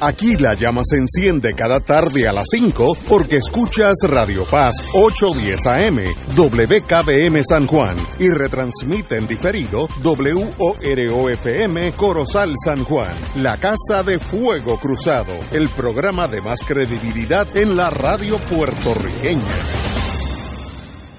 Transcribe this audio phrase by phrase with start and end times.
[0.00, 5.66] Aquí la llama se enciende cada tarde a las 5 porque escuchas Radio Paz 810
[5.66, 5.98] AM,
[6.36, 14.78] WKBM San Juan y retransmite en diferido WOROFM Corozal San Juan, la Casa de Fuego
[14.78, 19.42] Cruzado, el programa de más credibilidad en la radio puertorriqueña.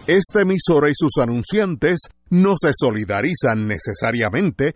[0.08, 4.76] Esta emisora y sus anunciantes no se solidarizan necesariamente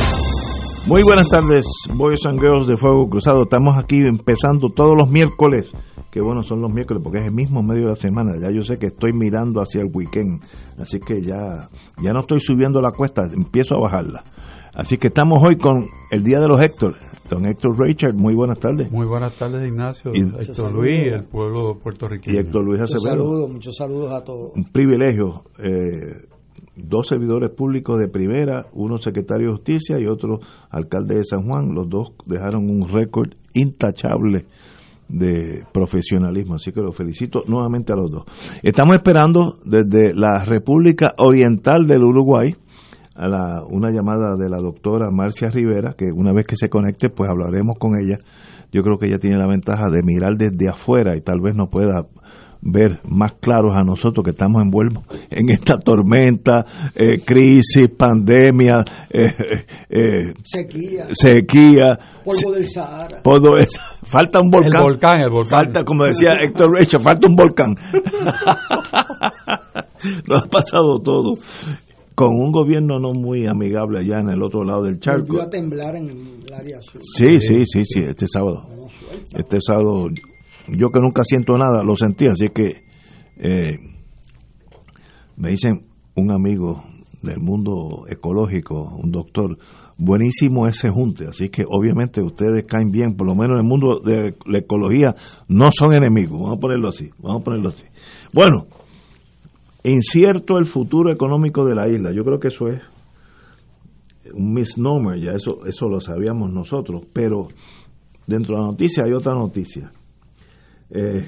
[0.87, 3.43] Muy buenas tardes, Boys and Girls de Fuego Cruzado.
[3.43, 5.71] Estamos aquí empezando todos los miércoles.
[6.11, 8.33] Que bueno, son los miércoles porque es el mismo medio de la semana.
[8.41, 10.41] Ya yo sé que estoy mirando hacia el weekend.
[10.77, 11.69] Así que ya,
[12.01, 14.23] ya no estoy subiendo la cuesta, empiezo a bajarla.
[14.73, 16.95] Así que estamos hoy con el Día de los Héctor.
[17.29, 18.91] Don Héctor Richard, muy buenas tardes.
[18.91, 20.11] Muy buenas tardes, Ignacio.
[20.13, 22.35] Y- Héctor Luis, el pueblo puertorriqueño.
[22.35, 23.23] Y Héctor Luis Muchos Acevedo.
[23.23, 24.51] saludos, muchos saludos a todos.
[24.53, 25.43] Un privilegio.
[25.59, 26.27] eh,
[26.75, 31.73] dos servidores públicos de primera, uno secretario de justicia y otro alcalde de San Juan.
[31.73, 34.45] Los dos dejaron un récord intachable
[35.11, 36.55] de profesionalismo.
[36.55, 38.23] Así que los felicito nuevamente a los dos.
[38.63, 42.55] Estamos esperando desde la República Oriental del Uruguay
[43.15, 47.09] a la, una llamada de la doctora Marcia Rivera, que una vez que se conecte,
[47.09, 48.17] pues hablaremos con ella.
[48.71, 51.67] Yo creo que ella tiene la ventaja de mirar desde afuera y tal vez nos
[51.69, 52.07] pueda
[52.61, 59.33] ver más claros a nosotros que estamos envueltos en esta tormenta, eh, crisis, pandemia, eh,
[59.89, 63.21] eh, Sequía, sequía, polvo del Sahara.
[63.59, 63.81] eso.
[64.03, 64.75] Falta un volcán.
[64.75, 65.59] El volcán, el volcán.
[65.59, 67.75] Falta, como decía Héctor Richard, falta un volcán.
[70.27, 71.37] Nos ha pasado todo.
[72.15, 75.27] Con un gobierno no muy amigable allá en el otro lado del charco.
[75.27, 76.09] Volvió a temblar en
[76.45, 77.01] el área sur.
[77.01, 78.67] Sí, sí, sí, sí, este sábado.
[79.33, 80.09] Este sábado,
[80.71, 82.83] yo que nunca siento nada, lo sentí, así que
[83.37, 83.79] eh,
[85.37, 86.83] me dicen un amigo
[87.21, 89.57] del mundo ecológico, un doctor,
[89.97, 93.99] buenísimo ese junte, así que obviamente ustedes caen bien, por lo menos en el mundo
[93.99, 95.13] de la ecología
[95.47, 97.85] no son enemigos, vamos a ponerlo así, vamos a ponerlo así.
[98.33, 98.65] Bueno,
[99.83, 102.81] incierto el futuro económico de la isla, yo creo que eso es
[104.33, 107.49] un misnomer, ya eso, eso lo sabíamos nosotros, pero
[108.25, 109.91] dentro de la noticia hay otra noticia.
[110.91, 111.25] Eh,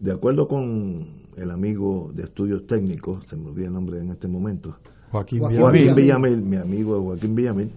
[0.00, 1.06] de acuerdo con
[1.36, 4.76] el amigo de estudios técnicos, se me olvida el nombre en este momento,
[5.10, 5.60] Joaquín Joaquín Villamil.
[5.62, 6.34] Joaquín Villamil.
[6.36, 7.70] Villamil, mi amigo Joaquín Villamil,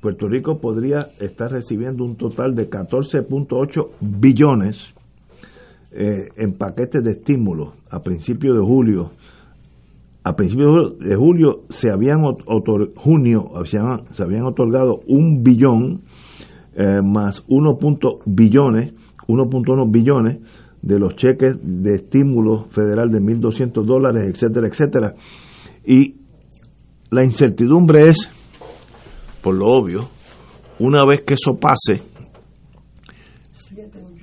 [0.00, 4.76] Puerto Rico podría estar recibiendo un total de 14.8 billones
[5.92, 9.10] eh, en paquetes de estímulos a principios de julio.
[10.22, 16.02] A principios de julio se habían otor- junio se habían, se habían otorgado un billón
[16.74, 17.78] eh, más 1.
[17.78, 18.92] punto billones,
[19.28, 20.38] 1.1 billones
[20.82, 25.14] de los cheques de estímulo federal de 1.200 dólares, etcétera, etcétera.
[25.84, 26.16] Y
[27.10, 28.30] la incertidumbre es,
[29.42, 30.08] por lo obvio,
[30.78, 32.02] una vez que eso pase,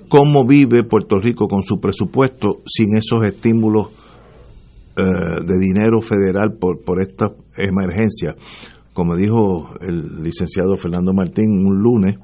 [0.08, 3.88] cómo vive Puerto Rico con su presupuesto sin esos estímulos
[4.96, 8.36] eh, de dinero federal por, por esta emergencia.
[8.94, 12.18] Como dijo el licenciado Fernando Martín un lunes,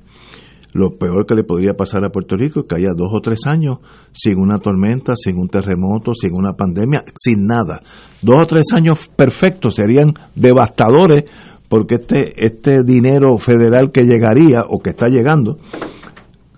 [0.74, 3.48] lo peor que le podría pasar a Puerto Rico es que haya dos o tres
[3.48, 3.78] años
[4.12, 7.82] sin una tormenta, sin un terremoto, sin una pandemia, sin nada.
[8.22, 11.24] Dos o tres años perfectos serían devastadores
[11.68, 15.58] porque este, este dinero federal que llegaría o que está llegando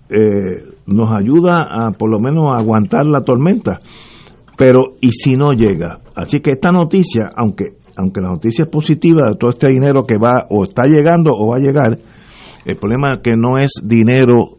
[0.08, 3.78] eh, nos ayuda a por lo menos a aguantar la tormenta.
[4.58, 6.00] Pero ¿y si no llega?
[6.14, 10.16] Así que esta noticia, aunque aunque la noticia es positiva de todo este dinero que
[10.16, 11.98] va o está llegando o va a llegar,
[12.64, 14.56] el problema que no es dinero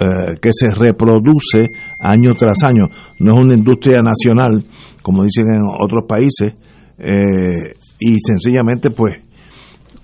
[0.00, 1.68] eh, que se reproduce
[2.00, 2.86] año tras año,
[3.18, 4.64] no es una industria nacional,
[5.02, 6.54] como dicen en otros países,
[6.98, 9.16] eh, y sencillamente pues,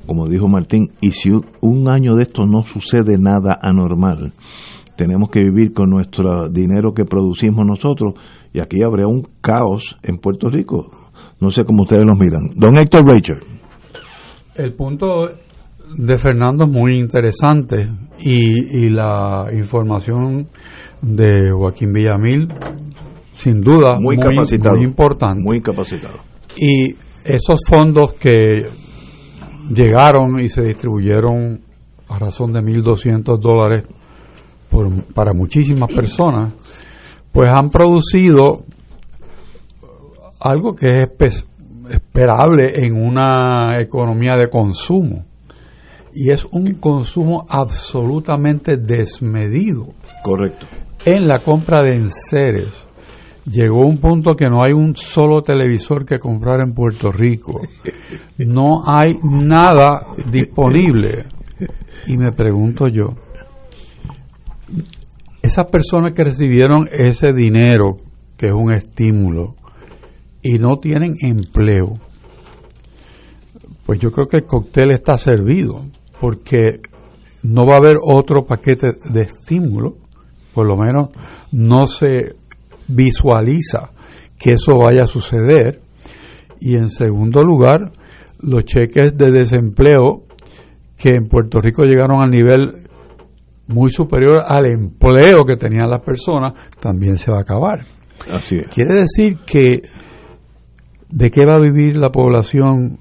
[0.07, 1.31] como dijo Martín, y si
[1.61, 4.33] un año de esto no sucede nada anormal,
[4.97, 8.15] tenemos que vivir con nuestro dinero que producimos nosotros,
[8.53, 10.91] y aquí habría un caos en Puerto Rico.
[11.41, 12.43] No sé cómo ustedes lo miran.
[12.57, 13.43] Don Héctor Richard.
[14.57, 15.29] El punto
[15.97, 17.89] de Fernando es muy interesante
[18.21, 20.49] y, y la información
[21.03, 22.49] de Joaquín Villamil,
[23.33, 24.77] sin duda, Muy capacitado.
[24.77, 25.43] muy importante.
[25.45, 26.19] Muy capacitado.
[26.57, 26.95] Y
[27.25, 28.69] esos fondos que
[29.75, 31.61] llegaron y se distribuyeron
[32.09, 33.85] a razón de 1.200 dólares
[34.71, 36.55] por- para muchísimas personas,
[37.33, 38.65] pues han producido
[40.41, 41.45] algo que es espe-
[41.91, 45.25] esperable en una economía de consumo.
[46.13, 49.89] Y es un consumo absolutamente desmedido
[50.23, 50.67] Correcto.
[51.05, 52.87] en la compra de enseres.
[53.45, 57.61] Llegó un punto que no hay un solo televisor que comprar en Puerto Rico.
[58.37, 61.27] No hay nada disponible.
[62.07, 63.15] Y me pregunto yo,
[65.43, 67.97] esas personas que recibieron ese dinero,
[68.37, 69.57] que es un estímulo,
[70.43, 71.99] y no tienen empleo,
[73.87, 75.85] pues yo creo que el cóctel está servido,
[76.21, 76.81] porque
[77.43, 79.97] no va a haber otro paquete de estímulo,
[80.55, 81.11] por lo menos
[81.53, 82.37] no se
[82.89, 83.91] visualiza
[84.39, 85.81] que eso vaya a suceder.
[86.61, 87.93] Y en segundo lugar,
[88.41, 90.25] los cheques de desempleo
[90.97, 92.89] que en Puerto Rico llegaron al nivel
[93.69, 97.87] muy superior al empleo que tenían las personas, también se va a acabar.
[98.33, 98.67] Así es.
[98.69, 99.83] Quiere decir que
[101.09, 102.99] de qué va a vivir la población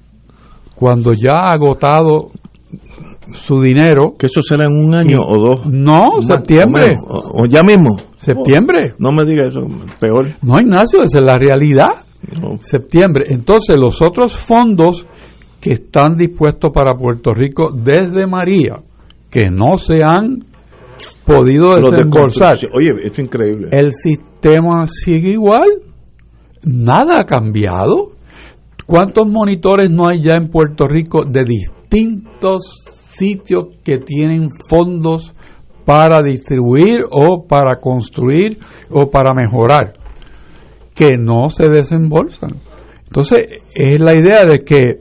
[0.74, 2.30] cuando ya ha agotado
[3.32, 4.14] su dinero.
[4.18, 5.66] Que eso será en un año Y- o dos.
[5.66, 6.82] No, septiembre.
[6.82, 7.96] O, menos, o- o ya mismo.
[8.16, 8.94] Septiembre.
[8.98, 9.60] No me diga eso,
[10.00, 10.34] peor.
[10.42, 11.90] No, Ignacio, esa es la realidad.
[12.40, 12.58] No.
[12.60, 13.26] Septiembre.
[13.28, 15.06] Entonces, los otros fondos
[15.60, 18.76] que están dispuestos para Puerto Rico desde María,
[19.30, 20.44] que no se han
[21.24, 22.58] podido desembolsar.
[22.74, 23.68] Oye, esto es increíble.
[23.72, 25.68] el sistema sigue igual.
[26.64, 28.12] Nada ha cambiado.
[28.86, 32.84] ¿Cuántos monitores no hay ya en Puerto Rico de distintos
[33.18, 35.34] sitios que tienen fondos
[35.84, 38.58] para distribuir o para construir
[38.90, 39.94] o para mejorar
[40.94, 42.60] que no se desembolsan?
[43.06, 45.00] Entonces, es la idea de que,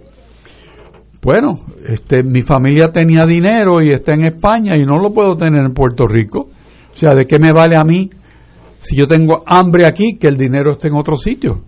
[1.21, 5.65] bueno, este, mi familia tenía dinero y está en España y no lo puedo tener
[5.65, 6.49] en Puerto Rico.
[6.93, 8.09] O sea, ¿de qué me vale a mí
[8.79, 11.63] si yo tengo hambre aquí que el dinero esté en otro sitio?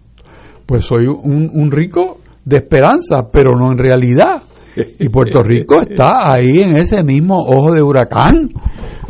[0.66, 4.44] Pues soy un, un rico de esperanza, pero no en realidad.
[4.75, 8.50] Y Puerto Rico está ahí en ese mismo ojo de huracán.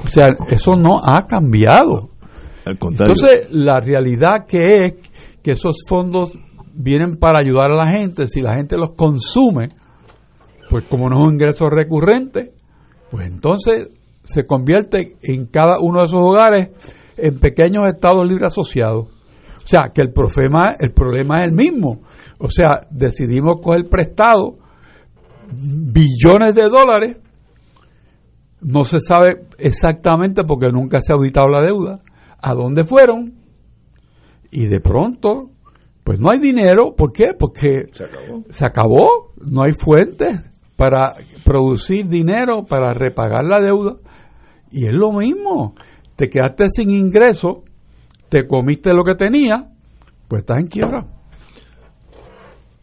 [0.03, 2.09] O sea, eso no ha cambiado.
[2.65, 3.13] Al contrario.
[3.13, 4.95] Entonces, la realidad que es
[5.41, 6.33] que esos fondos
[6.73, 9.69] vienen para ayudar a la gente, si la gente los consume,
[10.69, 12.53] pues como no es un ingreso recurrente,
[13.09, 13.89] pues entonces
[14.23, 16.69] se convierte en cada uno de esos hogares
[17.17, 19.07] en pequeños estados libres asociados.
[19.63, 22.01] O sea, que el problema, el problema es el mismo.
[22.39, 24.57] O sea, decidimos coger prestado
[25.51, 27.17] billones de dólares,
[28.61, 31.99] no se sabe exactamente porque nunca se ha auditado la deuda,
[32.41, 33.35] a dónde fueron,
[34.51, 35.51] y de pronto,
[36.03, 37.33] pues no hay dinero, ¿por qué?
[37.37, 38.43] Porque se acabó.
[38.49, 41.13] se acabó, no hay fuentes para
[41.43, 43.97] producir dinero, para repagar la deuda,
[44.71, 45.75] y es lo mismo,
[46.15, 47.63] te quedaste sin ingreso,
[48.29, 49.69] te comiste lo que tenía,
[50.27, 51.07] pues estás en quiebra.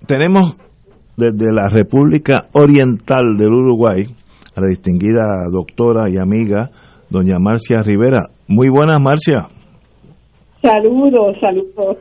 [0.06, 0.56] Tenemos
[1.16, 4.04] desde la República Oriental del Uruguay
[4.54, 6.70] a la distinguida doctora y amiga
[7.10, 8.28] doña Marcia Rivera.
[8.48, 9.48] Muy buenas, Marcia.
[10.60, 11.98] Saludos, saludos.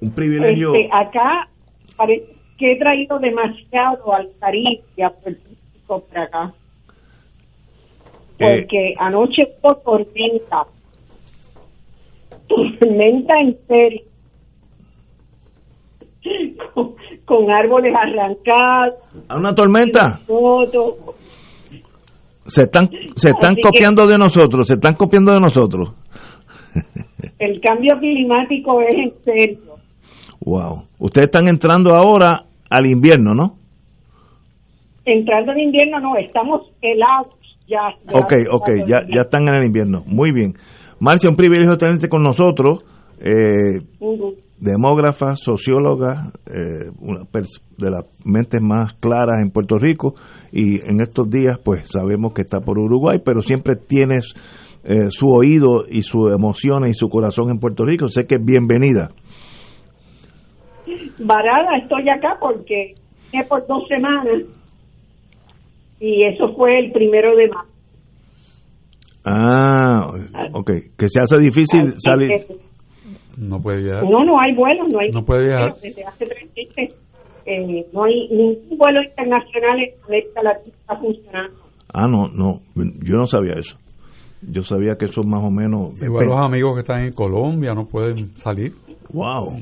[0.00, 0.74] Un privilegio.
[0.74, 1.48] Este, acá
[1.96, 2.26] parece
[2.58, 5.40] que he traído demasiado al Caribe y a Puerto
[5.86, 6.52] por acá.
[8.38, 8.60] Eh.
[8.60, 10.64] Porque anoche fue tormenta.
[12.48, 14.02] Tormenta en serio.
[16.74, 18.94] Con, con árboles arrancados,
[19.28, 20.20] ¿A una tormenta?
[22.46, 25.94] Se están, se están Así que- copiando de nosotros, se están copiando de nosotros.
[27.38, 29.58] El cambio climático es en serio.
[30.44, 30.84] Wow.
[30.98, 33.54] Ustedes están entrando ahora al invierno, ¿no?
[35.04, 37.34] Entrando en invierno, no, estamos helados
[37.66, 37.90] ya.
[38.06, 40.02] ya Ok, ok, ya, ya están en el invierno.
[40.06, 40.54] Muy bien.
[41.00, 42.78] Marcia, un privilegio tenerte con nosotros.
[43.26, 43.78] Eh,
[44.60, 47.20] demógrafa, socióloga, eh, una
[47.78, 50.12] de las mentes más claras en Puerto Rico
[50.52, 54.34] y en estos días pues sabemos que está por Uruguay, pero siempre tienes
[54.84, 58.44] eh, su oído y sus emociones y su corazón en Puerto Rico, sé que es
[58.44, 59.08] bienvenida.
[61.24, 62.92] varada estoy acá porque
[63.32, 64.42] vine por dos semanas
[65.98, 67.70] y eso fue el primero de marzo.
[69.26, 70.08] Ah,
[70.52, 72.28] ok, que se hace difícil Así salir.
[72.28, 72.73] que,
[73.36, 74.04] No puede viajar.
[74.04, 75.74] no, no hay vuelos, no hay No puede viajar.
[75.82, 76.94] Desde hace tres meses
[77.46, 81.60] eh, no hay ningún vuelo internacional en América Latina está funcionando.
[81.92, 83.76] Ah, no, no, yo no sabía eso.
[84.40, 86.00] Yo sabía que eso más o menos...
[86.02, 88.72] Igual los amigos que están en Colombia no pueden salir.
[89.12, 89.58] Wow.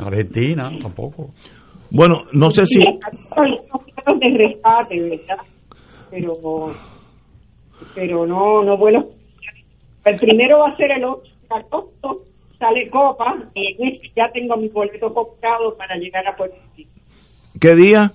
[0.00, 1.30] Argentina tampoco.
[1.90, 2.78] Bueno, no sé si...
[2.78, 3.00] Unos
[3.34, 5.44] vuelos de rescate, ¿verdad?
[6.10, 6.34] Pero,
[7.94, 9.04] pero no, no vuelos
[10.04, 12.24] El primero va a ser el 8 de agosto,
[12.58, 16.90] sale Copa, y en este ya tengo mi boleto comprado para llegar a Puerto Rico.
[17.60, 18.12] ¿Qué día?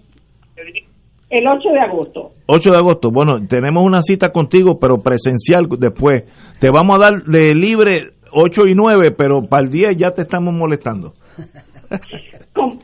[1.29, 2.31] El 8 de agosto.
[2.47, 3.09] 8 de agosto.
[3.11, 6.23] Bueno, tenemos una cita contigo, pero presencial después.
[6.59, 10.23] Te vamos a dar de libre 8 y 9, pero para el 10 ya te
[10.23, 11.13] estamos molestando.
[12.53, 12.79] Con,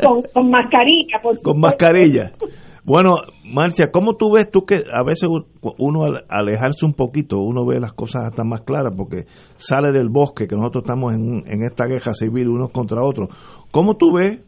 [0.00, 2.30] con, con mascarilla, por Con mascarilla.
[2.86, 3.14] Bueno,
[3.50, 5.26] Marcia, ¿cómo tú ves tú que a veces
[5.78, 9.24] uno al alejarse un poquito, uno ve las cosas hasta más claras porque
[9.56, 13.30] sale del bosque, que nosotros estamos en, en esta guerra civil unos contra otros?
[13.70, 14.40] ¿Cómo tú ves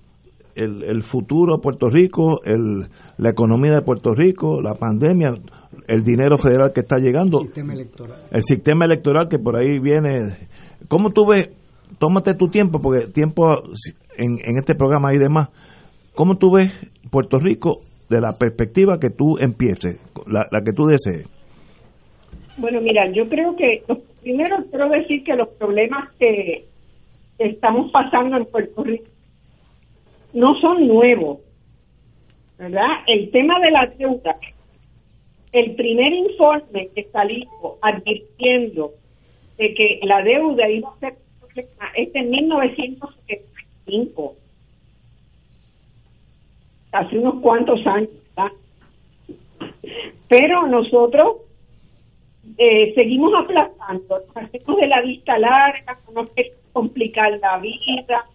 [0.54, 5.30] el, el futuro de Puerto Rico, el, la economía de Puerto Rico, la pandemia,
[5.88, 8.18] el dinero federal que está llegando, Sistema electoral.
[8.30, 10.48] el sistema electoral que por ahí viene?
[10.88, 11.48] ¿Cómo tú ves?
[11.98, 13.62] Tómate tu tiempo, porque tiempo
[14.18, 15.48] en, en este programa y demás.
[16.14, 16.72] ¿Cómo tú ves
[17.10, 21.26] Puerto Rico de la perspectiva que tú empieces, la, la que tú desees?
[22.58, 23.82] Bueno, mira, yo creo que
[24.22, 26.64] primero quiero decir que los problemas que
[27.38, 29.10] estamos pasando en Puerto Rico
[30.32, 31.40] no son nuevos,
[32.58, 32.86] ¿verdad?
[33.06, 34.36] El tema de la deuda,
[35.52, 37.46] el primer informe que salió
[37.82, 38.92] advirtiendo
[39.58, 41.14] de que la deuda iba a ser
[41.94, 44.36] es de 1975,
[46.96, 48.10] hace unos cuantos años.
[50.28, 51.36] Pero nosotros
[52.58, 58.26] eh, seguimos aplazando, hacemos de la vista larga, no queremos complicar la vida,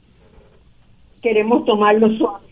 [1.21, 2.47] queremos tomarlo suave.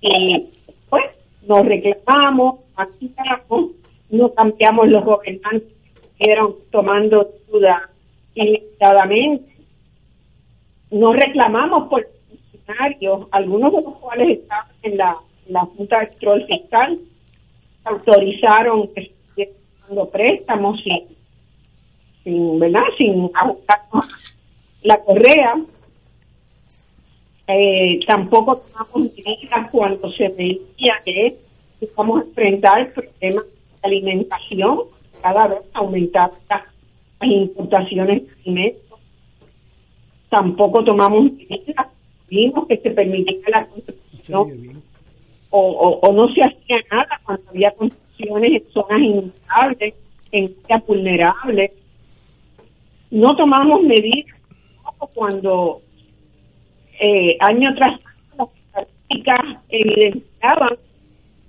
[0.00, 0.46] Y
[0.88, 1.04] pues
[1.46, 3.72] nos reclamamos, activamos,
[4.10, 7.90] no cambiamos los gobernantes que estuvieron tomando duda
[8.34, 9.52] ilimitadamente.
[10.90, 12.06] No reclamamos por
[12.66, 15.16] funcionarios, algunos de los cuales estaban en la,
[15.46, 16.98] en la Junta de Control Fiscal,
[17.84, 19.52] autorizaron que se
[19.86, 21.06] dando préstamos sin,
[22.22, 22.82] sin, ¿verdad?
[22.96, 24.06] Sin ajustarnos
[24.82, 25.52] la correa.
[27.46, 31.36] Eh, tampoco tomamos medidas cuando se veía que
[31.80, 33.50] íbamos a enfrentar problemas de
[33.82, 34.80] alimentación,
[35.20, 36.62] cada vez aumentaban las,
[37.20, 39.00] las importaciones de alimentos.
[40.30, 41.86] Tampoco tomamos medidas,
[42.34, 44.82] vimos que se permitía la construcción
[45.50, 49.94] o, o, o no se hacía nada cuando había construcciones en zonas inundables,
[50.32, 51.72] en áreas vulnerables.
[53.10, 54.34] No tomamos medidas
[55.14, 55.82] cuando
[57.00, 60.76] eh, año tras año las estadísticas evidenciaban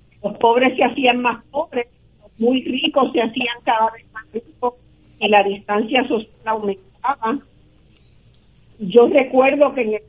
[0.10, 1.88] que los pobres se hacían más pobres,
[2.22, 4.74] los muy ricos se hacían cada vez más ricos
[5.20, 7.39] y la distancia social aumentaba.
[8.80, 10.01] Yo recuerdo que en el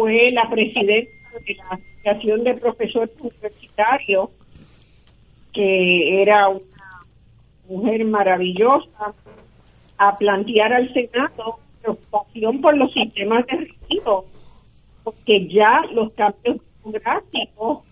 [0.00, 1.10] fue la presidenta
[1.46, 4.30] de la Asociación de Profesores Universitarios,
[5.52, 7.04] que era una
[7.68, 9.12] mujer maravillosa,
[9.98, 14.24] a plantear al Senado preocupación por los sistemas de retiro,
[15.04, 17.84] porque ya los cambios demográficos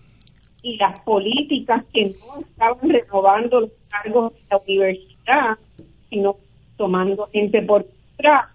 [0.63, 5.57] y las políticas que no estaban renovando los cargos de la universidad,
[6.09, 6.37] sino
[6.75, 8.47] tomando gente por detrás,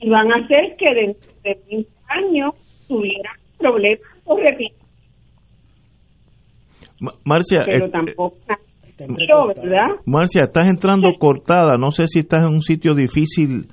[0.00, 2.54] y van a hacer que dentro de 20 años
[2.88, 4.76] tuvieran problemas por repito,
[7.00, 8.60] Ma- Marcia, pero eh, tampoco mucho,
[8.98, 9.68] entrecortado.
[9.70, 9.88] ¿verdad?
[10.06, 13.68] Marcia, estás entrando cortada, no sé si estás en un sitio difícil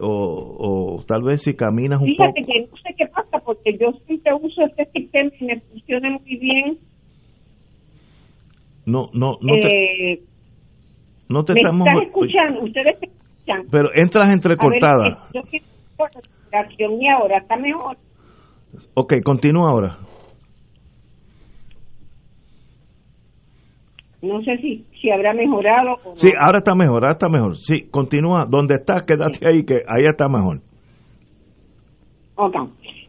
[0.00, 2.52] o, o tal vez si caminas un Fíjate poco.
[2.52, 6.36] que no sé qué pasa, porque yo siempre uso este sistema y me funciona muy
[6.36, 6.78] bien.
[8.86, 10.22] No, no, no te, eh,
[11.28, 11.86] no te me estamos...
[11.88, 13.66] están escuchando, ustedes me escuchan.
[13.70, 15.08] Pero entras A ver, entrecortada.
[15.08, 15.40] eh, yo
[15.96, 16.10] por
[16.52, 17.96] la respiración y ahora está mejor.
[18.94, 19.98] Ok, continúa ahora.
[24.20, 26.16] No sé si, si habrá mejorado o no.
[26.16, 27.56] Sí, ahora está mejor, ahora está mejor.
[27.56, 28.46] Sí, continúa.
[28.48, 30.60] Donde estás, quédate ahí, que ahí está mejor.
[32.34, 32.54] Ok,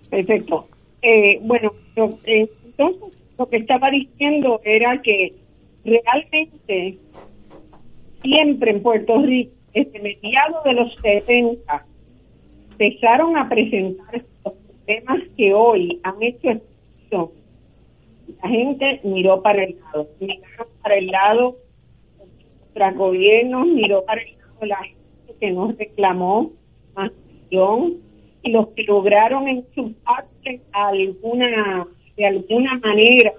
[0.10, 0.68] perfecto.
[1.02, 1.72] Eh, bueno,
[2.26, 5.34] eh, entonces lo que estaba diciendo era que
[5.84, 6.98] realmente
[8.22, 11.86] siempre en Puerto Rico, desde mediados de los 70,
[12.80, 17.30] empezaron a presentar los problemas que hoy han hecho excepción.
[18.42, 21.58] La gente miró para el lado, miraron para el lado
[22.74, 26.52] tras gobiernos, miró para el lado la gente que nos reclamó
[26.96, 27.12] más
[27.52, 33.34] y los que lograron enchufarse alguna de alguna manera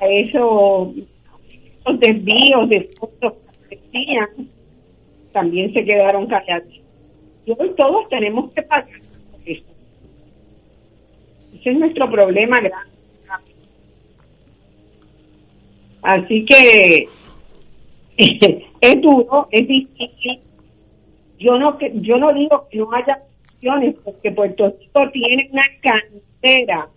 [0.00, 0.88] a esos,
[1.80, 3.32] esos desvíos de fondos
[3.68, 4.28] que decían
[5.32, 6.85] también se quedaron callados.
[7.46, 9.00] Hoy todos tenemos que pagar
[9.44, 9.64] eso.
[11.54, 12.96] Ese es nuestro problema grande.
[16.02, 17.08] Así que
[18.80, 20.40] es duro, es difícil.
[21.38, 26.88] Yo no yo no digo que no haya opciones, porque Puerto Rico tiene una cantera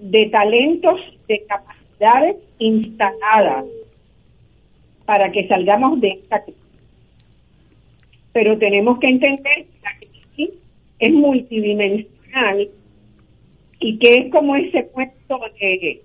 [0.00, 3.64] de talentos, de capacidades instaladas
[5.04, 6.65] para que salgamos de esta crisis.
[8.36, 10.54] Pero tenemos que entender que la crisis
[10.98, 12.68] es multidimensional
[13.80, 16.02] y que es como ese cuento de,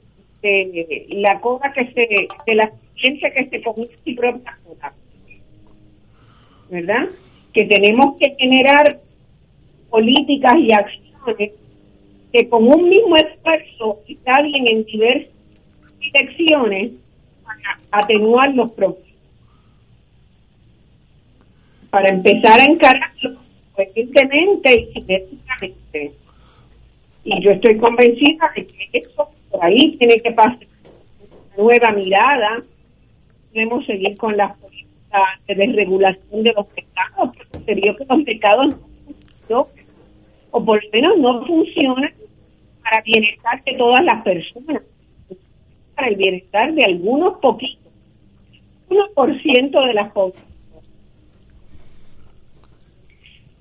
[1.10, 2.08] la cosa que se,
[2.48, 4.94] de la ciencia que se comienza y propia cola.
[6.70, 7.10] ¿Verdad?
[7.54, 9.02] Que tenemos que generar
[9.90, 11.52] políticas y acciones
[12.32, 15.34] que con un mismo esfuerzo bien en diversas
[16.00, 16.94] direcciones
[17.44, 19.11] para atenuar los problemas.
[21.92, 23.42] Para empezar a encararlo
[23.78, 26.14] evidentemente y simétricamente.
[27.24, 30.58] Y yo estoy convencida de que eso por ahí tiene que pasar
[31.58, 32.64] una nueva mirada.
[33.54, 38.24] Debemos seguir con las políticas de desregulación de los mercados, porque se vio que los
[38.24, 38.68] mercados
[39.50, 39.86] no funcionan,
[40.52, 42.14] o por lo menos no funcionan
[42.82, 44.82] para bienestar de todas las personas,
[45.96, 47.92] para el bienestar de algunos poquitos,
[48.90, 50.51] 1% de las poblaciones.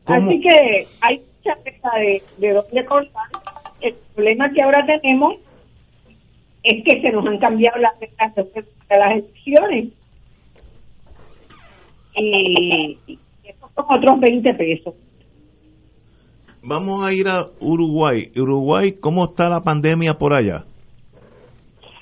[0.06, 3.26] Así que hay mucha pesa de, de dónde cortar.
[3.80, 5.36] El problema que ahora tenemos
[6.62, 9.88] es que se nos han cambiado las reglas de las elecciones.
[12.16, 14.94] Y, y esos son otros 20 pesos.
[16.62, 18.30] Vamos a ir a Uruguay.
[18.36, 20.64] Uruguay, ¿cómo está la pandemia por allá?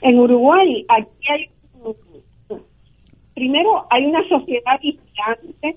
[0.02, 1.50] En Uruguay, aquí hay.
[3.34, 5.76] Primero, hay una sociedad vigilante,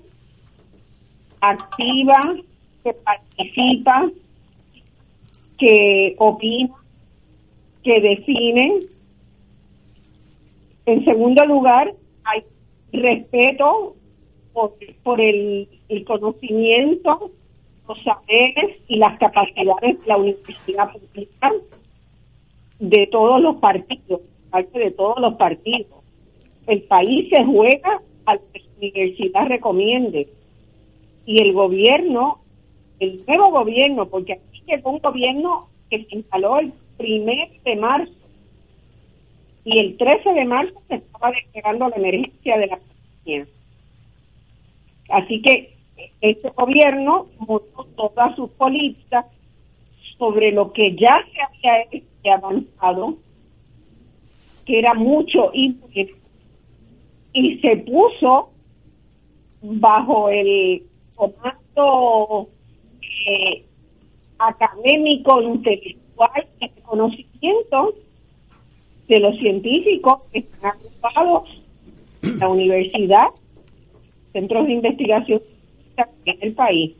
[1.42, 2.36] activa,
[2.82, 4.10] que participa,
[5.58, 6.74] que opina,
[7.82, 8.80] que define.
[10.86, 11.92] En segundo lugar,
[12.24, 12.42] hay
[12.92, 13.96] respeto
[14.52, 15.68] por, el,
[16.06, 17.30] conocimiento
[17.88, 21.52] los saberes y las capacidades de la universidad pública
[22.78, 26.02] de todos los partidos, parte de todos los partidos.
[26.66, 30.28] El país se juega a que la universidad recomiende.
[31.24, 32.40] Y el gobierno,
[32.98, 38.12] el nuevo gobierno, porque aquí llegó un gobierno que se instaló el primer de marzo
[39.64, 43.46] y el 13 de marzo se estaba despegando la emergencia de la pandemia.
[45.08, 45.76] Así que
[46.20, 49.26] este gobierno montó todas sus políticas
[50.18, 53.16] sobre lo que ya se había avanzado,
[54.66, 55.76] que era mucho y,
[57.32, 58.50] y se puso
[59.60, 60.82] bajo el
[61.14, 62.48] comando
[63.26, 63.64] eh,
[64.38, 67.94] académico, intelectual de conocimiento
[69.08, 71.48] de los científicos que están ocupados
[72.22, 73.28] en la universidad,
[74.32, 75.42] centros de investigación
[76.24, 76.96] en el país.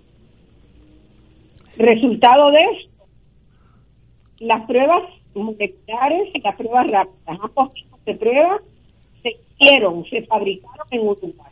[1.76, 3.04] Resultado de esto,
[4.40, 8.60] las pruebas moleculares y las pruebas rápidas, ambos tipos de pruebas
[9.22, 11.51] se hicieron, se fabricaron en Uruguay.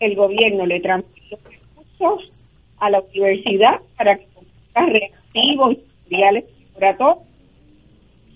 [0.00, 2.32] El gobierno le transfirió recursos
[2.78, 7.26] a la universidad para que ponga reactivos y materiales laboratorios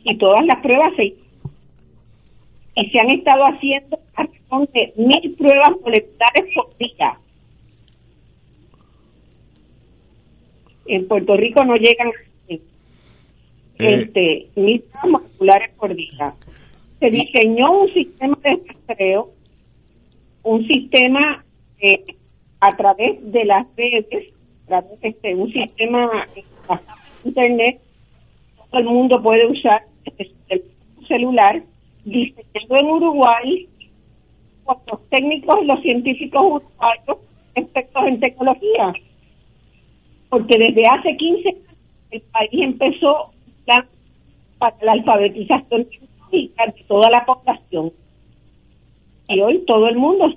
[0.05, 1.25] y todas las pruebas se hicieron.
[2.77, 3.99] Y se han estado haciendo
[4.73, 7.19] de mil pruebas moleculares por día
[10.87, 12.11] en Puerto Rico no llegan
[12.49, 12.61] eh.
[13.79, 16.35] este, mil moleculares por día.
[17.01, 19.31] Se diseñó un sistema de rastreo,
[20.43, 21.45] un sistema
[22.61, 26.27] a través de las redes, a través de este, un sistema
[27.25, 27.81] internet,
[28.71, 29.83] todo el mundo puede usar
[30.49, 30.65] el
[31.09, 31.63] celular,
[32.05, 33.69] diseñado en Uruguay
[34.65, 37.19] por los técnicos y los científicos uruguayos
[37.55, 38.95] expertos en tecnología
[40.35, 41.63] porque desde hace 15 años
[42.11, 43.31] el país empezó
[43.67, 43.87] la,
[44.83, 45.87] la alfabetización
[46.33, 46.51] de
[46.89, 47.93] toda la población.
[49.29, 50.35] Y hoy todo el mundo,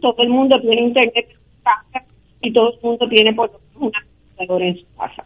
[0.00, 2.06] todo el mundo tiene internet en su casa
[2.40, 5.24] y todo el mundo tiene por lo menos una computadora en su casa.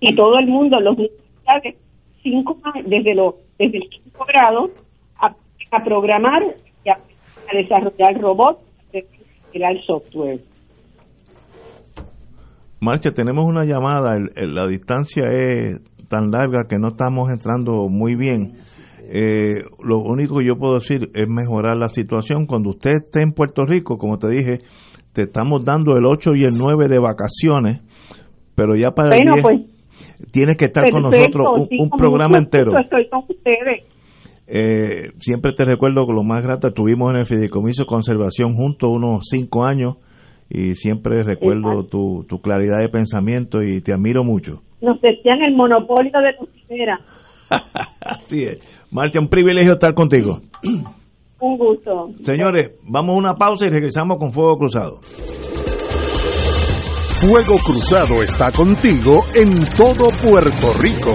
[0.00, 0.96] Y todo el mundo, los
[2.22, 4.70] cinco desde lo, desde el quinto grado
[5.18, 5.34] a,
[5.70, 6.42] a programar
[6.84, 6.98] y a,
[7.52, 8.60] desarrollar robots,
[8.94, 10.40] a crear software.
[12.80, 18.52] Marcha, tenemos una llamada, la distancia es tan larga que no estamos entrando muy bien.
[19.08, 22.46] Eh, lo único que yo puedo decir es mejorar la situación.
[22.46, 24.58] Cuando usted esté en Puerto Rico, como te dije,
[25.12, 27.82] te estamos dando el 8 y el 9 de vacaciones,
[28.56, 29.60] pero ya para el 10 pues,
[30.32, 32.76] tienes que estar con nosotros un, programa entero.
[32.78, 33.84] Estoy con ustedes.
[34.48, 38.90] Eh, siempre te recuerdo que lo más grato, estuvimos en el Fideicomiso de Conservación juntos
[38.92, 39.96] unos cinco años
[40.48, 44.62] y siempre recuerdo tu, tu claridad de pensamiento y te admiro mucho.
[44.80, 47.00] Nos decían el monopolio de cocina.
[48.00, 48.58] Así es.
[48.90, 50.40] Marcia, un privilegio estar contigo.
[51.40, 52.10] Un gusto.
[52.24, 55.00] Señores, vamos a una pausa y regresamos con Fuego Cruzado.
[57.20, 61.14] Fuego Cruzado está contigo en todo Puerto Rico.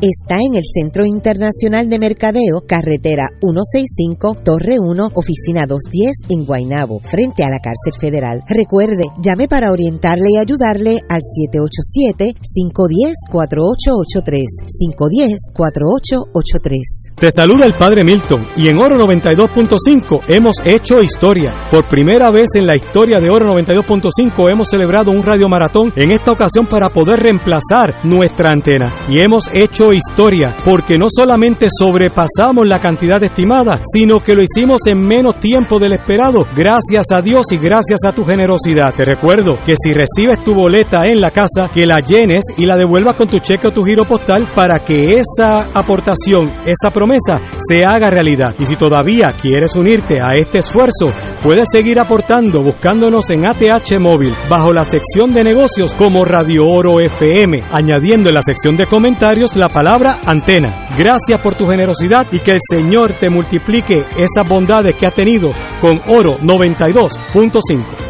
[0.00, 7.00] está en el Centro Internacional de Mercadeo, carretera 165, Torre 1, oficina 210 en Guaynabo,
[7.00, 8.42] frente a la cárcel federal.
[8.48, 11.20] Recuerde, llame para orientarle y ayudarle al
[13.30, 14.46] 787-510-4883,
[15.54, 17.16] 510-4883.
[17.16, 21.54] Te saluda el Padre Milton y en Oro 92.5 hemos hecho historia.
[21.70, 26.12] Por primera vez en la historia de Oro 92.5 hemos celebrado un radio maratón en
[26.12, 28.92] esta ocasión para poder reemplazar nuestra antena.
[29.08, 34.80] Y hemos hecho historia, porque no solamente sobrepasamos la cantidad estimada, sino que lo hicimos
[34.86, 38.94] en menos tiempo del esperado, gracias a Dios y gracias a tu generosidad.
[38.94, 42.76] Te recuerdo que si recibes tu boleta en la casa, que la llenes y la
[42.76, 47.84] devuelvas con tu cheque o tu giro postal para que esa aportación, esa promesa, se
[47.84, 48.54] haga realidad.
[48.58, 51.10] Y si todavía quieres unirte a este esfuerzo,
[51.42, 57.00] puedes seguir aportando buscándonos en ATH Móvil, bajo la sección de negocios como Radio Oro
[57.00, 60.88] FM, añadiendo en la sección de comentarios la palabra antena.
[60.96, 65.50] Gracias por tu generosidad y que el Señor te multiplique esas bondades que ha tenido
[65.80, 68.09] con Oro 92.5.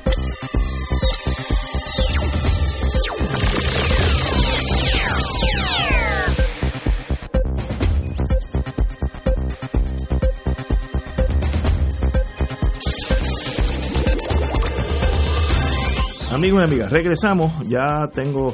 [16.41, 17.69] Amigos y amigas, regresamos.
[17.69, 18.51] Ya tengo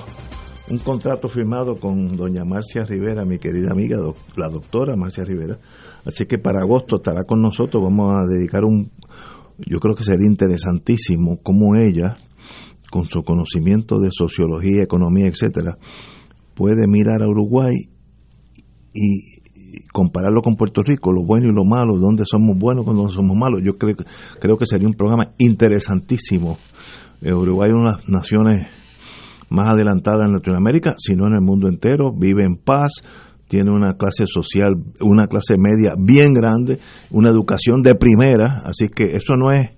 [0.70, 3.98] un contrato firmado con doña Marcia Rivera, mi querida amiga,
[4.36, 5.58] la doctora Marcia Rivera.
[6.04, 7.82] Así que para agosto estará con nosotros.
[7.82, 8.92] Vamos a dedicar un,
[9.60, 12.18] yo creo que sería interesantísimo cómo ella,
[12.92, 15.78] con su conocimiento de sociología, economía, etcétera,
[16.56, 17.74] puede mirar a Uruguay
[18.94, 23.38] y compararlo con Puerto Rico, lo bueno y lo malo, dónde somos buenos, cuando somos
[23.38, 23.62] malos.
[23.64, 23.96] Yo creo,
[24.42, 26.58] creo que sería un programa interesantísimo
[27.22, 28.68] Uruguay es una de las naciones
[29.50, 32.92] más adelantadas en Latinoamérica, sino en el mundo entero, vive en paz,
[33.48, 36.80] tiene una clase social, una clase media bien grande,
[37.12, 39.70] una educación de primera, así que eso no es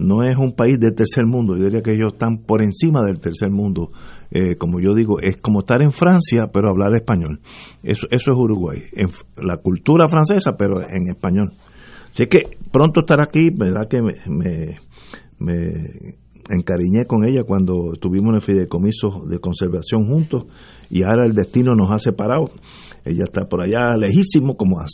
[0.00, 3.18] no es un país del tercer mundo, yo diría que ellos están por encima del
[3.18, 3.90] tercer mundo,
[4.30, 7.40] eh, como yo digo, es como estar en Francia pero hablar español,
[7.82, 9.08] eso, eso es Uruguay, en
[9.44, 11.52] la cultura francesa pero en español.
[12.12, 14.14] Así que pronto estar aquí, verdad que me,
[15.38, 16.14] me
[16.48, 20.46] encariñé con ella cuando tuvimos el fideicomiso de conservación juntos
[20.90, 22.50] y ahora el destino nos ha separado.
[23.04, 24.86] Ella está por allá lejísimo, como a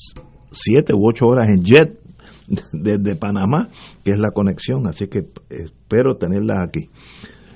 [0.51, 2.01] siete u ocho horas en jet
[2.73, 3.69] desde Panamá,
[4.05, 6.90] que es la conexión, así que espero tenerla aquí.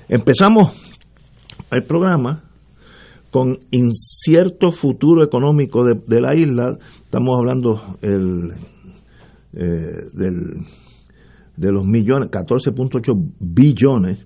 [0.07, 0.73] Empezamos
[1.71, 2.41] hay programas
[3.31, 6.77] con incierto futuro económico de, la isla.
[7.03, 8.53] Estamos hablando el,
[9.53, 10.65] eh, del,
[11.59, 14.25] de los millones, 14.8 billones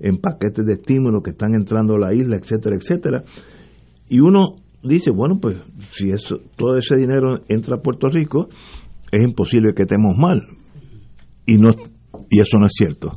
[0.00, 3.22] en paquetes de estímulo que están entrando a la isla, etcétera, etcétera.
[4.08, 5.58] Y uno dice, bueno, pues
[5.90, 8.48] si eso, todo ese dinero entra a Puerto Rico,
[9.12, 10.42] es imposible que estemos mal.
[11.46, 11.68] Y, no,
[12.30, 13.12] y eso no es cierto.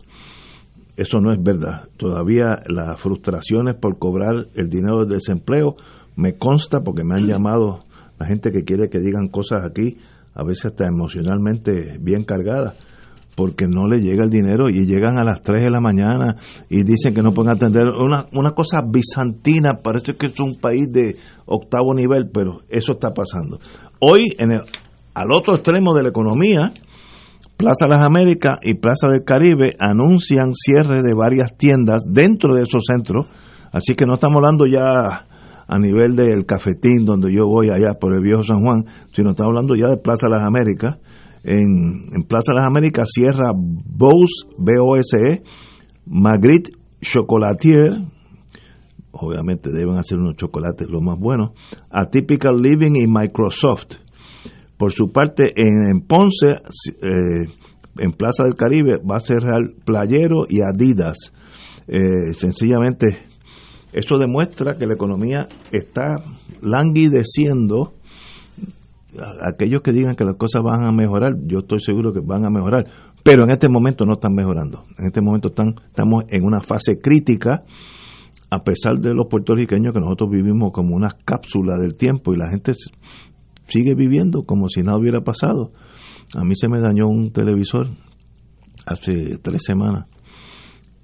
[0.97, 1.87] Eso no es verdad.
[1.97, 5.75] Todavía las frustraciones por cobrar el dinero del desempleo
[6.15, 7.85] me consta porque me han llamado
[8.19, 9.97] la gente que quiere que digan cosas aquí,
[10.35, 12.75] a veces hasta emocionalmente bien cargadas,
[13.35, 16.35] porque no le llega el dinero y llegan a las 3 de la mañana
[16.69, 17.83] y dicen que no pueden atender.
[17.87, 21.15] Una, una cosa bizantina, parece que es un país de
[21.45, 23.59] octavo nivel, pero eso está pasando.
[23.99, 24.61] Hoy, en el,
[25.13, 26.73] al otro extremo de la economía,
[27.57, 32.83] Plaza Las Américas y Plaza del Caribe anuncian cierre de varias tiendas dentro de esos
[32.85, 33.27] centros,
[33.71, 35.27] así que no estamos hablando ya
[35.65, 39.51] a nivel del cafetín donde yo voy allá por el viejo San Juan, sino estamos
[39.51, 40.97] hablando ya de Plaza Las Américas.
[41.43, 45.43] En, Plaza Las Américas cierra Bose, B-O-S-E,
[46.05, 47.91] Magritte Chocolatier,
[49.11, 51.51] obviamente deben hacer unos chocolates lo más buenos,
[51.89, 53.97] Atypical Living y Microsoft.
[54.77, 56.57] Por su parte, en, Ponce,
[57.01, 57.47] eh,
[57.97, 61.31] en Plaza del Caribe, va a cerrar Playero y Adidas.
[61.87, 63.25] Eh, sencillamente,
[63.91, 66.15] eso demuestra que la economía está
[66.61, 67.93] languideciendo.
[69.41, 72.49] Aquellos que digan que las cosas van a mejorar, yo estoy seguro que van a
[72.49, 72.85] mejorar,
[73.23, 74.85] pero en este momento no están mejorando.
[74.97, 77.63] En este momento están, estamos en una fase crítica,
[78.49, 82.49] a pesar de los puertorriqueños que nosotros vivimos como una cápsula del tiempo y la
[82.49, 82.73] gente
[83.67, 85.71] sigue viviendo como si nada hubiera pasado.
[86.35, 87.87] A mí se me dañó un televisor
[88.85, 90.05] hace tres semanas.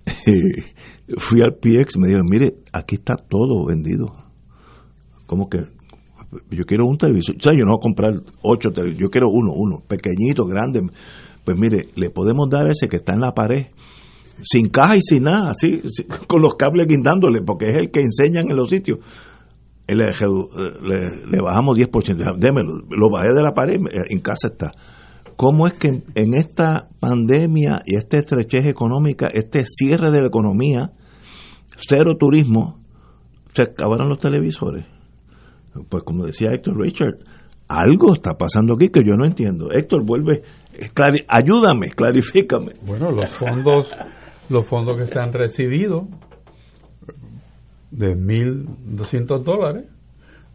[1.17, 4.15] Fui al PX, me dijeron, mire, aquí está todo vendido.
[5.25, 5.59] Como que
[6.49, 7.35] yo quiero un televisor.
[7.37, 10.81] O sea, yo no voy a comprar ocho televisores, yo quiero uno, uno, pequeñito, grande.
[11.43, 13.67] Pues mire, le podemos dar ese que está en la pared,
[14.41, 15.81] sin caja y sin nada, así,
[16.27, 18.99] con los cables guindándole, porque es el que enseñan en los sitios
[19.95, 20.05] le,
[21.29, 24.71] le, bajamos 10%, démelo, lo bajé de la pared, en casa está.
[25.35, 30.91] ¿Cómo es que en, esta pandemia y esta estrechez económica, este cierre de la economía,
[31.75, 32.79] cero turismo,
[33.53, 34.85] se acabaron los televisores?
[35.87, 37.17] Pues como decía Héctor Richard,
[37.67, 39.71] algo está pasando aquí que yo no entiendo.
[39.71, 40.43] Héctor, vuelve,
[41.27, 42.73] ayúdame, clarifícame.
[42.85, 43.95] Bueno, los fondos,
[44.49, 46.07] los fondos que se han recibido
[47.91, 49.85] de 1.200 dólares,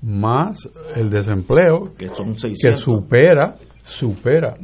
[0.03, 4.57] más el desempleo que, son que supera, supera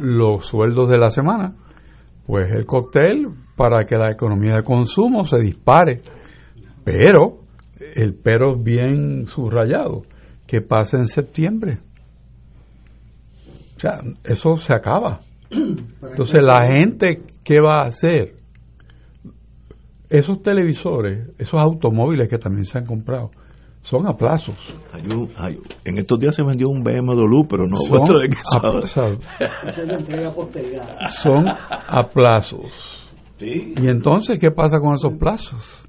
[0.00, 1.54] los sueldos de la semana.
[2.26, 6.02] Pues el cóctel para que la economía de consumo se dispare.
[6.84, 7.38] Pero,
[7.94, 10.02] el pero bien subrayado,
[10.46, 11.78] que pasa en septiembre.
[13.76, 15.20] O sea, eso se acaba.
[15.50, 18.36] Entonces, la gente, ¿qué va a hacer?
[20.08, 23.30] esos televisores, esos automóviles que también se han comprado,
[23.82, 24.56] son a plazos.
[25.84, 28.28] en estos días se vendió un BMW, pero no son de
[31.08, 33.02] son a plazos.
[33.38, 35.85] Y entonces, ¿qué pasa con esos plazos?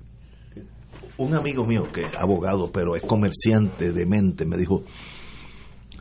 [1.18, 4.84] Un amigo mío que es abogado, pero es comerciante de mente, me dijo,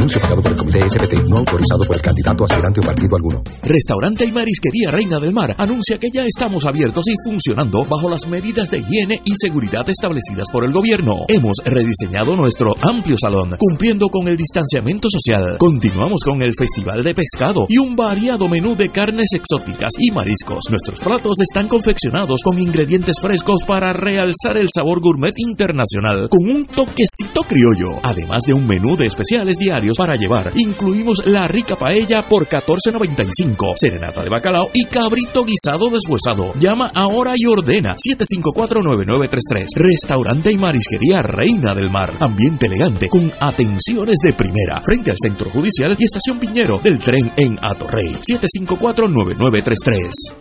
[0.02, 3.44] Anuncio pagado por el Comité SPT, no autorizado por el candidato aspirante o partido alguno.
[3.62, 8.26] Restaurante y Marisquería Reina del Mar anuncia que ya estamos abiertos y funcionando bajo las
[8.28, 11.18] medidas de higiene y seguridad establecidas por el gobierno.
[11.28, 15.58] Hemos rediseñado nuestro amplio salón, cumpliendo con el distanciamiento social.
[15.60, 20.64] Continuamos con el Festival de Pescado y un variado menú de carnes exóticas y mariscos.
[20.72, 26.66] Nuestros platos están confeccionados con ingredientes frescos para realzar el sabor gourmet internacional con un
[26.66, 28.00] toquecito criollo.
[28.02, 33.74] Además de un menú de especiales diarios para llevar, incluimos la rica paella por 14.95,
[33.76, 36.54] serenata de bacalao y cabrito guisado deshuesado.
[36.60, 39.68] Llama ahora y ordena 754-9933.
[39.76, 42.16] Restaurante y marisquería Reina del Mar.
[42.20, 44.82] Ambiente elegante con atenciones de primera.
[44.84, 48.14] Frente al Centro Judicial y Estación Piñero del tren en Atorrey.
[48.14, 50.41] 754-9933.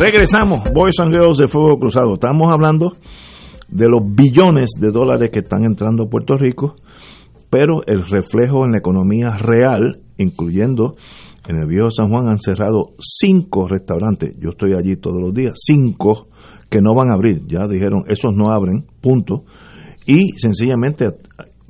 [0.00, 2.14] Regresamos, Boys and Girls de Fuego Cruzado.
[2.14, 2.96] Estamos hablando
[3.68, 6.76] de los billones de dólares que están entrando a Puerto Rico,
[7.50, 10.94] pero el reflejo en la economía real, incluyendo
[11.46, 14.34] en el viejo San Juan, han cerrado cinco restaurantes.
[14.40, 16.28] Yo estoy allí todos los días, cinco
[16.70, 17.42] que no van a abrir.
[17.46, 19.44] Ya dijeron, esos no abren, punto.
[20.06, 21.10] Y sencillamente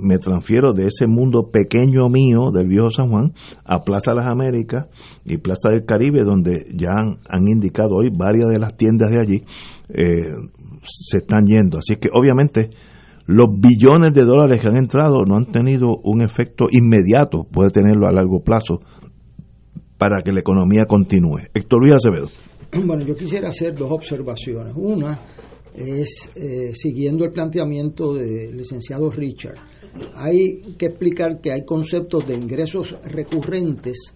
[0.00, 3.32] me transfiero de ese mundo pequeño mío del viejo San Juan
[3.64, 4.86] a Plaza Las Américas
[5.24, 9.44] y Plaza del Caribe, donde ya han, indicado hoy varias de las tiendas de allí
[9.88, 10.34] eh,
[10.82, 11.78] se están yendo.
[11.78, 12.70] Así que obviamente
[13.26, 18.06] los billones de dólares que han entrado no han tenido un efecto inmediato, puede tenerlo
[18.06, 18.80] a largo plazo
[19.98, 21.48] para que la economía continúe.
[21.54, 22.28] Héctor Luis Acevedo.
[22.86, 24.74] Bueno, yo quisiera hacer dos observaciones.
[24.76, 25.20] Una
[25.74, 29.56] es eh, siguiendo el planteamiento del licenciado Richard
[30.14, 34.14] hay que explicar que hay conceptos de ingresos recurrentes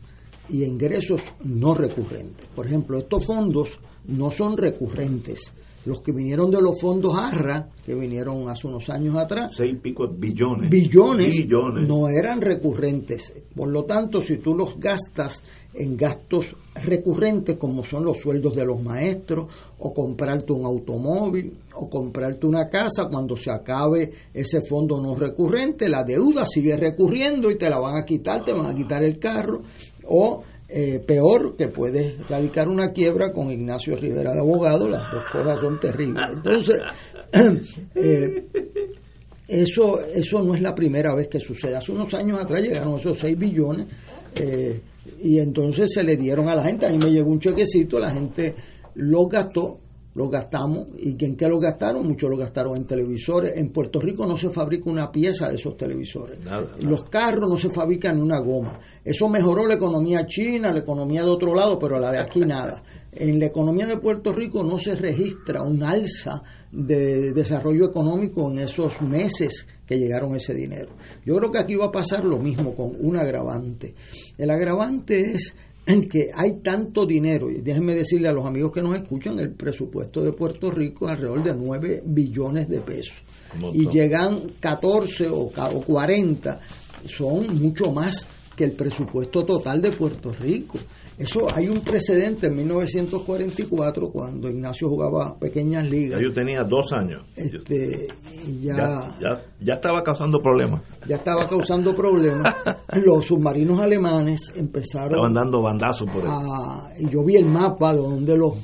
[0.49, 2.47] y ingresos no recurrentes.
[2.55, 5.53] Por ejemplo, estos fondos no son recurrentes.
[5.87, 10.09] Los que vinieron de los fondos ARRA, que vinieron hace unos años atrás, seis pico
[10.09, 13.35] billones, billones, billones, no eran recurrentes.
[13.55, 15.43] Por lo tanto, si tú los gastas
[15.75, 19.47] en gastos recurrentes como son los sueldos de los maestros
[19.79, 25.89] o comprarte un automóvil o comprarte una casa cuando se acabe ese fondo no recurrente,
[25.89, 29.19] la deuda sigue recurriendo y te la van a quitar, te van a quitar el
[29.19, 29.63] carro
[30.07, 35.25] o eh, peor que puedes radicar una quiebra con Ignacio Rivera de abogado, las dos
[35.31, 36.23] cosas son terribles.
[36.33, 36.79] Entonces,
[37.95, 38.47] eh,
[39.47, 41.77] eso, eso no es la primera vez que sucede.
[41.77, 43.87] Hace unos años atrás llegaron esos 6 billones.
[44.35, 44.81] Eh,
[45.25, 48.55] y entonces se le dieron a la gente, a me llegó un chequecito, la gente
[48.95, 49.79] lo gastó,
[50.15, 52.07] lo gastamos, y ¿en qué lo gastaron?
[52.07, 53.53] Muchos lo gastaron en televisores.
[53.57, 56.39] En Puerto Rico no se fabrica una pieza de esos televisores.
[56.83, 58.79] Los carros no se fabrican una goma.
[59.05, 62.83] Eso mejoró la economía china, la economía de otro lado, pero la de aquí nada.
[63.11, 68.59] En la economía de Puerto Rico no se registra un alza de desarrollo económico en
[68.59, 70.91] esos meses que llegaron ese dinero.
[71.25, 73.95] Yo creo que aquí va a pasar lo mismo con un agravante.
[74.39, 75.55] El agravante es
[76.09, 80.23] que hay tanto dinero, y déjenme decirle a los amigos que nos escuchan, el presupuesto
[80.23, 83.17] de Puerto Rico es alrededor de 9 billones de pesos.
[83.73, 86.61] Y llegan 14 o 40,
[87.05, 90.79] son mucho más que el presupuesto total de Puerto Rico.
[91.19, 96.21] Eso hay un precedente en 1944 cuando Ignacio jugaba pequeñas ligas.
[96.21, 97.25] yo tenía dos años.
[97.37, 98.09] Este,
[98.61, 99.17] ya,
[99.61, 100.83] ya, estaba causando problemas.
[101.09, 102.55] Ya estaba causando problemas.
[103.05, 105.13] Los submarinos alemanes empezaron.
[105.13, 107.09] Estaban dando bandazos por ahí.
[107.11, 108.55] yo vi el mapa de donde los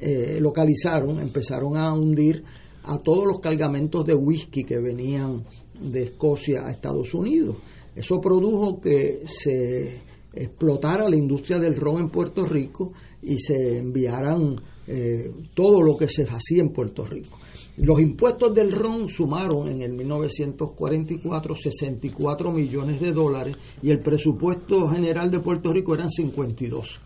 [0.00, 1.20] eh, localizaron.
[1.20, 2.44] Empezaron a hundir
[2.84, 5.44] a todos los cargamentos de whisky que venían
[5.80, 7.56] de Escocia a Estados Unidos.
[7.94, 10.02] Eso produjo que se
[10.32, 12.92] explotara la industria del ron en Puerto Rico
[13.22, 17.38] y se enviaran eh, todo lo que se hacía en Puerto Rico.
[17.78, 24.88] Los impuestos del ron sumaron en el 1944 64 millones de dólares y el presupuesto
[24.88, 27.00] general de Puerto Rico eran 52.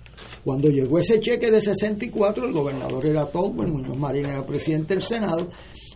[0.45, 5.03] Cuando llegó ese cheque de 64, el gobernador era Tolbert, Muñoz Marín era presidente del
[5.03, 5.49] Senado,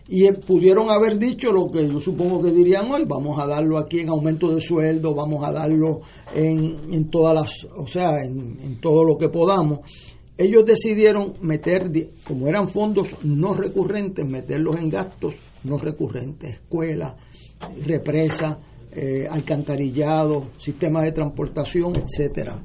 [0.07, 4.01] y pudieron haber dicho lo que yo supongo que dirían hoy, vamos a darlo aquí
[4.01, 6.01] en aumento de sueldo, vamos a darlo
[6.33, 9.79] en, en todas las, o sea, en todo lo que podamos.
[10.37, 11.89] Ellos decidieron meter,
[12.27, 17.15] como eran fondos no recurrentes, meterlos en gastos no recurrentes, escuelas,
[17.85, 18.57] represas,
[18.91, 22.59] eh, alcantarillado, sistemas de transportación, etcétera.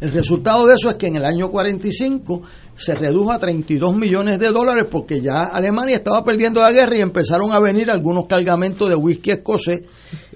[0.00, 2.40] El resultado de eso es que en el año 45
[2.74, 7.02] se redujo a 32 millones de dólares porque ya Alemania estaba perdiendo la guerra y
[7.02, 9.82] empezaron a venir algunos cargamentos de whisky escocés.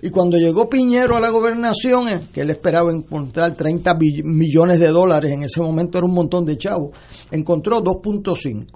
[0.03, 4.89] Y cuando llegó Piñero a la gobernación, eh, que él esperaba encontrar 30 millones de
[4.89, 6.91] dólares, en ese momento era un montón de chavos,
[7.31, 8.67] encontró 2.5.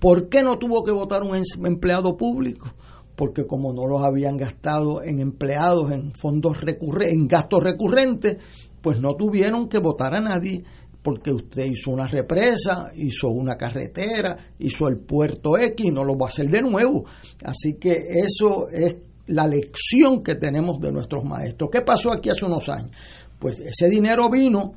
[0.00, 2.66] ¿Por qué no tuvo que votar un empleado público?
[3.14, 8.38] porque como no los habían gastado en empleados, en fondos recurrentes, en gastos recurrentes,
[8.82, 10.64] pues no tuvieron que votar a nadie
[11.02, 16.26] porque usted hizo una represa, hizo una carretera, hizo el puerto X, no lo va
[16.26, 17.04] a hacer de nuevo.
[17.44, 17.92] Así que
[18.24, 21.70] eso es la lección que tenemos de nuestros maestros.
[21.72, 22.92] ¿Qué pasó aquí hace unos años?
[23.38, 24.72] Pues ese dinero vino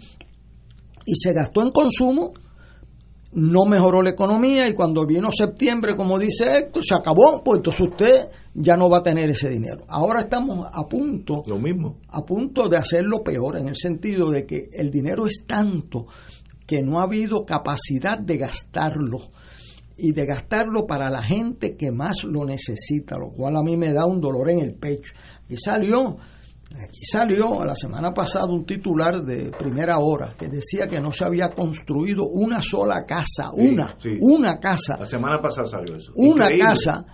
[1.06, 2.32] y se gastó en consumo
[3.36, 7.82] no mejoró la economía y cuando vino septiembre, como dice Héctor, se acabó, pues entonces
[7.82, 9.84] usted ya no va a tener ese dinero.
[9.90, 14.46] Ahora estamos a punto, lo mismo, a punto de hacerlo peor en el sentido de
[14.46, 16.08] que el dinero es tanto
[16.66, 19.30] que no ha habido capacidad de gastarlo
[19.98, 23.94] y de gastarlo para la gente que más lo necesita, lo cual a mí me
[23.94, 25.14] da un dolor en el pecho.
[25.50, 26.18] Y salió
[26.84, 31.24] Aquí salió la semana pasada un titular de primera hora que decía que no se
[31.24, 34.98] había construido una sola casa, una, una casa.
[35.00, 36.12] La semana pasada salió eso.
[36.16, 37.06] Una casa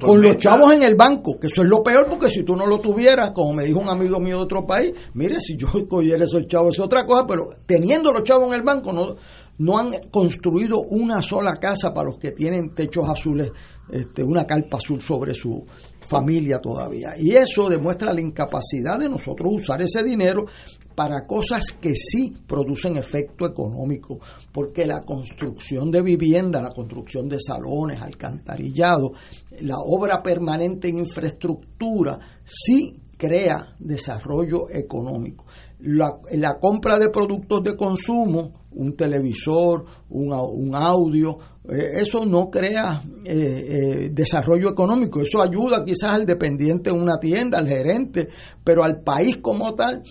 [0.00, 2.66] con los chavos en el banco, que eso es lo peor porque si tú no
[2.66, 6.24] lo tuvieras, como me dijo un amigo mío de otro país, mire, si yo cogiera
[6.24, 9.16] esos chavos es otra cosa, pero teniendo los chavos en el banco no,
[9.58, 13.50] no han construido una sola casa para los que tienen techos azules,
[13.90, 15.64] este, una carpa azul sobre su,
[16.08, 17.14] familia todavía.
[17.18, 20.46] Y eso demuestra la incapacidad de nosotros usar ese dinero
[20.94, 24.18] para cosas que sí producen efecto económico,
[24.50, 29.12] porque la construcción de vivienda, la construcción de salones, alcantarillado,
[29.60, 35.44] la obra permanente en infraestructura, sí crea desarrollo económico.
[35.80, 41.38] La, compra de productos de consumo, un televisor, un, un audio,
[41.68, 47.58] eso no crea eh, eh, desarrollo económico, eso ayuda quizás al dependiente de una tienda,
[47.58, 48.28] al gerente,
[48.62, 50.02] pero al país como tal,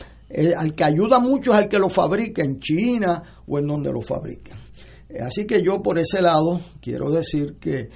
[0.58, 4.02] al que ayuda mucho es al que lo fabrica en China o en donde lo
[4.02, 4.58] fabrica.
[5.22, 7.90] Así que yo por ese lado quiero decir que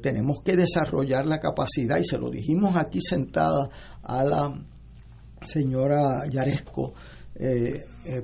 [0.00, 3.68] tenemos que desarrollar la capacidad, y se lo dijimos aquí sentada
[4.02, 4.58] a la
[5.44, 6.94] señora Yaresco,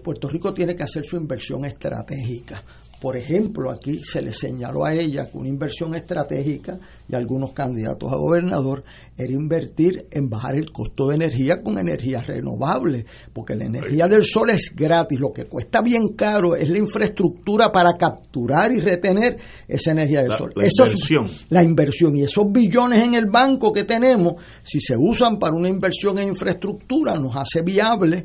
[0.02, 2.64] Puerto Rico tiene que hacer su inversión estratégica
[3.04, 8.10] por ejemplo, aquí se le señaló a ella que una inversión estratégica y algunos candidatos
[8.10, 8.82] a gobernador
[9.14, 14.24] era invertir en bajar el costo de energía con energías renovables, porque la energía del
[14.24, 19.36] sol es gratis, lo que cuesta bien caro es la infraestructura para capturar y retener
[19.68, 20.54] esa energía del sol.
[20.56, 21.30] La inversión.
[21.50, 25.68] la inversión y esos billones en el banco que tenemos, si se usan para una
[25.68, 28.24] inversión en infraestructura, nos hace viable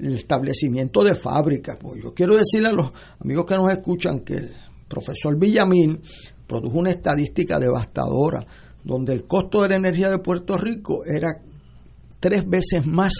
[0.00, 1.76] el establecimiento de fábricas.
[1.80, 4.52] Pues yo quiero decirle a los amigos que nos escuchan que el
[4.88, 6.00] profesor Villamil
[6.46, 8.44] produjo una estadística devastadora
[8.84, 11.40] donde el costo de la energía de Puerto Rico era
[12.20, 13.12] tres veces más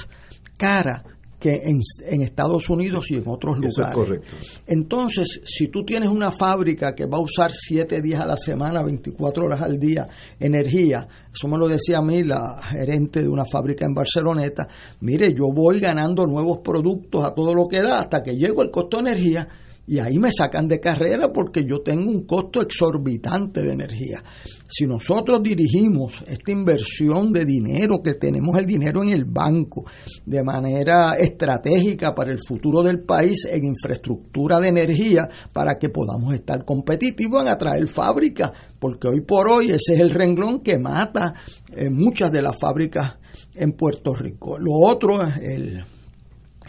[0.56, 1.02] cara
[1.38, 4.20] que en, Estados Unidos y en otros lugares.
[4.66, 8.82] Entonces, si tú tienes una fábrica que va a usar siete días a la semana,
[8.82, 10.08] 24 horas al día,
[10.40, 14.66] energía, eso me lo decía a mí la gerente de una fábrica en Barceloneta,
[15.00, 18.70] mire, yo voy ganando nuevos productos a todo lo que da hasta que llego el
[18.70, 19.48] costo de energía
[19.86, 24.22] y ahí me sacan de carrera porque yo tengo un costo exorbitante de energía.
[24.66, 29.84] Si nosotros dirigimos esta inversión de dinero, que tenemos el dinero en el banco,
[30.24, 36.34] de manera estratégica para el futuro del país en infraestructura de energía, para que podamos
[36.34, 41.32] estar competitivos en atraer fábricas, porque hoy por hoy ese es el renglón que mata
[41.76, 43.14] eh, muchas de las fábricas
[43.54, 44.58] en Puerto Rico.
[44.58, 45.84] Lo otro el,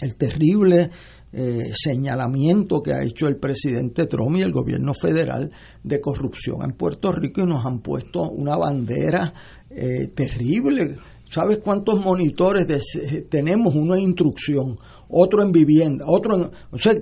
[0.02, 0.92] el terrible
[1.34, 5.52] eh, señalamiento que ha hecho el presidente Trump y el gobierno federal
[5.84, 9.34] de corrupción en Puerto Rico y nos han puesto una bandera
[9.70, 10.98] eh, terrible
[11.30, 12.66] ¿Sabes cuántos monitores
[13.30, 13.76] tenemos?
[13.76, 14.78] Uno en instrucción,
[15.10, 16.52] otro en vivienda, otro en...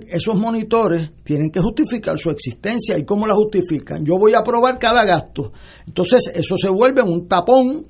[0.08, 2.98] Esos monitores tienen que justificar su existencia.
[2.98, 4.04] ¿Y cómo la justifican?
[4.04, 5.52] Yo voy a aprobar cada gasto.
[5.86, 7.86] Entonces, eso se vuelve un tapón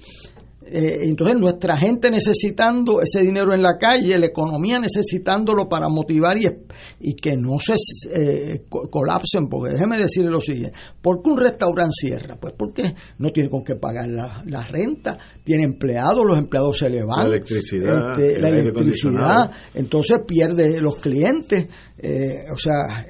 [0.69, 6.37] eh, entonces nuestra gente necesitando ese dinero en la calle, la economía necesitándolo para motivar
[6.39, 6.49] y,
[7.01, 7.75] y que no se
[8.13, 12.37] eh, colapsen, porque déjeme decirle lo siguiente, ¿por qué un restaurante cierra?
[12.41, 17.05] Pues porque no tiene con qué pagar la, renta, tiene empleados, los empleados se le
[17.05, 21.67] van, la electricidad, este, la electricidad entonces pierde los clientes,
[21.99, 23.07] eh, o sea,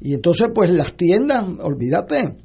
[0.00, 2.43] y entonces pues las tiendas, olvídate,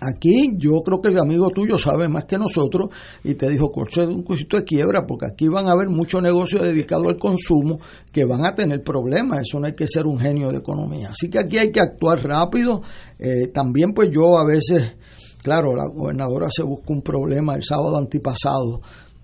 [0.00, 2.90] Aquí yo creo que el amigo tuyo sabe más que nosotros
[3.24, 6.22] y te dijo, corche de un cosito de quiebra, porque aquí van a haber muchos
[6.22, 7.80] negocios dedicados al consumo
[8.12, 9.42] que van a tener problemas.
[9.42, 11.08] Eso no hay que ser un genio de economía.
[11.10, 12.82] Así que aquí hay que actuar rápido.
[13.18, 14.92] Eh, también pues yo a veces,
[15.42, 18.80] claro, la gobernadora se busca un problema el sábado antipasado,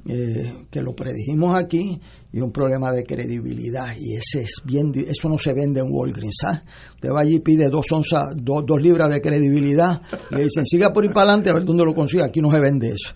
[0.06, 2.00] eh, que lo predijimos aquí
[2.35, 6.35] y un problema de credibilidad y ese es bien eso no se vende en Walgreens
[6.41, 6.62] ¿sabes?
[6.97, 10.93] usted va allí y pide dos onzas dos, dos libras de credibilidad le dicen siga
[10.93, 13.14] por ahí para adelante a ver dónde lo consigue aquí no se vende eso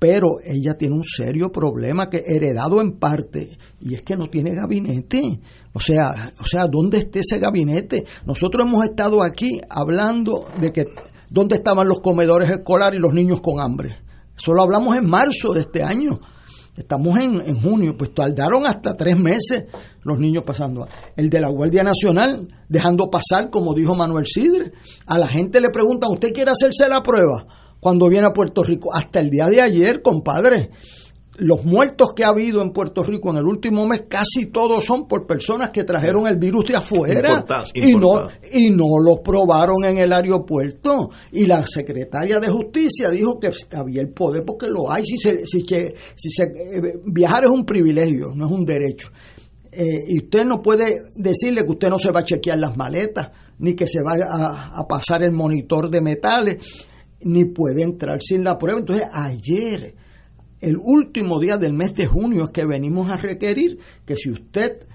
[0.00, 4.54] pero ella tiene un serio problema que heredado en parte y es que no tiene
[4.54, 5.40] gabinete.
[5.72, 10.86] O sea o sea dónde está ese gabinete nosotros hemos estado aquí hablando de que
[11.30, 13.98] dónde estaban los comedores escolares y los niños con hambre
[14.34, 16.18] solo hablamos en marzo de este año
[16.78, 19.64] Estamos en, junio, pues tardaron hasta tres meses
[20.02, 20.86] los niños pasando.
[21.16, 24.72] El de la Guardia Nacional, dejando pasar, como dijo Manuel Sidre,
[25.06, 27.46] a la gente le preguntan, ¿usted quiere hacerse la prueba
[27.80, 28.94] cuando viene a Puerto Rico?
[28.94, 30.70] Hasta el día de ayer, compadre
[31.38, 35.06] los muertos que ha habido en Puerto Rico en el último mes casi todos son
[35.06, 39.98] por personas que trajeron el virus de afuera y no y no lo probaron en
[39.98, 41.10] el aeropuerto.
[41.32, 45.04] Y la secretaria de justicia dijo que había el poder porque lo hay.
[45.04, 49.08] Si se, si, si se eh, viajar es un privilegio no es un derecho.
[49.70, 53.30] Eh, y usted no puede decirle que usted no se va a chequear las maletas
[53.58, 56.86] ni que se va a, a pasar el monitor de metales
[57.20, 58.80] ni puede entrar sin la prueba.
[58.80, 59.94] Entonces ayer
[60.60, 64.86] el último día del mes de junio es que venimos a requerir que si usted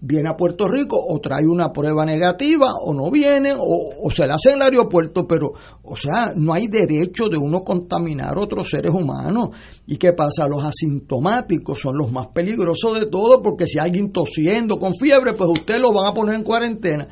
[0.00, 4.34] viene a Puerto Rico o trae una prueba negativa o no viene o, se la
[4.34, 8.70] hace en el aeropuerto, pero, o sea, no hay derecho de uno contaminar a otros
[8.70, 9.50] seres humanos.
[9.86, 10.46] ¿Y qué pasa?
[10.48, 15.50] Los asintomáticos son los más peligrosos de todo porque si alguien tosiendo con fiebre, pues
[15.50, 17.08] usted lo van a poner en cuarentena.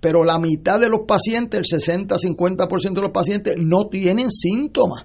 [0.00, 5.04] Pero la mitad de los pacientes, el 60-50% de los pacientes no tienen síntomas.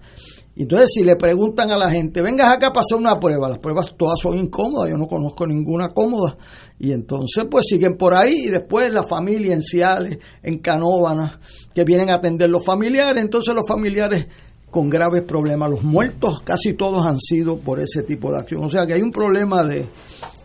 [0.56, 3.93] Entonces, si le preguntan a la gente, vengas acá a pasar una prueba, las pruebas
[3.97, 6.38] todas son incómodas, yo no conozco ninguna cómoda.
[6.78, 11.39] Y entonces, pues siguen por ahí y después las familias en Ciales, en Canóvanas,
[11.74, 13.24] que vienen a atender los familiares.
[13.24, 14.28] Entonces, los familiares
[14.72, 15.70] con graves problemas.
[15.70, 18.64] Los muertos casi todos han sido por ese tipo de acción.
[18.64, 19.89] O sea que hay un problema de,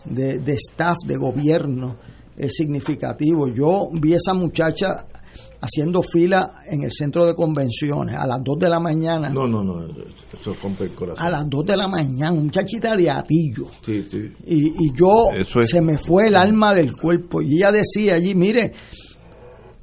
[0.05, 1.95] de, de staff, de gobierno,
[2.35, 3.47] es significativo.
[3.47, 5.05] Yo vi esa muchacha
[5.61, 9.29] haciendo fila en el centro de convenciones a las 2 de la mañana.
[9.29, 11.25] No, no, no, eso rompe el corazón.
[11.25, 13.67] A las 2 de la mañana, muchachita de atillo.
[13.81, 14.31] Sí, sí.
[14.45, 15.27] Y, y yo,
[15.61, 17.41] se me fue el alma del cuerpo.
[17.41, 18.73] Y ella decía allí, mire,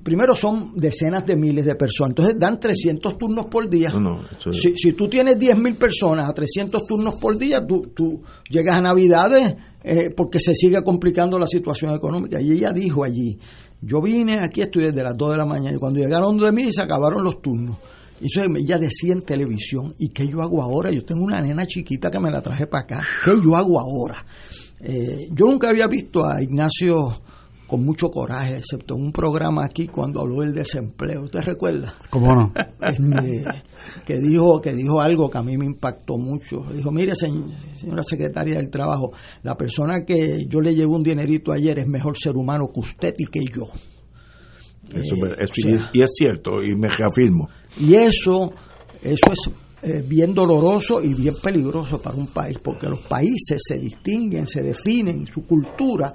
[0.04, 3.90] primero son decenas de miles de personas, entonces dan 300 turnos por día.
[3.90, 4.20] No,
[4.52, 8.76] si, si, tú tienes 10 mil personas a 300 turnos por día, tú, tú llegas
[8.76, 12.40] a Navidades eh, porque se sigue complicando la situación económica.
[12.40, 13.38] Y ella dijo allí,
[13.86, 16.72] yo vine aquí, estoy desde las 2 de la mañana y cuando llegaron de mí
[16.72, 17.78] se acabaron los turnos.
[18.20, 20.90] Y eso ella decía en televisión, ¿y qué yo hago ahora?
[20.90, 23.02] Yo tengo una nena chiquita que me la traje para acá.
[23.24, 24.24] ¿Qué yo hago ahora?
[24.80, 27.22] Eh, yo nunca había visto a Ignacio
[27.74, 31.22] con mucho coraje, excepto en un programa aquí cuando habló del desempleo.
[31.22, 31.92] ¿Usted recuerda?
[32.08, 32.52] ¿Cómo no?
[32.80, 33.44] Este,
[34.06, 36.58] que dijo que dijo algo que a mí me impactó mucho.
[36.72, 39.10] Dijo, mire, señora secretaria del Trabajo,
[39.42, 43.14] la persona que yo le llevo un dinerito ayer es mejor ser humano que usted
[43.18, 43.64] y que yo.
[44.90, 47.48] Eso, eh, y, es, cierto, y me reafirmo.
[47.76, 48.52] Y eso,
[49.02, 49.50] eso es
[49.82, 54.62] eh, bien doloroso y bien peligroso para un país, porque los países se distinguen, se
[54.62, 56.14] definen, su cultura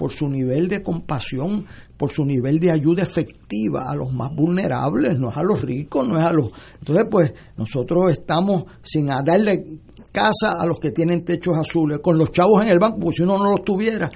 [0.00, 1.66] por su nivel de compasión,
[1.98, 6.08] por su nivel de ayuda efectiva a los más vulnerables, no es a los ricos,
[6.08, 6.48] no es a los...
[6.78, 9.80] Entonces, pues nosotros estamos sin darle
[10.10, 13.22] casa a los que tienen techos azules, con los chavos en el banco, porque si
[13.24, 14.08] uno no los tuviera,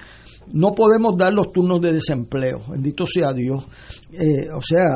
[0.53, 3.63] no podemos dar los turnos de desempleo, bendito sea Dios.
[4.11, 4.87] Eh, o sea,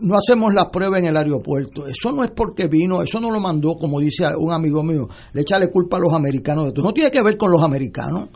[0.00, 1.86] no hacemos la prueba en el aeropuerto.
[1.86, 5.42] Eso no es porque vino, eso no lo mandó, como dice un amigo mío, le
[5.42, 6.86] echale culpa a los americanos de todo.
[6.86, 8.28] No tiene que ver con los americanos.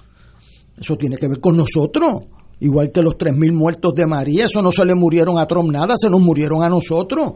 [0.79, 2.25] Eso tiene que ver con nosotros.
[2.61, 5.95] Igual que los 3.000 muertos de María, eso no se le murieron a Trump nada,
[5.97, 7.35] se nos murieron a nosotros.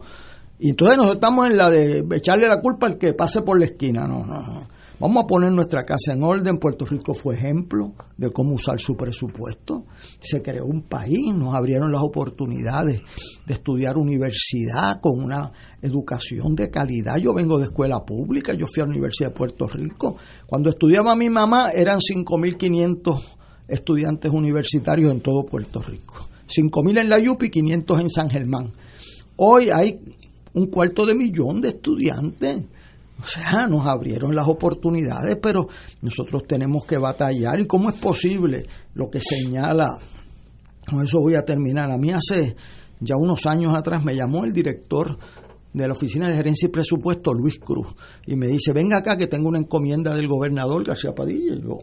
[0.59, 3.65] Y entonces nosotros estamos en la de echarle la culpa al que pase por la
[3.65, 4.07] esquina.
[4.07, 4.67] No, no,
[5.01, 6.59] Vamos a poner nuestra casa en orden.
[6.59, 9.87] Puerto Rico fue ejemplo de cómo usar su presupuesto.
[10.19, 13.01] Se creó un país, nos abrieron las oportunidades
[13.47, 17.17] de estudiar universidad con una educación de calidad.
[17.17, 20.17] Yo vengo de escuela pública, yo fui a la Universidad de Puerto Rico.
[20.45, 23.23] Cuando estudiaba mi mamá eran 5.500
[23.69, 26.27] estudiantes universitarios en todo Puerto Rico.
[26.47, 28.71] 5.000 en la YUPI y 500 en San Germán.
[29.37, 29.99] Hoy hay
[30.53, 32.65] un cuarto de millón de estudiantes.
[33.21, 35.67] O sea, nos abrieron las oportunidades, pero
[36.01, 37.59] nosotros tenemos que batallar.
[37.59, 38.65] ¿Y cómo es posible
[38.95, 39.97] lo que señala?
[40.89, 41.91] Con eso voy a terminar.
[41.91, 42.55] A mí hace
[42.99, 45.17] ya unos años atrás me llamó el director
[45.73, 47.87] de la Oficina de Gerencia y Presupuesto, Luis Cruz,
[48.25, 51.55] y me dice, venga acá que tengo una encomienda del gobernador García Padilla.
[51.55, 51.79] Yo,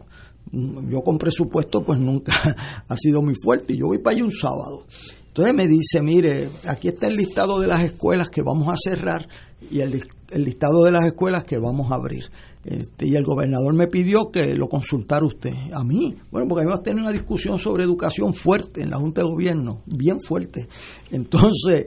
[0.89, 2.35] yo con presupuesto pues nunca
[2.89, 4.85] ha sido muy fuerte y yo voy para allá un sábado.
[5.29, 9.29] Entonces me dice, mire, aquí está el listado de las escuelas que vamos a cerrar
[9.71, 10.05] y el,
[10.35, 12.25] listado de las escuelas que vamos a abrir.
[12.65, 15.53] Este, y el gobernador me pidió que lo consultara usted.
[15.73, 19.29] A mí, bueno, porque a tener una discusión sobre educación fuerte en la Junta de
[19.29, 20.69] Gobierno, bien fuerte.
[21.11, 21.87] Entonces,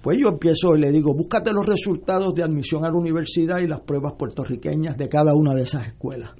[0.00, 3.66] pues yo empiezo y le digo, búscate los resultados de admisión a la universidad y
[3.66, 6.30] las pruebas puertorriqueñas de cada una de esas escuelas.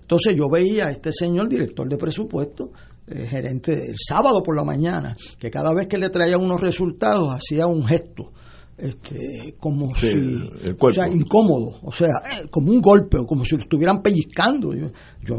[0.00, 2.72] Entonces yo veía a este señor director de presupuesto,
[3.06, 7.34] eh, gerente el sábado por la mañana, que cada vez que le traía unos resultados
[7.34, 8.32] hacía un gesto
[8.76, 10.08] este como si
[10.78, 12.10] o sea incómodo o sea
[12.50, 14.90] como un golpe o como si lo estuvieran pellizcando yo,
[15.22, 15.36] yo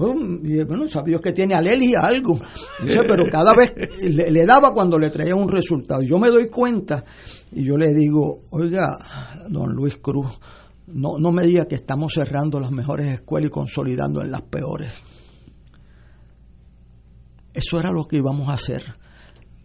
[0.65, 2.39] bueno sabía que tiene alergia a algo
[2.79, 3.73] pero cada vez
[4.03, 7.03] le, le, daba cuando le traía un resultado yo me doy cuenta
[7.51, 8.97] y yo le digo oiga
[9.49, 10.39] don Luis Cruz
[10.87, 14.93] no, no me diga que estamos cerrando las mejores escuelas y consolidando en las peores.
[17.53, 18.83] Eso era lo que íbamos a hacer.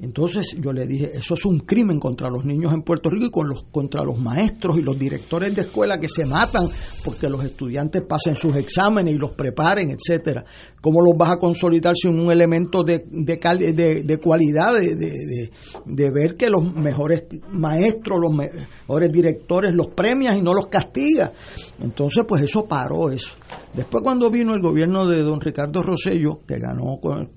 [0.03, 3.31] Entonces yo le dije, eso es un crimen contra los niños en Puerto Rico y
[3.31, 6.67] con los, contra los maestros y los directores de escuela que se matan
[7.05, 10.45] porque los estudiantes pasen sus exámenes y los preparen, etcétera.
[10.81, 16.49] ¿Cómo los vas a consolidar sin un elemento de, de, de, cualidad, de, ver que
[16.49, 21.33] los mejores maestros, los mejores directores los premias y no los castigas?
[21.79, 23.33] Entonces, pues eso paró eso.
[23.75, 27.31] Después cuando vino el gobierno de don Ricardo Rosello, que ganó con,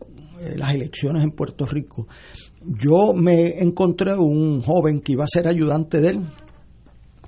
[0.43, 2.07] eh, las elecciones en Puerto Rico,
[2.65, 6.21] yo me encontré un joven que iba a ser ayudante de él.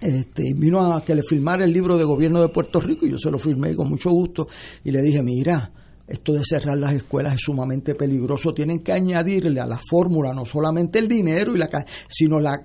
[0.01, 3.17] Este, vino a que le firmara el libro de gobierno de Puerto Rico y yo
[3.17, 4.45] se lo firmé con mucho gusto
[4.83, 5.71] y le dije, mira,
[6.07, 8.53] esto de cerrar las escuelas es sumamente peligroso.
[8.53, 11.67] Tienen que añadirle a la fórmula no solamente el dinero, y la,
[12.07, 12.63] sino la,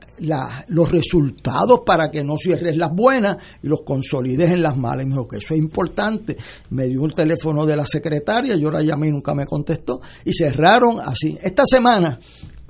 [0.68, 5.04] los resultados para que no cierres las buenas y los consolides en las malas.
[5.04, 6.36] Y me dijo que eso es importante.
[6.70, 10.02] Me dio el teléfono de la secretaria, yo la llamé y nunca me contestó.
[10.24, 11.38] Y cerraron así.
[11.42, 12.18] Esta semana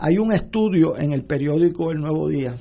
[0.00, 2.56] hay un estudio en el periódico El Nuevo Día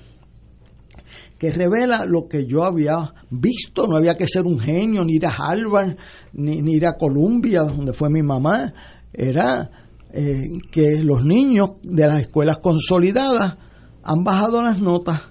[1.38, 5.26] que revela lo que yo había visto, no había que ser un genio, ni ir
[5.26, 5.96] a Harvard,
[6.34, 8.74] ni, ir a Columbia, donde fue mi mamá,
[9.14, 9.72] era
[10.12, 13.56] eh, que los niños de las escuelas consolidadas
[14.04, 15.22] han bajado las notas.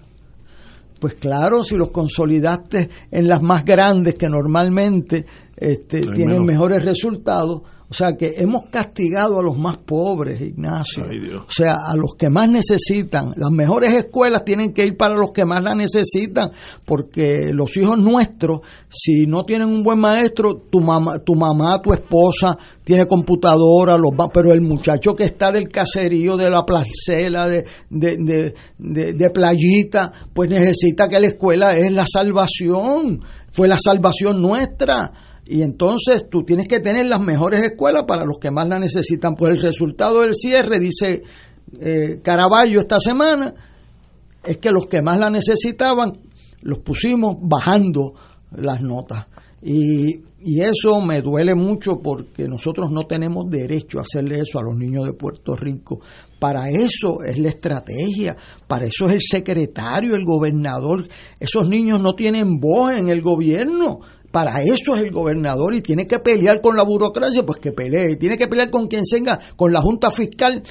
[0.99, 7.63] Pues claro, si los consolidaste en las más grandes que normalmente este, tienen mejores resultados,
[7.91, 11.05] o sea que hemos castigado a los más pobres, Ignacio.
[11.05, 13.33] o sea, a los que más necesitan.
[13.35, 16.51] Las mejores escuelas tienen que ir para los que más la necesitan,
[16.85, 18.61] porque los hijos nuestros,
[18.91, 24.13] si no tienen un buen maestro, tu mamá, tu mamá, tu esposa tiene computadora, los
[24.13, 29.31] va, pero el muchacho que está del caserío, de la placela, de, de, de, de
[29.31, 33.23] playita, pues necesita que la escuela es la salvación.
[33.51, 35.11] Fue la salvación nuestra
[35.51, 39.35] y entonces tú tienes que tener las mejores escuelas para los que más la necesitan.
[39.35, 41.23] Pues el resultado del cierre, dice
[41.81, 43.55] eh, Caraballo esta semana,
[44.45, 46.19] es que los que más la necesitaban
[46.61, 48.13] los pusimos bajando
[48.51, 49.27] las notas.
[49.63, 54.63] Y, y eso me duele mucho porque nosotros no tenemos derecho a hacerle eso a
[54.63, 56.01] los niños de Puerto Rico.
[56.39, 58.37] Para eso es la estrategia,
[58.67, 61.09] para eso es el secretario, el gobernador.
[61.41, 66.07] Esos niños no tienen voz en el gobierno para eso es el gobernador y tiene
[66.07, 68.17] que pelear con la burocracia, pues que pelee.
[68.17, 70.63] Tiene que pelear con quien tenga, con la Junta Fiscal,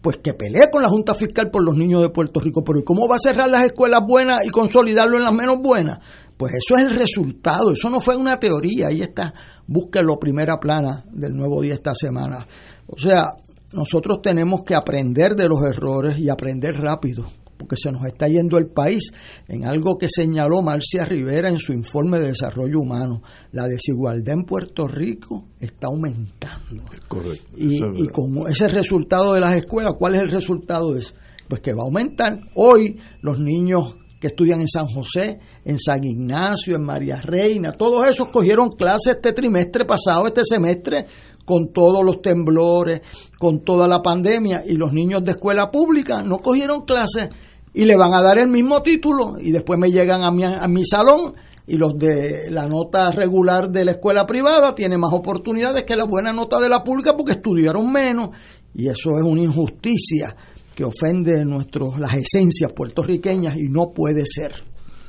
[0.00, 2.62] pues que pelee con la Junta Fiscal por los niños de Puerto Rico.
[2.62, 5.98] Pero cómo va a cerrar las escuelas buenas y consolidarlo en las menos buenas?
[6.36, 8.88] Pues eso es el resultado, eso no fue una teoría.
[8.88, 9.34] Ahí está,
[9.66, 12.46] búsquelo primera plana del nuevo día esta semana.
[12.86, 13.26] O sea,
[13.72, 17.26] nosotros tenemos que aprender de los errores y aprender rápido
[17.60, 19.12] porque se nos está yendo el país
[19.46, 23.22] en algo que señaló Marcia Rivera en su informe de desarrollo humano.
[23.52, 26.84] La desigualdad en Puerto Rico está aumentando.
[27.06, 27.54] Correcto.
[27.58, 31.12] Y, y con ese resultado de las escuelas, ¿cuál es el resultado de eso?
[31.48, 32.40] Pues que va a aumentar.
[32.54, 38.06] Hoy los niños que estudian en San José, en San Ignacio, en María Reina, todos
[38.06, 41.06] esos cogieron clases este trimestre pasado, este semestre,
[41.44, 43.00] con todos los temblores,
[43.38, 47.30] con toda la pandemia, y los niños de escuela pública no cogieron clases
[47.72, 50.66] y le van a dar el mismo título y después me llegan a mi, a
[50.68, 51.34] mi salón
[51.66, 56.04] y los de la nota regular de la escuela privada tienen más oportunidades que la
[56.04, 58.30] buena nota de la pública porque estudiaron menos
[58.74, 60.34] y eso es una injusticia
[60.74, 64.52] que ofende nuestros las esencias puertorriqueñas y no puede ser.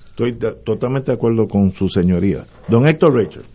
[0.09, 2.45] Estoy totalmente de acuerdo con su señoría.
[2.67, 3.45] Don Héctor Richard.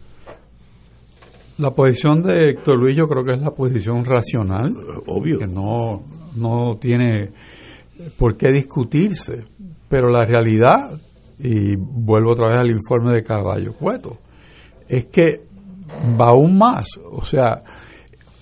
[1.58, 4.74] La posición de Héctor Luis yo creo que es la posición racional.
[5.06, 5.38] Obvio.
[5.38, 6.02] Que no,
[6.34, 7.30] no tiene
[8.18, 9.44] por qué discutirse.
[9.88, 11.00] Pero la realidad,
[11.38, 14.18] y vuelvo otra vez al informe de Caballo Cueto,
[14.88, 15.44] es que
[16.20, 16.88] va aún más.
[17.10, 17.62] O sea,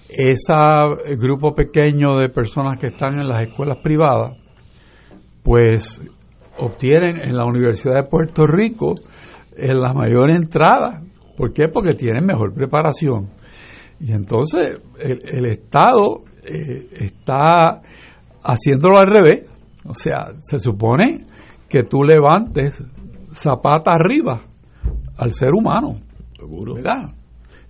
[0.09, 4.36] ese grupo pequeño de personas que están en las escuelas privadas,
[5.42, 6.00] pues
[6.59, 8.94] obtienen en la Universidad de Puerto Rico
[9.57, 11.02] en la mayor entrada.
[11.36, 11.68] ¿Por qué?
[11.68, 13.30] Porque tienen mejor preparación.
[14.00, 17.80] Y entonces el, Estado eh, está
[18.45, 19.47] haciéndolo al revés.
[19.86, 21.22] O sea, se supone
[21.68, 22.82] que tú levantes
[23.32, 24.42] zapata arriba
[25.18, 26.01] al ser humano.
[26.38, 26.74] Seguro.
[26.74, 27.14] ¿Verdad?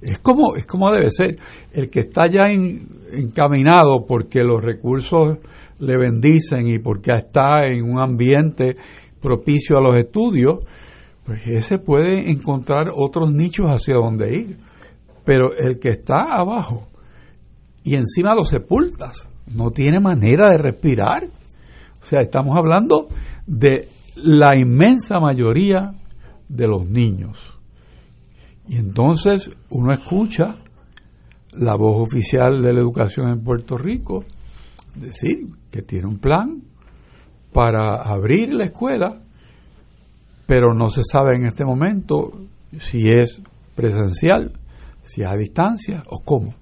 [0.01, 1.37] Es como, es como debe ser.
[1.73, 5.39] El que está ya encaminado porque los recursos
[5.79, 8.75] le bendicen y porque está en un ambiente
[9.21, 10.59] propicio a los estudios,
[11.25, 14.59] pues ese puede encontrar otros nichos hacia donde ir.
[15.25, 16.89] Pero el que está abajo
[17.83, 21.25] y encima lo sepultas, no tiene manera de respirar.
[22.01, 23.09] O sea, estamos hablando
[23.47, 25.93] de la inmensa mayoría
[26.49, 27.59] de los niños.
[28.69, 30.57] Y entonces uno escucha
[31.53, 34.25] la voz oficial de la educación en Puerto Rico
[34.95, 36.63] decir que tiene un plan
[37.53, 39.21] para abrir la escuela,
[40.47, 42.33] pero no se sabe en este momento
[42.79, 43.41] si es
[43.75, 44.53] presencial,
[45.03, 46.55] si es a distancia o cómo.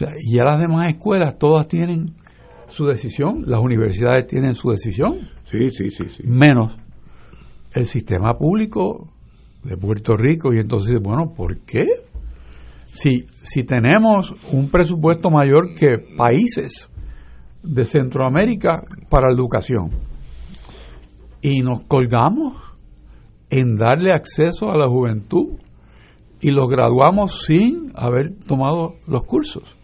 [0.00, 2.06] O sea, y ya las demás escuelas todas tienen
[2.68, 5.28] su decisión, las universidades tienen su decisión.
[5.50, 6.22] Sí, sí, sí, sí.
[6.24, 6.74] Menos
[7.74, 9.12] el sistema público
[9.62, 11.86] de Puerto Rico y entonces, bueno, ¿por qué?
[12.86, 16.90] Si, si tenemos un presupuesto mayor que países
[17.62, 19.90] de Centroamérica para la educación
[21.42, 22.54] y nos colgamos
[23.50, 25.58] en darle acceso a la juventud
[26.40, 29.76] y los graduamos sin haber tomado los cursos.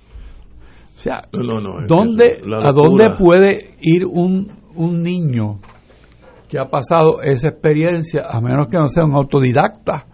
[0.97, 1.20] O sea,
[1.86, 5.61] ¿dónde, ¿a dónde puede ir un, un niño
[6.49, 10.07] que ha pasado esa experiencia, a menos que no sea un autodidacta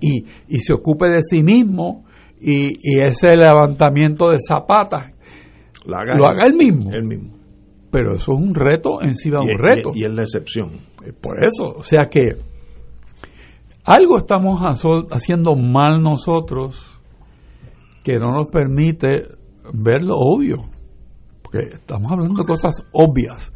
[0.00, 2.04] y, y se ocupe de sí mismo
[2.40, 5.14] y, y ese levantamiento de zapatas
[5.84, 6.90] lo haga, él mismo.
[7.02, 7.34] mismo.
[7.90, 9.90] Pero eso es un reto encima de un reto.
[9.94, 10.70] Y, es la excepción.
[11.04, 12.36] Eh, por eso, o sea que
[13.84, 14.60] algo estamos
[15.10, 17.00] haciendo mal nosotros
[18.02, 19.24] que no nos permite
[19.72, 20.64] ver lo obvio.
[21.42, 23.52] Porque estamos hablando de cosas obvias.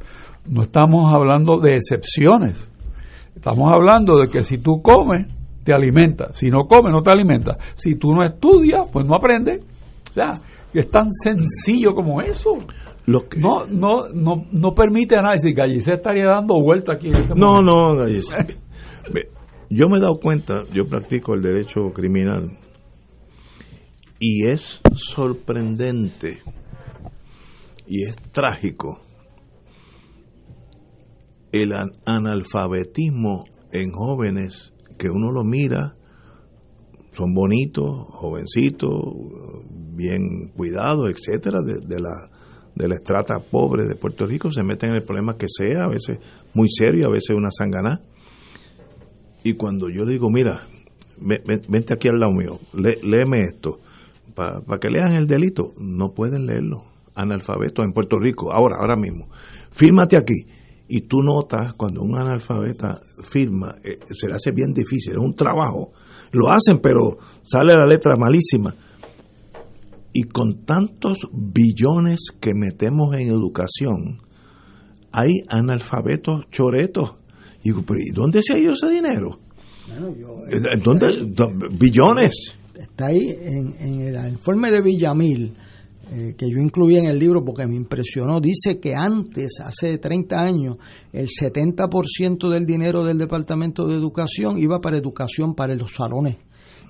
[0.46, 2.66] No estamos hablando de excepciones.
[3.34, 5.26] Estamos hablando de que si tú comes,
[5.64, 6.36] te alimentas.
[6.36, 7.56] Si no comes, no te alimentas.
[7.74, 9.62] Si tú no estudias, pues no aprendes.
[10.10, 10.34] O sea,
[10.72, 12.52] es tan sencillo como eso.
[13.06, 13.38] Lo que...
[13.38, 15.54] no, no, no, no permite análisis.
[15.54, 18.36] Gallicé estaría dando vuelta aquí en este No, no, Gallicé.
[19.70, 22.58] yo me he dado cuenta, yo practico el derecho criminal
[24.18, 26.42] y es sorprendente
[27.86, 29.00] y es trágico
[31.52, 31.72] el
[32.04, 35.94] analfabetismo en jóvenes que uno lo mira,
[37.12, 38.90] son bonitos, jovencitos,
[39.94, 42.30] bien cuidados, etcétera, de, la
[42.74, 45.88] de la estrata pobre de Puerto Rico, se meten en el problema que sea, a
[45.88, 46.18] veces
[46.54, 48.00] muy serio, a veces una sanganá.
[49.42, 50.66] Y cuando yo digo, mira,
[51.68, 53.80] vente aquí al lado mío, léeme esto,
[54.38, 56.84] para que lean el delito, no pueden leerlo,
[57.14, 59.28] analfabetos en Puerto Rico, ahora, ahora mismo.
[59.72, 60.46] Fírmate aquí
[60.88, 65.34] y tú notas cuando un analfabeta firma, eh, se le hace bien difícil, es un
[65.34, 65.92] trabajo.
[66.32, 68.74] Lo hacen, pero sale la letra malísima.
[70.12, 74.20] Y con tantos billones que metemos en educación,
[75.12, 77.16] hay analfabetos choretos.
[77.62, 79.38] Y digo, ¿y dónde se ha ido ese dinero?
[79.88, 80.14] Bueno,
[80.50, 81.32] ¿En ¿Dónde?
[81.78, 82.58] billones.
[82.78, 85.56] Está ahí en, en el informe de Villamil
[86.10, 90.40] eh, que yo incluí en el libro porque me impresionó, dice que antes, hace 30
[90.40, 90.78] años,
[91.12, 96.38] el 70% del dinero del Departamento de Educación iba para educación, para los salones,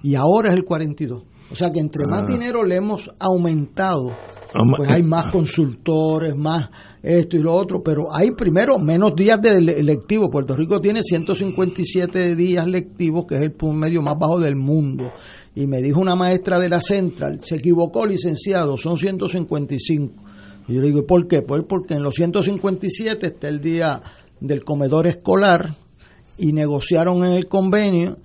[0.04, 1.24] y ahora es el 42%.
[1.50, 2.26] O sea que entre más ah.
[2.28, 4.10] dinero le hemos aumentado
[4.76, 6.70] pues hay más consultores, más
[7.02, 10.30] esto y lo otro, pero hay primero menos días de lectivo.
[10.30, 15.12] Puerto Rico tiene 157 días lectivos, que es el medio más bajo del mundo.
[15.54, 20.14] Y me dijo una maestra de la Central, se equivocó, licenciado, son 155.
[20.68, 21.42] Y yo le digo, ¿por qué?
[21.42, 24.00] Pues porque en los 157 está el día
[24.40, 25.76] del comedor escolar
[26.36, 28.18] y negociaron en el convenio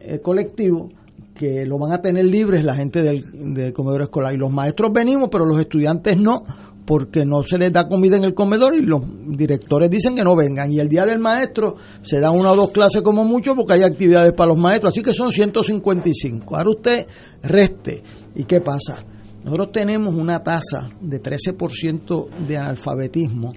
[0.00, 0.90] eh, colectivo
[1.34, 4.34] que lo van a tener libres la gente del, comedor escolar.
[4.34, 6.44] Y los maestros venimos, pero los estudiantes no,
[6.86, 10.36] porque no se les da comida en el comedor y los directores dicen que no
[10.36, 10.72] vengan.
[10.72, 13.82] Y el día del maestro se dan una o dos clases como mucho porque hay
[13.82, 16.56] actividades para los maestros, así que son 155.
[16.56, 17.06] Ahora usted
[17.42, 18.02] reste.
[18.36, 19.04] ¿Y qué pasa?
[19.42, 23.52] Nosotros tenemos una tasa de 13% de analfabetismo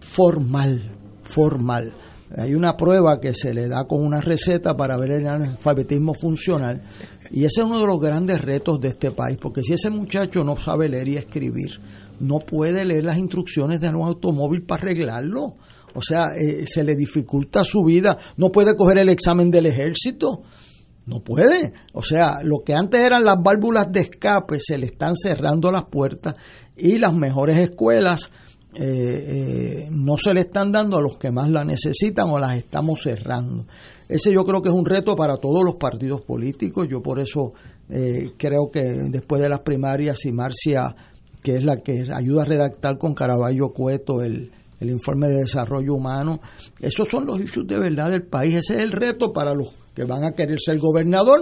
[0.00, 1.94] formal, formal
[2.36, 6.82] hay una prueba que se le da con una receta para ver el analfabetismo funcional
[7.30, 10.44] y ese es uno de los grandes retos de este país, porque si ese muchacho
[10.44, 11.80] no sabe leer y escribir,
[12.20, 15.56] no puede leer las instrucciones de un automóvil para arreglarlo.
[15.94, 20.42] O sea, eh, se le dificulta su vida, no puede coger el examen del ejército,
[21.06, 21.72] no puede.
[21.92, 25.84] O sea, lo que antes eran las válvulas de escape, se le están cerrando las
[25.90, 26.34] puertas
[26.76, 28.30] y las mejores escuelas
[28.74, 32.56] eh, eh, no se le están dando a los que más la necesitan o las
[32.56, 33.64] estamos cerrando.
[34.08, 36.86] Ese yo creo que es un reto para todos los partidos políticos.
[36.88, 37.52] Yo por eso
[37.90, 40.94] eh, creo que después de las primarias, y Marcia,
[41.42, 44.50] que es la que ayuda a redactar con Caraballo Cueto el,
[44.80, 46.40] el informe de desarrollo humano,
[46.80, 48.54] esos son los issues de verdad del país.
[48.54, 51.40] Ese es el reto para los que van a querer ser gobernador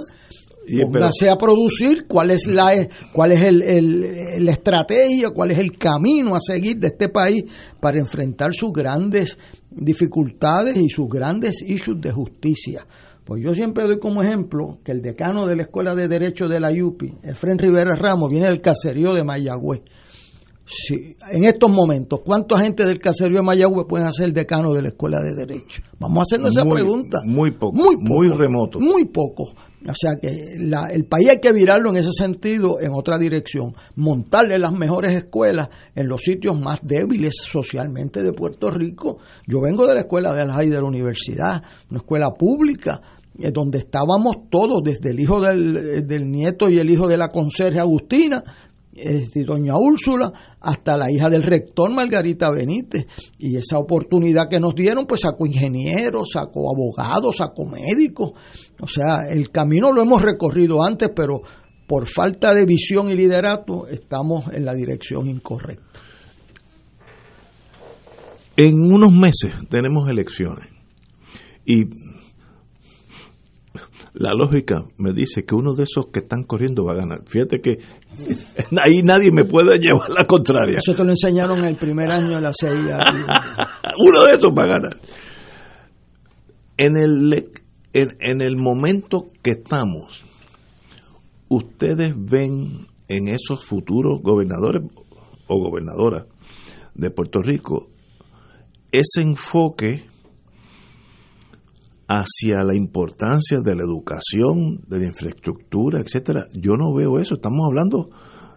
[0.84, 2.72] Póngase a producir cuál es la
[3.12, 7.44] cuál es el, la estrategia, cuál es el camino a seguir de este país
[7.80, 9.38] para enfrentar sus grandes
[9.70, 12.86] dificultades y sus grandes issues de justicia.
[13.24, 16.60] Pues yo siempre doy como ejemplo que el decano de la Escuela de Derecho de
[16.60, 19.82] la UPI, Efren Rivera Ramos, viene del caserío de Mayagüez.
[20.64, 24.88] Sí, en estos momentos, ¿cuánta gente del caserío de Mayagüez pueden ser decano de la
[24.88, 25.82] Escuela de Derecho?
[25.98, 27.20] Vamos a hacernos esa pregunta.
[27.24, 27.76] Muy poco.
[27.76, 28.78] Muy, muy remoto.
[28.78, 29.54] Muy poco.
[29.89, 34.59] O sea que el país hay que virarlo en ese sentido en otra dirección, montarle
[34.59, 39.18] las mejores escuelas en los sitios más débiles socialmente de Puerto Rico.
[39.47, 43.01] Yo vengo de la escuela de la de la universidad, una escuela pública,
[43.39, 47.28] eh, donde estábamos todos, desde el hijo del, del nieto y el hijo de la
[47.28, 48.43] conserje Agustina,
[48.97, 53.07] este, doña Úrsula, hasta la hija del rector Margarita Benítez.
[53.38, 58.32] Y esa oportunidad que nos dieron, pues sacó ingenieros, sacó abogados, sacó médicos.
[58.80, 61.42] O sea, el camino lo hemos recorrido antes, pero
[61.86, 66.01] por falta de visión y liderato estamos en la dirección incorrecta.
[68.57, 70.68] En unos meses tenemos elecciones
[71.66, 71.84] y
[74.14, 77.22] la lógica me dice que uno de esos que están corriendo va a ganar.
[77.26, 77.78] Fíjate que
[78.82, 80.78] ahí nadie me puede llevar la contraria.
[80.78, 82.98] Eso te lo enseñaron en el primer año de la CIA.
[83.98, 85.00] uno de esos va a ganar.
[86.78, 87.50] En el,
[87.92, 90.24] en, el momento que estamos,
[91.48, 94.82] ustedes ven en esos futuros gobernadores
[95.46, 96.26] o gobernadoras
[96.94, 97.88] de Puerto Rico
[98.92, 100.06] ese enfoque
[102.09, 106.46] hacia la importancia de la educación, de la infraestructura, etcétera.
[106.52, 107.34] Yo no veo eso.
[107.34, 108.11] Estamos hablando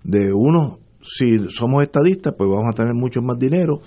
[0.03, 3.81] de uno, si somos estadistas, pues vamos a tener mucho más dinero.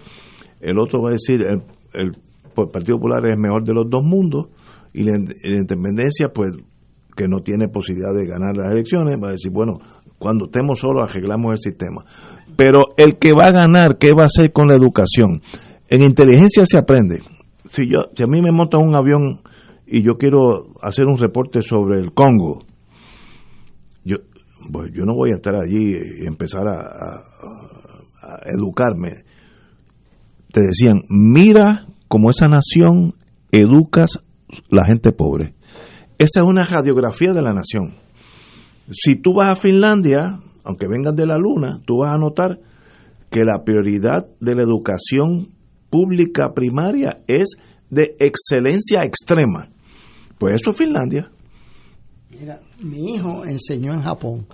[0.60, 1.62] El otro va a decir, el,
[1.94, 2.12] el,
[2.54, 4.48] Partido Popular es el mejor de los dos mundos
[4.92, 6.52] y la, independencia, pues
[7.16, 9.78] que no tiene posibilidad de ganar las elecciones, va a decir, bueno,
[10.18, 12.04] cuando estemos solos arreglamos el sistema.
[12.56, 15.42] Pero el que va a ganar, ¿qué va a hacer con la educación?
[15.88, 17.20] En inteligencia se aprende.
[17.66, 19.40] Si, yo, si a mí me monta un avión
[19.92, 22.60] y yo quiero hacer un reporte sobre el Congo,
[24.06, 24.16] yo,
[24.72, 27.24] pues yo no voy a estar allí y empezar a,
[28.56, 29.24] educarme.
[30.50, 33.16] Te decían, mira cómo esa nación
[33.50, 34.18] educas
[34.70, 35.54] la gente pobre.
[36.16, 37.96] Esa es una radiografía de la nación.
[38.90, 42.60] Si tú vas a Finlandia, aunque vengas de la luna, tú vas a notar
[43.30, 45.48] que la prioridad de la educación
[45.90, 47.56] pública primaria es
[47.90, 49.71] de excelencia extrema.
[50.42, 51.30] Pues eso es Finlandia.
[52.30, 54.48] Mira, mi hijo enseñó en Japón.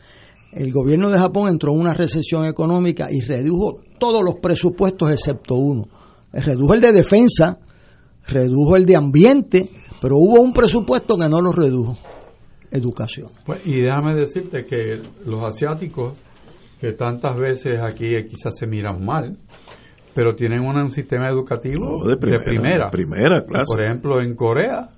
[0.53, 5.55] El gobierno de Japón entró en una recesión económica y redujo todos los presupuestos excepto
[5.55, 5.85] uno.
[6.31, 7.59] Redujo el de defensa,
[8.27, 9.71] redujo el de ambiente,
[10.03, 11.97] pero hubo un presupuesto que no lo redujo.
[12.71, 13.31] Educación.
[13.47, 16.19] Pues, y déjame decirte que los asiáticos,
[16.79, 19.39] que tantas veces aquí quizás se miran mal,
[20.15, 23.65] pero tienen un, sistema educativo de primera, primera, clase.
[23.75, 24.91] Por ejemplo, en Corea,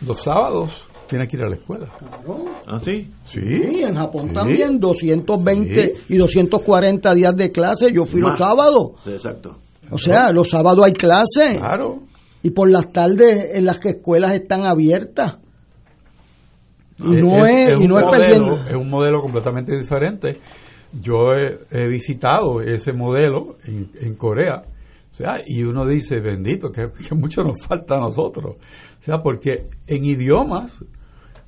[0.00, 1.88] los sábados tienes que ir a la escuela.
[2.66, 3.10] ¿Ah, sí?
[3.24, 3.82] Sí.
[3.82, 7.92] en Japón también, 220 y 240 días de clase.
[7.92, 8.92] Yo fui los sábados.
[9.06, 9.58] exacto.
[9.90, 11.58] O sea, los sábados hay clase.
[11.58, 12.02] Claro.
[12.42, 15.36] Y por las tardes en las que escuelas están abiertas.
[16.98, 18.58] Y no es, y no es perdiendo.
[18.66, 20.40] Es un modelo completamente diferente.
[20.92, 24.62] Yo he, visitado ese modelo en, en, Corea.
[25.12, 28.56] O sea, y uno dice, bendito, que, que mucho nos falta a nosotros.
[28.98, 30.72] O sea, porque en idiomas,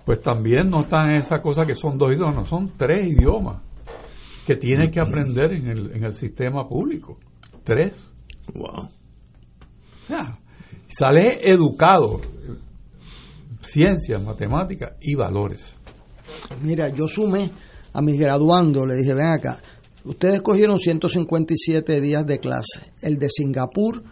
[0.04, 3.62] pues también no están esas cosas que son dos idiomas, no, son tres idiomas
[4.46, 7.18] que tienes que aprender en el, en el sistema público.
[7.64, 7.92] Tres.
[8.54, 8.86] Wow.
[8.86, 10.38] O sea,
[10.86, 12.20] sales educado,
[13.60, 15.74] ciencias, matemáticas y valores.
[16.62, 17.50] Mira, yo sumé
[17.92, 19.60] a mis graduandos, le dije, ven acá,
[20.04, 24.02] ustedes cogieron 157 días de clase, el de Singapur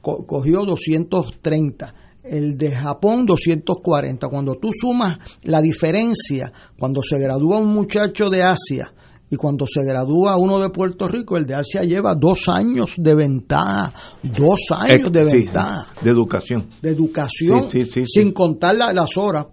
[0.00, 4.28] cogió 230 el de Japón 240.
[4.28, 8.92] Cuando tú sumas la diferencia, cuando se gradúa un muchacho de Asia
[9.30, 13.14] y cuando se gradúa uno de Puerto Rico, el de Asia lleva dos años de
[13.14, 13.92] ventaja,
[14.22, 15.94] dos años de ventaja.
[16.02, 16.68] de educación.
[16.82, 17.68] De educación,
[18.06, 19.46] sin contar las horas.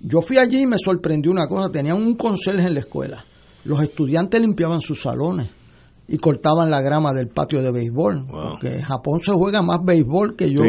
[0.00, 3.24] Yo fui allí y me sorprendió una cosa, tenían un conserje en la escuela.
[3.64, 5.59] Los estudiantes limpiaban sus salones
[6.12, 8.26] y cortaban la grama del patio de béisbol.
[8.26, 10.62] Porque en Japón se juega más béisbol que yo,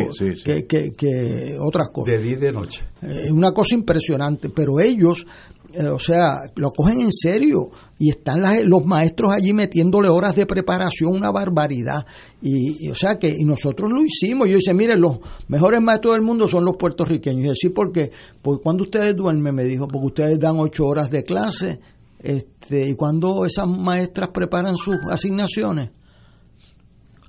[0.46, 2.14] que, que, otras cosas.
[2.14, 2.84] De día y de noche.
[3.02, 5.26] Es una cosa impresionante, pero ellos,
[5.74, 10.46] eh, o sea, lo cogen en serio y están los maestros allí metiéndole horas de
[10.46, 12.06] preparación, una barbaridad.
[12.40, 14.48] Y, o sea que y nosotros lo hicimos.
[14.48, 17.48] Yo dice, miren, los mejores maestros del mundo son los puertorriqueños.
[17.48, 18.12] Y así porque,
[18.44, 21.80] porque cuando ustedes duermen, me dijo, porque ustedes dan ocho horas de clase
[22.24, 25.90] este, ¿Y cuando esas maestras preparan sus asignaciones?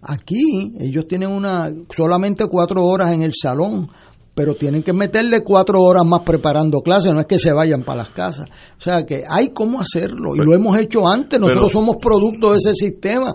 [0.02, 3.88] Aquí ellos tienen una solamente cuatro horas en el salón,
[4.34, 7.98] pero tienen que meterle cuatro horas más preparando clases, no es que se vayan para
[7.98, 8.48] las casas.
[8.76, 12.58] O sea que hay cómo hacerlo y lo hemos hecho antes, nosotros somos producto de
[12.58, 13.34] ese sistema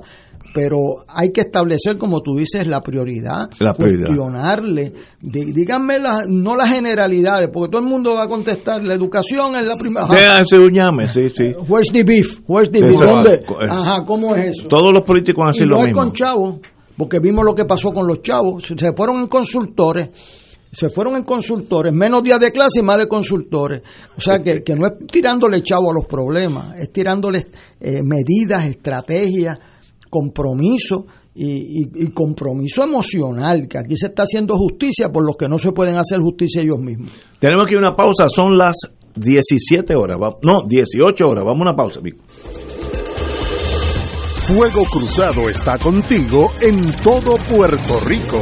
[0.53, 4.07] pero hay que establecer, como tú dices, la prioridad, la prioridad.
[4.07, 9.67] cuestionarle, díganme no las generalidades, porque todo el mundo va a contestar, la educación es
[9.67, 10.07] la primera.
[10.07, 11.45] Sea ese un llame, sí, sí.
[11.67, 12.39] Where's the beef?
[12.47, 12.99] Where's the beef?
[12.99, 13.43] ¿Dónde?
[13.69, 14.67] Ajá, ¿cómo es eso?
[14.67, 15.85] Todos los políticos han sido lo mismo.
[15.85, 16.55] No es con chavos,
[16.97, 20.09] porque vimos lo que pasó con los chavos, se fueron en consultores
[20.71, 23.81] se fueron en consultores, menos días de clase y más de consultores.
[24.15, 27.47] O sea que, que no es tirándole chavo a los problemas, es tirándole
[27.79, 29.57] eh, medidas, estrategias,
[30.09, 31.05] compromiso
[31.35, 35.95] y, compromiso emocional, que aquí se está haciendo justicia por los que no se pueden
[35.95, 37.11] hacer justicia ellos mismos.
[37.39, 38.75] Tenemos que una pausa, son las
[39.15, 41.99] 17 horas, no, 18 horas, vamos a una pausa.
[44.47, 48.41] Fuego Cruzado está contigo en todo Puerto Rico.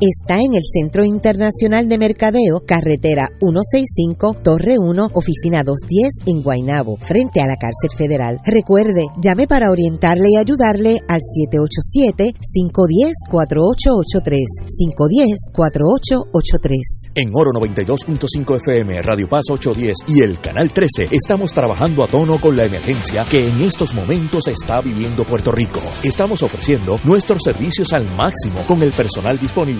[0.00, 6.96] está en el Centro Internacional de Mercadeo, carretera 165, Torre 1, oficina 210 en Guaynabo,
[6.96, 8.40] frente a la cárcel federal.
[8.44, 11.20] Recuerde, llame para orientarle y ayudarle al
[13.30, 14.36] 787-510-4883,
[15.54, 17.10] 510-4883.
[17.14, 22.40] En Oro 92.5 FM, Radio Paz 810 y el Canal 13 estamos trabajando a tono
[22.40, 25.80] con la emergencia que en estos momentos está viviendo Puerto Rico.
[26.02, 29.79] Estamos ofreciendo nuestros servicios al máximo con el personal disponible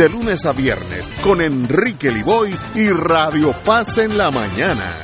[0.00, 4.94] de lunes a viernes con Enrique Liboy y Radio Paz en la mañana.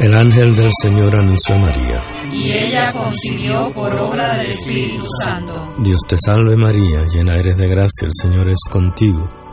[0.00, 2.02] El ángel del Señor anunció a María.
[2.32, 5.52] Y ella concibió por obra del Espíritu Santo.
[5.80, 9.37] Dios te salve María, llena eres de gracia, el Señor es contigo.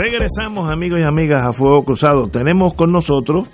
[0.00, 2.28] Regresamos amigos y amigas a Fuego Cruzado.
[2.28, 3.48] Tenemos con nosotros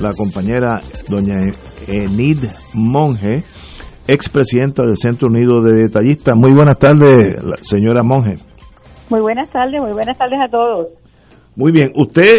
[0.00, 1.52] la compañera doña
[1.86, 2.38] Enid
[2.72, 3.42] Monge,
[4.08, 6.34] expresidenta del Centro Unido de Detallistas.
[6.34, 8.38] Muy buenas tardes, señora Monge.
[9.10, 10.86] Muy buenas tardes, muy buenas tardes a todos.
[11.56, 12.38] Muy bien, usted,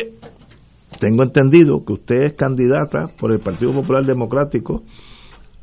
[0.99, 4.81] tengo entendido que usted es candidata por el Partido Popular Democrático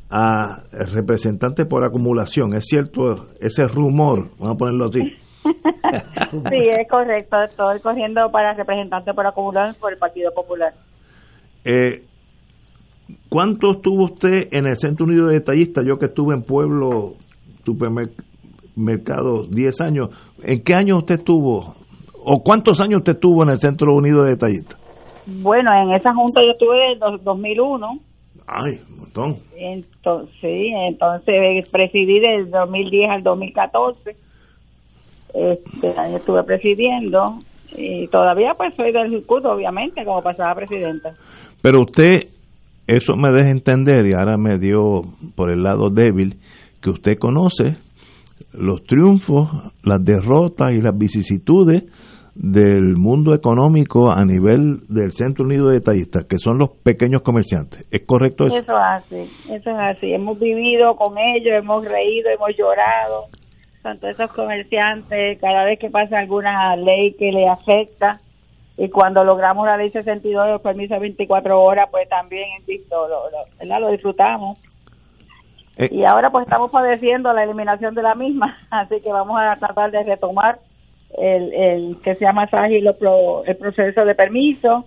[0.09, 0.63] a
[0.93, 2.55] representante por acumulación.
[2.55, 4.29] ¿Es cierto ese rumor?
[4.39, 5.01] Vamos a ponerlo así.
[5.43, 7.41] Sí, es correcto.
[7.43, 10.73] Estoy corriendo para representante por acumular por el Partido Popular.
[11.63, 12.03] Eh,
[13.29, 15.85] ¿Cuánto estuvo usted en el Centro Unido de Detallistas?
[15.85, 17.13] Yo que estuve en Pueblo
[17.65, 20.09] Supermercado 10 años.
[20.43, 21.75] ¿En qué año usted estuvo?
[22.23, 24.79] ¿O cuántos años usted estuvo en el Centro Unido de Detallistas?
[25.25, 27.87] Bueno, en esa junta yo estuve desde 2001.
[28.47, 29.37] Ay, un montón.
[29.55, 34.15] Entonces, sí, entonces presidí del 2010 al 2014
[35.33, 37.39] este año estuve presidiendo
[37.75, 41.13] y todavía pues soy del circuito obviamente como pasada presidenta
[41.61, 42.27] pero usted
[42.87, 45.01] eso me deja entender y ahora me dio
[45.35, 46.35] por el lado débil
[46.81, 47.77] que usted conoce
[48.53, 49.49] los triunfos
[49.83, 51.83] las derrotas y las vicisitudes
[52.35, 57.85] del mundo económico a nivel del Centro Unido de Detallistas, que son los pequeños comerciantes.
[57.91, 58.57] ¿Es correcto eso?
[58.57, 60.13] Eso es así, eso es así.
[60.13, 63.25] Hemos vivido con ellos, hemos reído, hemos llorado,
[63.81, 68.19] tanto esos comerciantes, cada vez que pasa alguna ley que le afecta,
[68.77, 72.47] y cuando logramos la ley 62 de los permisos de 24 horas, pues también
[72.89, 73.23] lo, lo,
[73.63, 74.59] lo, lo disfrutamos.
[75.77, 75.87] Eh.
[75.89, 79.91] y ahora pues estamos padeciendo la eliminación de la misma, así que vamos a tratar
[79.91, 80.59] de retomar
[81.17, 84.85] el, el que sea más ágil el proceso de permiso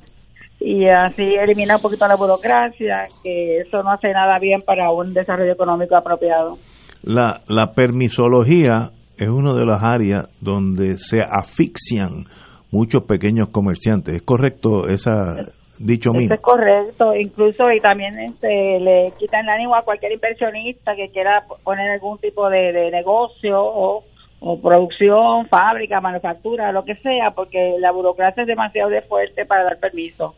[0.60, 5.12] y así eliminar un poquito la burocracia, que eso no hace nada bien para un
[5.12, 6.58] desarrollo económico apropiado.
[7.04, 12.24] La, la permisología es una de las áreas donde se asfixian
[12.72, 14.16] muchos pequeños comerciantes.
[14.16, 15.36] ¿Es correcto esa
[15.78, 16.28] dicho mío?
[16.32, 21.44] es correcto, incluso y también este, le quitan el ánimo a cualquier inversionista que quiera
[21.62, 24.04] poner algún tipo de, de negocio o
[24.46, 29.78] o producción, fábrica, manufactura, lo que sea, porque la burocracia es demasiado fuerte para dar
[29.78, 30.34] permiso.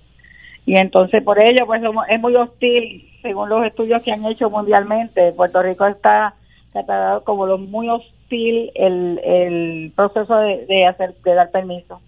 [0.64, 5.32] Y entonces por ello pues es muy hostil, según los estudios que han hecho mundialmente.
[5.32, 6.34] Puerto Rico está
[6.81, 12.01] catalogado como lo muy hostil el, el proceso de, hacer de dar permiso.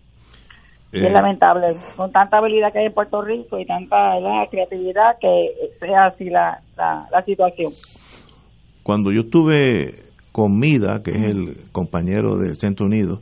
[0.92, 1.10] es eh.
[1.10, 5.50] lamentable, con tanta habilidad que hay en Puerto Rico y tanta la creatividad que
[5.80, 7.72] sea así la, la, la situación.
[8.82, 13.18] Cuando yo estuve Comida, que es el compañero del Centro Unido,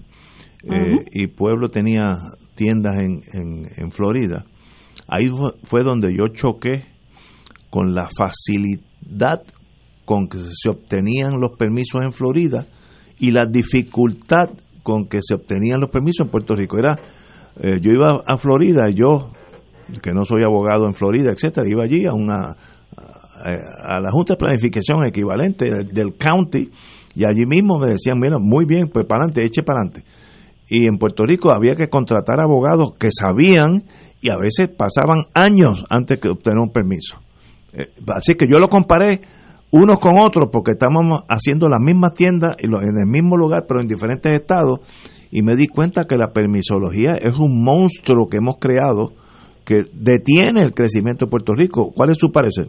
[0.65, 2.19] eh, y Pueblo tenía
[2.55, 3.23] tiendas en,
[3.77, 4.45] en, Florida.
[5.09, 5.29] Ahí
[5.63, 6.83] fue donde yo choqué
[7.71, 9.43] con la facilidad
[10.07, 12.67] con que se obtenían los permisos en Florida
[13.19, 14.51] y la dificultad
[14.83, 16.79] con que se obtenían los permisos en Puerto Rico.
[16.79, 16.99] Era,
[17.61, 19.29] eh, yo iba a Florida, yo,
[20.01, 22.57] que no soy abogado en Florida, etcétera, iba allí a una
[23.37, 26.71] a, la Junta de Planificación equivalente del county
[27.15, 30.05] y allí mismo me decían, mira, muy bien, pues para adelante, eche para adelante.
[30.69, 33.85] Y en Puerto Rico había que contratar abogados que sabían
[34.21, 37.17] y a veces pasaban años antes de obtener un permiso.
[37.73, 39.21] Eh, así que yo lo comparé
[39.77, 43.87] unos con otros porque estábamos haciendo las mismas tiendas en el mismo lugar, pero en
[43.87, 44.81] diferentes estados,
[45.31, 49.13] y me di cuenta que la permisología es un monstruo que hemos creado
[49.65, 51.91] que detiene el crecimiento de Puerto Rico.
[51.95, 52.67] ¿Cuál es su parecer?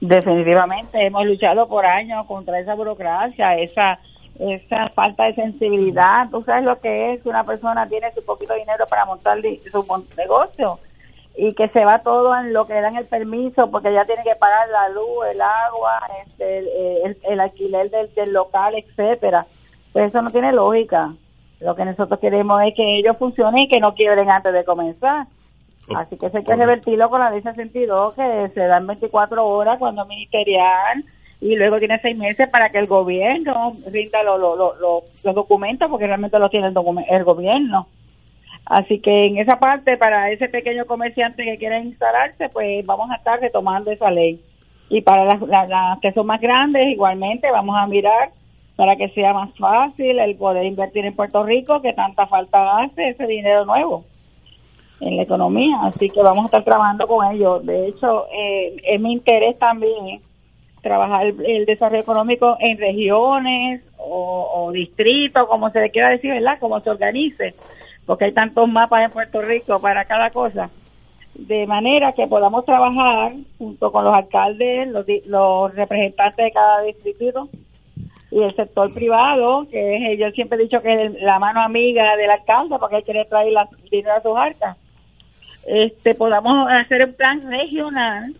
[0.00, 3.98] Definitivamente, hemos luchado por años contra esa burocracia, esa
[4.40, 6.30] esa falta de sensibilidad.
[6.30, 9.36] Tú sabes lo que es que una persona tiene su poquito dinero para montar
[9.70, 9.84] su
[10.16, 10.78] negocio
[11.36, 14.22] y que se va todo en lo que le dan el permiso porque ya tiene
[14.22, 16.58] que pagar la luz, el agua, este,
[17.04, 19.46] el, alquiler del, del, local, etcétera.
[19.92, 21.14] Pues eso no tiene lógica.
[21.60, 25.26] Lo que nosotros queremos es que ellos funcionen y que no quiebren antes de comenzar.
[25.94, 29.78] Así que se hay que revertirlo con la ley 62 que se dan 24 horas
[29.78, 31.04] cuando ministerial
[31.40, 36.50] y luego tiene seis meses para que el gobierno rinda los documentos porque realmente los
[36.50, 36.74] tiene el,
[37.08, 37.88] el gobierno.
[38.70, 43.16] Así que en esa parte, para ese pequeño comerciante que quiere instalarse, pues vamos a
[43.16, 44.40] estar retomando esa ley.
[44.88, 48.30] Y para las, las que son más grandes, igualmente vamos a mirar
[48.76, 53.08] para que sea más fácil el poder invertir en Puerto Rico, que tanta falta hace
[53.08, 54.04] ese dinero nuevo
[55.00, 57.66] en la economía, así que vamos a estar trabajando con ellos.
[57.66, 60.20] De hecho, eh, es mi interés también
[60.80, 66.60] trabajar el, desarrollo económico en regiones o, distritos, como se le quiera decir, ¿verdad?
[66.60, 67.54] Como se organice,
[68.06, 70.70] porque hay tantos mapas en Puerto Rico para cada cosa.
[71.34, 77.48] De manera que podamos trabajar junto con los alcaldes, los, los representantes de cada distrito
[78.30, 82.16] y el sector privado, que es, yo siempre he dicho que es la mano amiga
[82.16, 84.76] del alcalde, porque él quiere traer la, dinero a sus arcas
[85.66, 88.34] este podamos hacer un plan regional,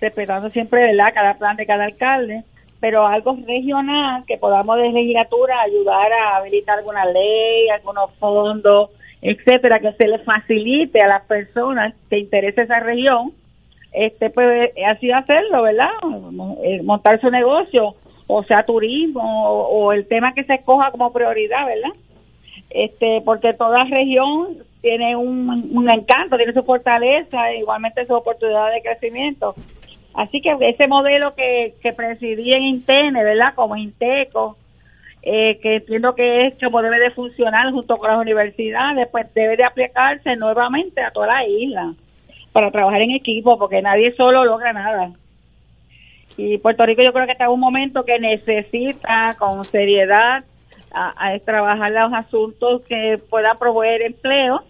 [0.00, 1.12] respetando siempre ¿verdad?
[1.14, 2.44] cada plan de cada alcalde,
[2.80, 8.90] pero algo regional que podamos de legislatura ayudar a habilitar alguna ley, algunos fondos,
[9.22, 13.32] etcétera, que se le facilite a las personas que interese esa región,
[13.92, 15.90] este pues así hacerlo, ¿verdad?
[16.62, 17.94] Eh, montar su negocio,
[18.26, 21.96] o sea, turismo, o, el tema que se escoja como prioridad, ¿verdad?
[22.70, 28.82] Este, porque toda región tiene un, un encanto, tiene su fortaleza, igualmente su oportunidad de
[28.82, 29.54] crecimiento.
[30.14, 33.54] Así que ese modelo que, que presidí en Intene, ¿verdad?
[33.54, 34.56] Como Inteco,
[35.22, 39.56] eh, que entiendo que es como debe de funcionar junto con las universidades, pues debe
[39.56, 41.94] de aplicarse nuevamente a toda la isla
[42.52, 45.12] para trabajar en equipo, porque nadie solo logra nada.
[46.36, 50.44] Y Puerto Rico yo creo que está en un momento que necesita con seriedad
[50.92, 54.62] a, trabajar los asuntos que puedan proveer empleo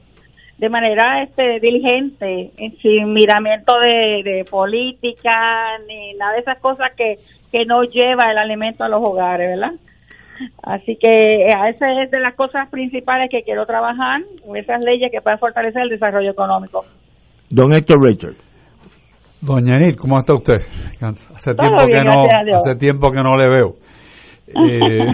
[0.56, 2.50] de manera este diligente,
[2.82, 7.18] sin miramiento de, política ni nada de esas cosas que,
[7.52, 9.78] que no lleva el alimento a los hogares, ¿verdad?
[10.62, 14.22] Así que eh, esa es de las cosas principales que quiero trabajar,
[14.54, 16.84] esas leyes que puedan fortalecer el desarrollo económico.
[17.50, 18.36] Don Héctor Richard.
[19.40, 20.56] Doña Enid, ¿cómo está usted?
[21.34, 23.74] Hace tiempo que no, hace tiempo que no le veo.
[24.48, 25.10] Eh,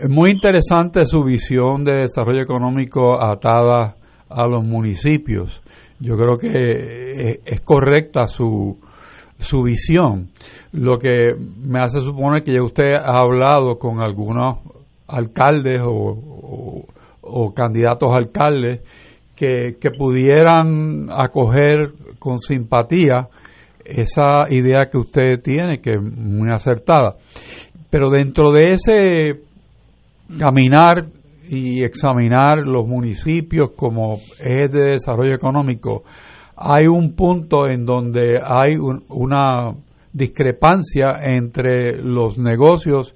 [0.00, 3.96] Es muy interesante su visión de desarrollo económico atada
[4.28, 5.60] a los municipios.
[5.98, 8.78] Yo creo que es correcta su,
[9.38, 10.28] su visión.
[10.72, 14.58] Lo que me hace suponer que ya usted ha hablado con algunos
[15.06, 16.84] alcaldes o,
[17.54, 18.80] candidatos a alcaldes
[19.36, 23.28] que, que, pudieran acoger con simpatía
[23.84, 27.16] esa idea que usted tiene, que es muy acertada.
[27.90, 29.40] Pero dentro de ese
[30.38, 31.06] caminar
[31.48, 36.04] y examinar los municipios como ejes de desarrollo económico,
[36.60, 39.74] hay un punto en donde hay una
[40.12, 43.14] discrepancia entre los negocios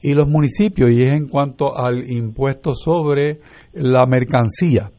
[0.00, 3.40] y los municipios y es en cuanto al impuesto sobre
[3.72, 4.90] la mercancía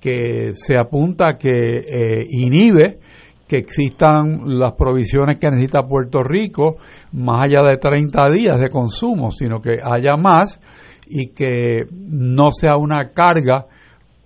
[0.00, 2.98] que se apunta que eh, inhibe
[3.46, 6.76] que existan las provisiones que necesita Puerto Rico
[7.12, 10.58] más allá de 30 días de consumo, sino que haya más
[11.06, 13.66] y que no sea una carga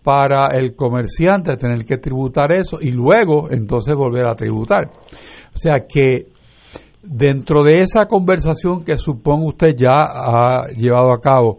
[0.06, 4.88] para el comerciante tener que tributar eso y luego entonces volver a tributar.
[5.52, 6.28] O sea que
[7.02, 11.58] dentro de esa conversación que supongo usted ya ha llevado a cabo,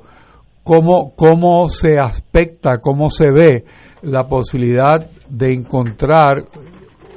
[0.64, 3.65] ¿cómo, cómo se aspecta, cómo se ve
[4.03, 6.45] la posibilidad de encontrar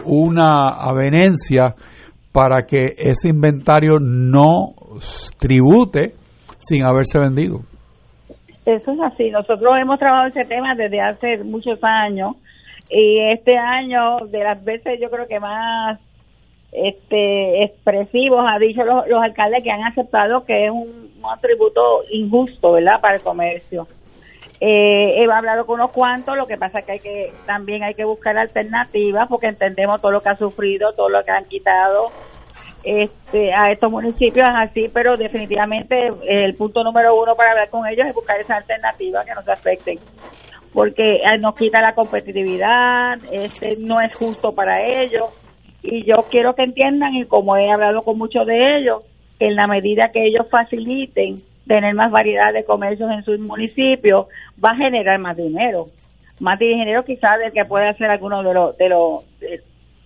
[0.05, 1.77] una avenencia
[2.33, 4.75] para que ese inventario no
[5.39, 6.15] tribute
[6.59, 7.70] sin haberse vendido.
[8.77, 9.31] Eso es así.
[9.31, 12.37] Nosotros hemos trabajado ese tema desde hace muchos años
[12.89, 15.99] y este año, de las veces yo creo que más
[16.73, 22.05] este expresivos, ha dicho los, los alcaldes que han aceptado que es un, un atributo
[22.11, 23.89] injusto, ¿verdad?, para el comercio.
[24.61, 27.95] Eh, he hablado con unos cuantos, lo que pasa es que hay que también hay
[27.95, 32.13] que buscar alternativas porque entendemos todo lo que ha sufrido, todo lo que han quitado
[32.85, 38.07] este, a estos municipios así, pero definitivamente el punto número uno para hablar con ellos
[38.07, 39.99] es buscar esa alternativa que nos afecten
[40.73, 45.31] porque eh, nos quita la competitividad, este no es justo para ellos
[45.83, 49.03] y yo quiero que entiendan y como he hablado con muchos de ellos,
[49.39, 51.37] que en la medida que ellos faciliten
[51.67, 54.27] tener más variedad de comercios en sus municipios,
[54.63, 55.87] va a generar más dinero.
[56.39, 59.25] Más dinero quizás del que puede hacer alguno de los, de los,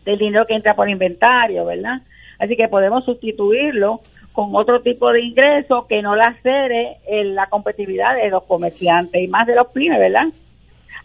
[0.05, 2.03] del dinero que entra por inventario, ¿verdad?
[2.45, 4.01] Así que podemos sustituirlo
[4.33, 9.23] con otro tipo de ingreso que no la cede en la competitividad de los comerciantes
[9.23, 10.27] y más de los pymes, ¿verdad?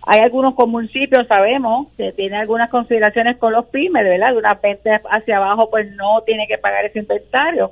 [0.08, 4.32] Hay algunos municipios, sabemos, que tienen algunas consideraciones con los pymes, ¿verdad?
[4.32, 7.72] De una venta hacia abajo, pues no tiene que pagar ese inventario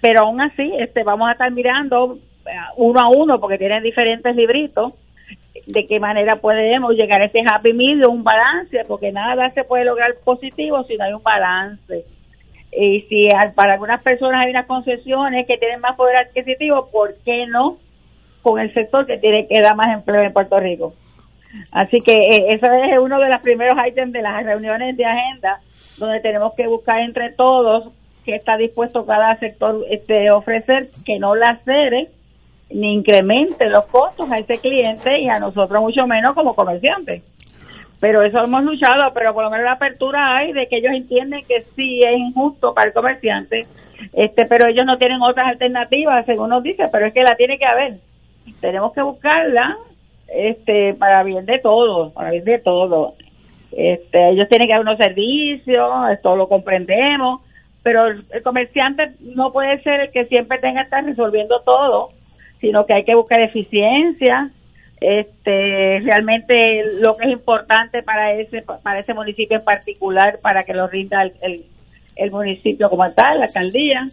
[0.00, 4.34] pero aún así este vamos a estar mirando eh, uno a uno porque tienen diferentes
[4.34, 4.92] libritos
[5.66, 9.84] de qué manera podemos llegar a ese happy medium, un balance, porque nada se puede
[9.84, 12.04] lograr positivo si no hay un balance.
[12.72, 17.46] Y si para algunas personas hay unas concesiones que tienen más poder adquisitivo, ¿por qué
[17.46, 17.78] no
[18.42, 20.94] con el sector que tiene que dar más empleo en Puerto Rico?
[21.72, 25.60] Así que eh, eso es uno de los primeros ítems de las reuniones de agenda,
[25.98, 27.92] donde tenemos que buscar entre todos
[28.24, 32.08] que está dispuesto cada sector este ofrecer que no la cede
[32.70, 37.22] ni incremente los costos a ese cliente y a nosotros mucho menos como comerciantes.
[38.00, 41.44] Pero eso hemos luchado, pero por lo menos la apertura hay de que ellos entienden
[41.46, 43.66] que sí es injusto para el comerciante,
[44.14, 47.58] este, pero ellos no tienen otras alternativas, según nos dice, pero es que la tiene
[47.58, 47.98] que haber.
[48.60, 49.76] Tenemos que buscarla
[50.28, 53.14] este para bien de todo, para bien de todo.
[53.72, 57.42] Este, ellos tienen que dar unos servicios, esto lo comprendemos,
[57.82, 62.08] pero el comerciante no puede ser el que siempre tenga que estar resolviendo todo,
[62.60, 64.50] sino que hay que buscar eficiencia,
[65.00, 70.74] este realmente lo que es importante para ese para ese municipio en particular para que
[70.74, 71.64] lo rinda el,
[72.16, 74.06] el, municipio como tal, la alcaldía.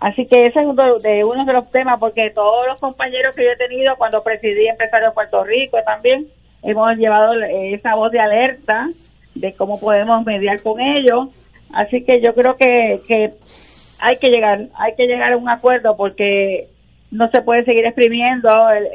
[0.00, 3.44] Así que ese es uno de, uno de los temas, porque todos los compañeros que
[3.44, 6.26] yo he tenido cuando presidí Empresario de Puerto Rico también
[6.62, 8.88] hemos llevado esa voz de alerta
[9.34, 11.28] de cómo podemos mediar con ellos
[11.74, 13.34] Así que yo creo que, que
[14.00, 16.68] hay que llegar, hay que llegar a un acuerdo porque
[17.14, 18.48] no se puede seguir exprimiendo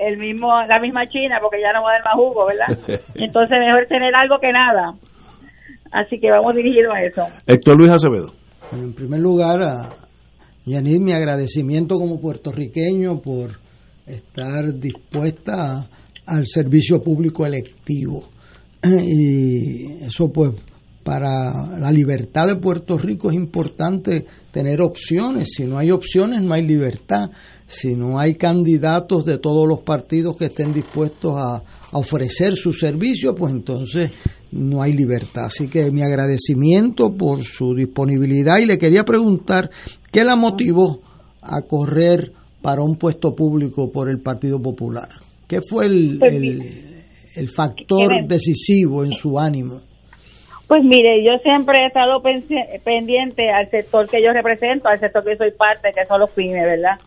[0.06, 3.02] el, mismo la misma China porque ya no va a dar más jugo, ¿verdad?
[3.16, 4.94] Entonces mejor tener algo que nada.
[5.92, 7.24] Así que vamos dirigidos a eso.
[7.48, 8.34] Héctor Luis Acevedo.
[8.74, 9.90] en primer lugar, a
[10.66, 13.52] Yanit, mi agradecimiento como puertorriqueño por
[14.06, 15.88] estar dispuesta
[16.28, 18.26] al servicio público electivo.
[18.84, 20.52] Y eso pues
[21.04, 25.50] para la libertad de Puerto Rico es importante tener opciones.
[25.56, 27.32] Si no hay opciones, no hay libertad.
[27.70, 33.36] Si no hay candidatos de todos los partidos que estén dispuestos a, ofrecer su servicio,
[33.36, 34.12] pues entonces
[34.52, 35.46] no hay libertad.
[35.46, 39.70] Así que mi agradecimiento por su disponibilidad y le quería preguntar
[40.12, 41.02] qué la motivó
[41.44, 42.32] a correr
[42.64, 45.10] para un puesto público por el Partido Popular.
[45.48, 46.34] ¿Qué fue el, pues
[47.36, 49.82] el factor decisivo en su ánimo?
[50.68, 52.20] Pues mire, yo siempre he estado
[52.84, 56.64] pendiente al sector que yo represento, al sector que soy parte, que son los pymes,
[56.64, 56.98] ¿verdad?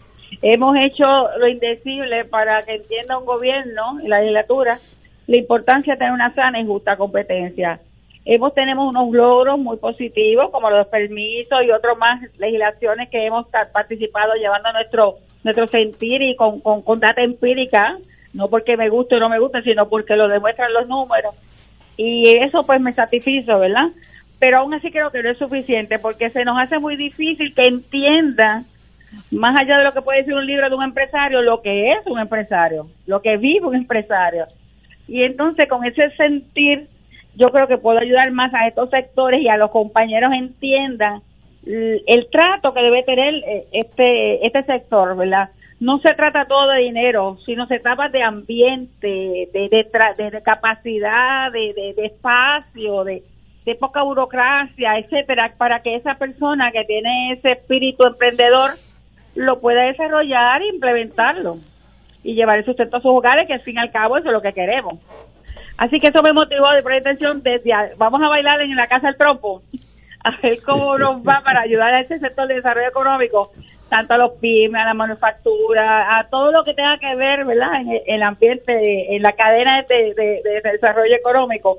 [0.40, 1.04] Hemos hecho
[1.38, 4.78] lo indecible para que entienda un gobierno y la legislatura
[5.26, 7.80] la importancia de tener una sana y justa competencia.
[8.24, 13.46] Hemos tenemos unos logros muy positivos como los permisos y otras más legislaciones que hemos
[13.72, 17.98] participado llevando nuestro nuestro sentir y con, con, con data empírica,
[18.32, 21.34] no porque me guste o no me guste, sino porque lo demuestran los números
[21.96, 23.88] y eso pues me satisfizo, ¿verdad?
[24.38, 27.62] Pero aún así creo que no es suficiente porque se nos hace muy difícil que
[27.62, 28.64] entienda,
[29.30, 32.06] más allá de lo que puede decir un libro de un empresario, lo que es
[32.06, 34.46] un empresario, lo que vive un empresario.
[35.08, 36.88] Y entonces con ese sentir,
[37.36, 41.22] yo creo que puedo ayudar más a estos sectores y a los compañeros entiendan
[41.64, 45.48] el trato que debe tener eh, este este sector, ¿verdad?
[45.82, 51.94] no se trata todo de dinero, sino se trata de ambiente, de, de, capacidad, de,
[52.04, 53.24] espacio, de,
[53.80, 58.70] poca burocracia, etcétera, para que esa persona que tiene ese espíritu emprendedor
[59.34, 61.56] lo pueda desarrollar e implementarlo
[62.22, 64.32] y llevar el sustento a sus hogares, que al fin y al cabo eso es
[64.32, 64.94] lo que queremos.
[65.76, 69.08] Así que eso me motivó de poner atención desde, vamos a bailar en la Casa
[69.08, 69.62] del Trompo,
[70.24, 73.50] a ver cómo nos va para ayudar a ese sector de desarrollo económico
[73.92, 77.82] tanto a los pymes, a la manufactura, a todo lo que tenga que ver, ¿verdad?,
[77.82, 81.78] en el, ambiente, en la cadena de, desarrollo económico.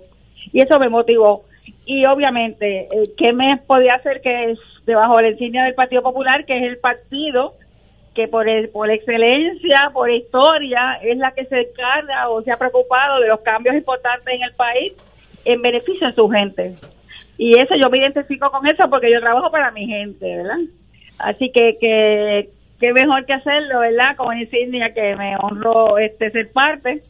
[0.52, 1.42] Y eso me motivó.
[1.86, 6.02] Y obviamente, eh, ¿qué me podía hacer que es debajo de la insignia del Partido
[6.02, 7.56] Popular, que es el partido
[8.14, 13.20] que por, por excelencia, por historia, es la que se encarga o se ha preocupado
[13.20, 14.94] de los cambios importantes en el país
[15.46, 16.76] en beneficio de su gente.
[17.38, 20.60] Y eso yo me identifico con eso porque yo trabajo para mi gente, ¿verdad?
[21.18, 22.50] Así que, que,
[22.80, 24.16] qué mejor que hacerlo, ¿verdad?
[24.16, 27.02] Como insignia que me honro este ser parte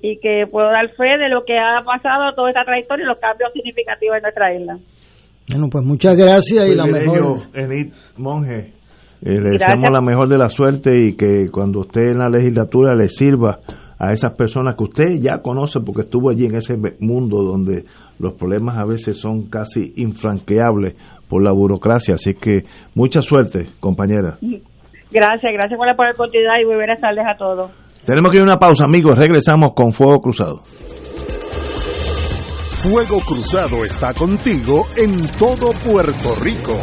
[0.00, 3.18] y que puedo dar fe de lo que ha pasado toda esta trayectoria y los
[3.18, 4.78] cambios significativos en nuestra isla.
[5.52, 7.42] Bueno, pues muchas gracias y la mejor.
[7.54, 12.18] Edith Monge, eh, le deseamos la mejor de la suerte y que cuando usted en
[12.18, 13.60] la legislatura le sirva
[13.98, 17.84] a esas personas que usted ya conoce porque estuvo allí en ese mundo donde
[18.18, 20.96] los problemas a veces son casi infranqueables
[21.28, 22.14] por la burocracia.
[22.14, 22.64] Así que
[22.94, 24.36] mucha suerte, compañera.
[25.10, 27.85] Gracias, gracias por la oportunidad y muy buenas tardes a todos.
[28.06, 29.18] Tenemos que ir a una pausa, amigos.
[29.18, 30.62] Regresamos con Fuego Cruzado.
[32.82, 36.78] Fuego Cruzado está contigo en todo Puerto Rico.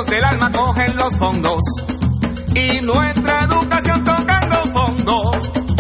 [0.06, 1.62] Del alma cogen los fondos
[2.54, 5.32] y nuestra educación tocando fondo.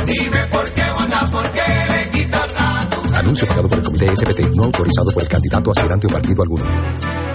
[0.05, 4.15] Dime por qué, Wanda, por qué le quitas a tu Anuncio pagado por el Comité
[4.15, 6.65] SPT, no autorizado por el candidato aspirante o partido alguno.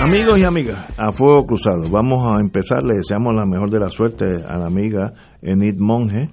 [0.00, 3.88] Amigos y amigas, a fuego cruzado, vamos a empezar, le deseamos la mejor de la
[3.88, 5.12] suerte a la amiga
[5.42, 6.30] Enid Monge.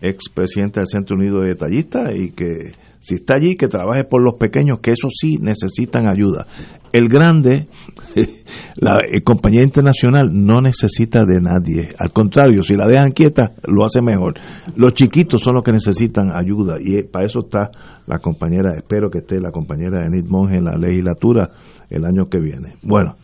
[0.00, 4.34] expresidente del Centro Unido de Detallistas, y que si está allí, que trabaje por los
[4.34, 6.46] pequeños, que eso sí necesitan ayuda.
[6.90, 7.68] El grande,
[8.76, 11.94] la eh, compañía internacional no necesita de nadie.
[11.98, 14.34] Al contrario, si la dejan quieta, lo hace mejor.
[14.74, 17.70] Los chiquitos son los que necesitan ayuda y eh, para eso está
[18.06, 21.50] la compañera, espero que esté la compañera Enid Monge en la legislatura
[21.90, 22.76] el año que viene.
[22.82, 23.16] Bueno,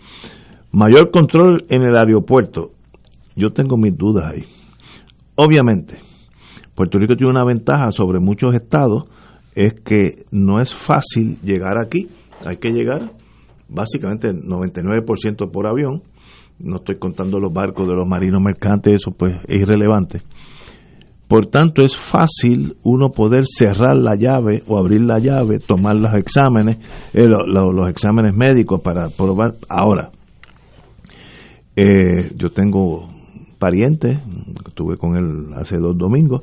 [0.72, 2.72] mayor control en el aeropuerto.
[3.36, 4.44] Yo tengo mis dudas ahí.
[5.36, 5.98] Obviamente,
[6.74, 9.04] Puerto Rico tiene una ventaja sobre muchos estados,
[9.54, 12.08] es que no es fácil llegar aquí.
[12.46, 13.12] Hay que llegar
[13.68, 16.02] básicamente el 99% por avión.
[16.58, 20.22] No estoy contando los barcos de los marinos mercantes, eso pues es irrelevante.
[21.30, 26.12] Por tanto, es fácil uno poder cerrar la llave o abrir la llave, tomar los
[26.14, 26.78] exámenes,
[27.12, 29.54] eh, los exámenes médicos para probar.
[29.68, 30.10] Ahora,
[31.76, 33.08] eh, yo tengo
[33.60, 34.18] parientes,
[34.66, 36.40] estuve con él hace dos domingos,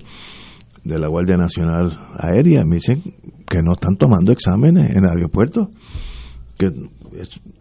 [0.86, 3.04] de la Guardia Nacional Aérea, me dicen
[3.46, 5.70] que no están tomando exámenes en el aeropuerto,
[6.58, 6.68] que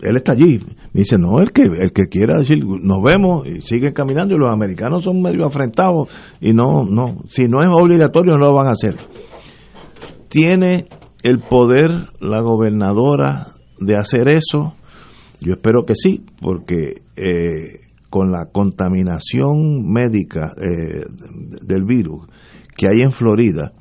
[0.01, 0.59] él está allí.
[0.93, 4.39] Me dice, no, el que, el que quiera decir, nos vemos y siguen caminando y
[4.39, 6.09] los americanos son medio afrentados
[6.41, 8.97] y no, no, si no es obligatorio no lo van a hacer.
[10.29, 10.87] Tiene
[11.23, 14.75] el poder la gobernadora de hacer eso.
[15.41, 17.81] Yo espero que sí, porque eh,
[18.11, 21.05] con la contaminación médica eh,
[21.63, 22.27] del virus
[22.77, 23.73] que hay en Florida,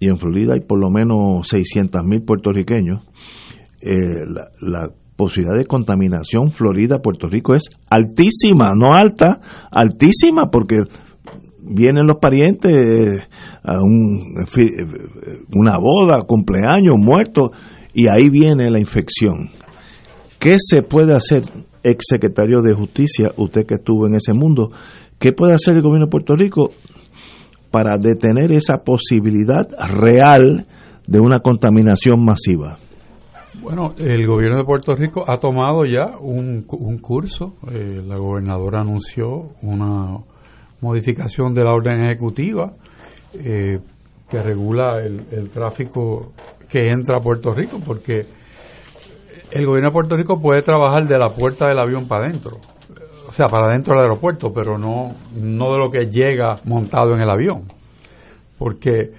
[0.00, 3.02] y en Florida hay por lo menos 600 mil puertorriqueños,
[3.80, 4.24] eh,
[4.60, 10.82] la, posibilidad de contaminación Florida-Puerto Rico es altísima, no alta, altísima, porque
[11.60, 13.20] vienen los parientes
[13.62, 14.44] a un,
[15.54, 17.50] una boda, cumpleaños, muertos,
[17.92, 19.50] y ahí viene la infección.
[20.38, 21.42] ¿Qué se puede hacer,
[21.82, 24.68] ex secretario de Justicia, usted que estuvo en ese mundo,
[25.18, 26.70] qué puede hacer el gobierno de Puerto Rico
[27.70, 30.66] para detener esa posibilidad real
[31.06, 32.78] de una contaminación masiva?
[33.64, 36.66] Bueno, el gobierno de Puerto Rico ha tomado ya un,
[37.00, 37.54] curso.
[37.72, 40.18] Eh, la gobernadora anunció una
[40.82, 42.74] modificación de la orden ejecutiva
[43.32, 43.80] eh,
[44.28, 46.34] que regula el, tráfico
[46.68, 48.26] que entra a Puerto Rico, porque
[49.50, 52.58] el gobierno de Puerto Rico puede trabajar de la puerta del avión para adentro,
[53.26, 57.22] o sea, para adentro del aeropuerto, pero no, no de lo que llega montado en
[57.22, 57.62] el avión,
[58.58, 59.12] porque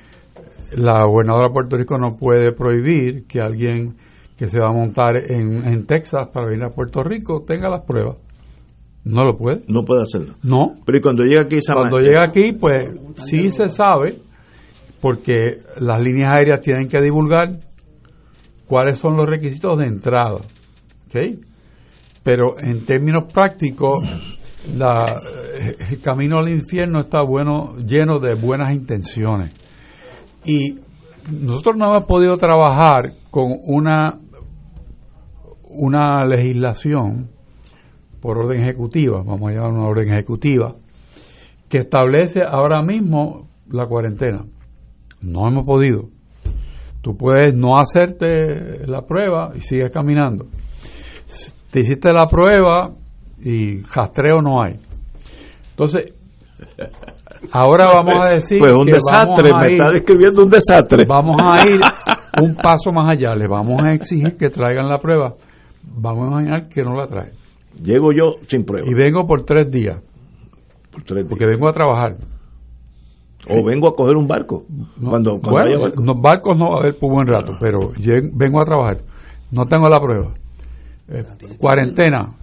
[0.78, 3.96] la gobernadora de Puerto Rico no puede prohibir que alguien
[4.38, 7.84] que se va a montar en, en Texas para venir a Puerto Rico tenga las
[7.86, 8.18] pruebas.
[9.06, 9.62] No lo puede.
[9.68, 10.36] No puede hacerlo.
[10.42, 10.76] No.
[10.86, 14.20] Pero cuando llega aquí, cuando llega aquí, pues sí se sabe,
[15.00, 17.60] porque las líneas aéreas tienen que divulgar
[18.66, 20.38] cuáles son los requisitos de entrada.
[21.08, 21.38] ¿Ok?
[22.24, 23.94] Pero en términos prácticos,
[24.76, 25.22] la,
[25.88, 29.52] el camino al infierno está bueno, lleno de buenas intenciones.
[30.46, 30.80] Y
[31.32, 34.20] nosotros no hemos podido trabajar con una
[35.76, 37.30] una legislación
[38.22, 40.76] por orden ejecutiva, vamos a llamar una orden ejecutiva,
[41.70, 44.46] que establece ahora mismo la cuarentena.
[45.22, 46.10] No hemos podido.
[47.02, 50.48] Tú puedes no hacerte la prueba y sigues caminando.
[51.70, 52.94] Te hiciste la prueba
[53.44, 54.80] y rastreo no hay.
[55.72, 56.14] Entonces,
[57.52, 61.06] ahora vamos a decir pues un desastre, me está describiendo un desastre.
[61.06, 61.80] Vamos a ir
[62.42, 65.36] un paso más allá, le vamos a exigir que traigan la prueba
[65.96, 67.32] vamos a imaginar que no la trae.
[67.82, 68.88] Llego yo sin prueba.
[68.90, 70.02] Y vengo por tres días.
[70.92, 71.30] Por tres días.
[71.30, 72.18] Porque vengo a trabajar.
[73.48, 74.66] O vengo a coger un barco.
[75.04, 76.22] cuando, bueno, barcos.
[76.22, 77.92] barcos no va a haber por buen rato, pero
[78.34, 78.98] vengo a trabajar.
[79.52, 80.34] No tengo la prueba.
[81.08, 81.24] Eh,
[81.60, 82.36] cuarentena.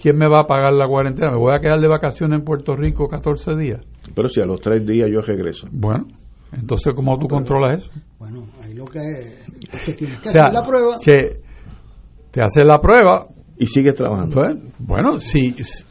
[0.00, 1.30] ¿Quién me va a pagar la cuarentena?
[1.30, 3.80] ¿Me voy a quedar de vacaciones en Puerto Rico 14 días?
[4.12, 5.68] Pero si a los tres días yo regreso.
[5.70, 6.08] Bueno,
[6.52, 7.90] entonces, ¿cómo tú controlas eso?
[8.18, 8.98] Bueno, ahí lo que,
[9.72, 10.96] es que tienes que hacer la prueba.
[11.04, 11.40] Que
[12.30, 13.26] te haces la prueba.
[13.56, 14.42] Y sigues trabajando.
[14.78, 15.84] Bueno, sí, es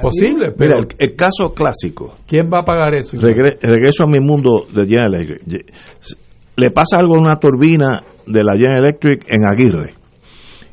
[0.00, 0.52] posible.
[0.56, 2.16] Pero Mira, el, caso clásico.
[2.26, 3.18] ¿Quién va a pagar eso?
[3.20, 5.66] regreso a mi mundo de General Electric.
[6.56, 9.94] Le pasa algo a una turbina de la General Electric en Aguirre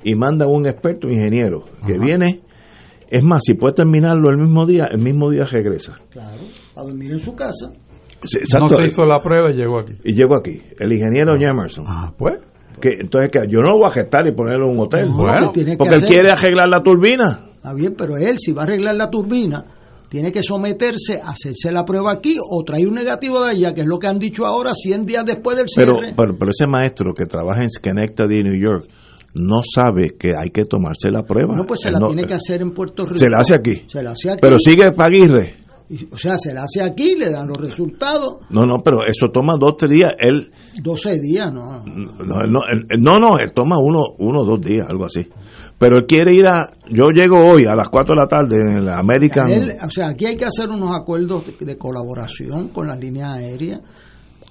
[0.04, 2.42] y manda un experto ingeniero que viene.
[3.10, 5.96] Es más, si puede terminarlo el mismo día, el mismo día regresa.
[6.12, 6.44] Claro,
[6.76, 7.70] a dormir en su casa.
[8.60, 9.94] no se hizo la prueba y llegó aquí.
[10.04, 11.86] Y llegó aquí, el ingeniero Jamerson.
[11.88, 12.36] Ah, pues
[12.80, 15.10] que entonces que yo no lo voy a gestar y ponerlo en un hotel.
[15.12, 17.50] Bueno, porque él quiere arreglar la turbina.
[17.56, 19.66] Está bien pero él si va a arreglar la turbina
[20.10, 23.82] tiene que someterse a hacerse la prueba aquí o traer un negativo de allá que
[23.82, 26.14] es lo que han dicho ahora 100 días después del cierre.
[26.16, 28.88] pero, pero, ese maestro que trabaja en Schenectady New York
[29.36, 31.56] no sabe que hay que tomarse la prueba.
[31.56, 33.84] No pues se la tiene que hacer en Puerto Rico se la hace aquí.
[33.88, 34.40] Se la hace aquí.
[34.42, 35.69] pero sigue Paguirre
[36.12, 38.38] o sea, se la hace aquí, le dan los resultados.
[38.50, 40.14] No, no, pero eso toma dos, tres días.
[40.20, 40.52] Él.
[40.82, 41.80] 12 días, no.
[41.84, 45.28] No, no, él, no, no, él toma uno, uno, dos días, algo así.
[45.80, 46.68] Pero él quiere ir a.
[46.90, 49.52] Yo llego hoy a las 4 de la tarde en la American.
[49.86, 53.82] o sea, aquí hay que hacer unos acuerdos de, de colaboración con las líneas aéreas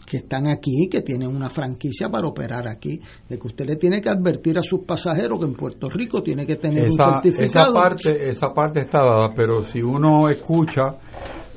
[0.09, 2.99] que están aquí, que tienen una franquicia para operar aquí,
[3.29, 6.47] de que usted le tiene que advertir a sus pasajeros que en Puerto Rico tiene
[6.47, 7.67] que tener esa, un certificado.
[7.67, 10.97] Esa parte, esa parte está dada, pero si uno escucha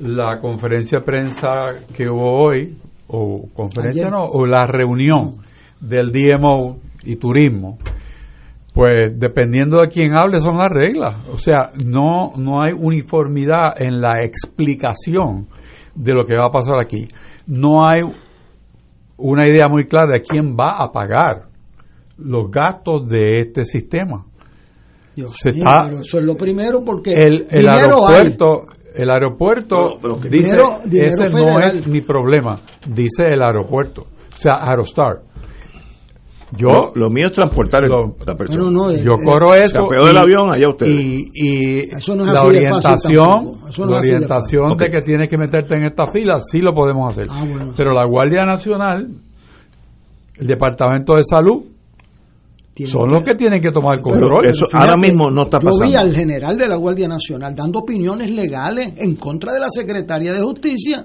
[0.00, 1.48] la conferencia de prensa
[1.96, 2.76] que hubo hoy,
[3.08, 5.38] o conferencia no, o la reunión
[5.80, 7.78] del DMO y turismo,
[8.74, 11.16] pues dependiendo de quién hable son las reglas.
[11.30, 15.48] O sea, no, no hay uniformidad en la explicación
[15.94, 17.08] de lo que va a pasar aquí.
[17.46, 18.00] No hay
[19.22, 21.46] una idea muy clara de quién va a pagar
[22.18, 24.26] los gastos de este sistema.
[25.14, 29.96] Se está, eso es lo primero porque el, el aeropuerto, el aeropuerto
[30.28, 30.56] dice
[30.90, 35.31] ese no es mi problema, dice el aeropuerto, o sea Aerostar.
[36.54, 38.64] Yo, lo, mío es transportar la persona.
[38.64, 39.88] No, no, yo corro eso.
[39.88, 40.86] Se del avión, allá usted.
[40.86, 45.38] Y, y eso no es la orientación, no la orientación de, de, que tienes que
[45.38, 47.26] meterte en esta fila, sí lo podemos hacer.
[47.30, 47.72] Ah, bueno.
[47.74, 49.08] Pero la Guardia Nacional,
[50.36, 51.64] el Departamento de Salud,
[52.86, 54.46] son los que tienen que tomar el control.
[54.46, 55.84] Eso ahora mismo no está pasando.
[55.84, 59.70] Yo vi al general de la Guardia Nacional dando opiniones legales en contra de la
[59.70, 61.04] Secretaría de Justicia.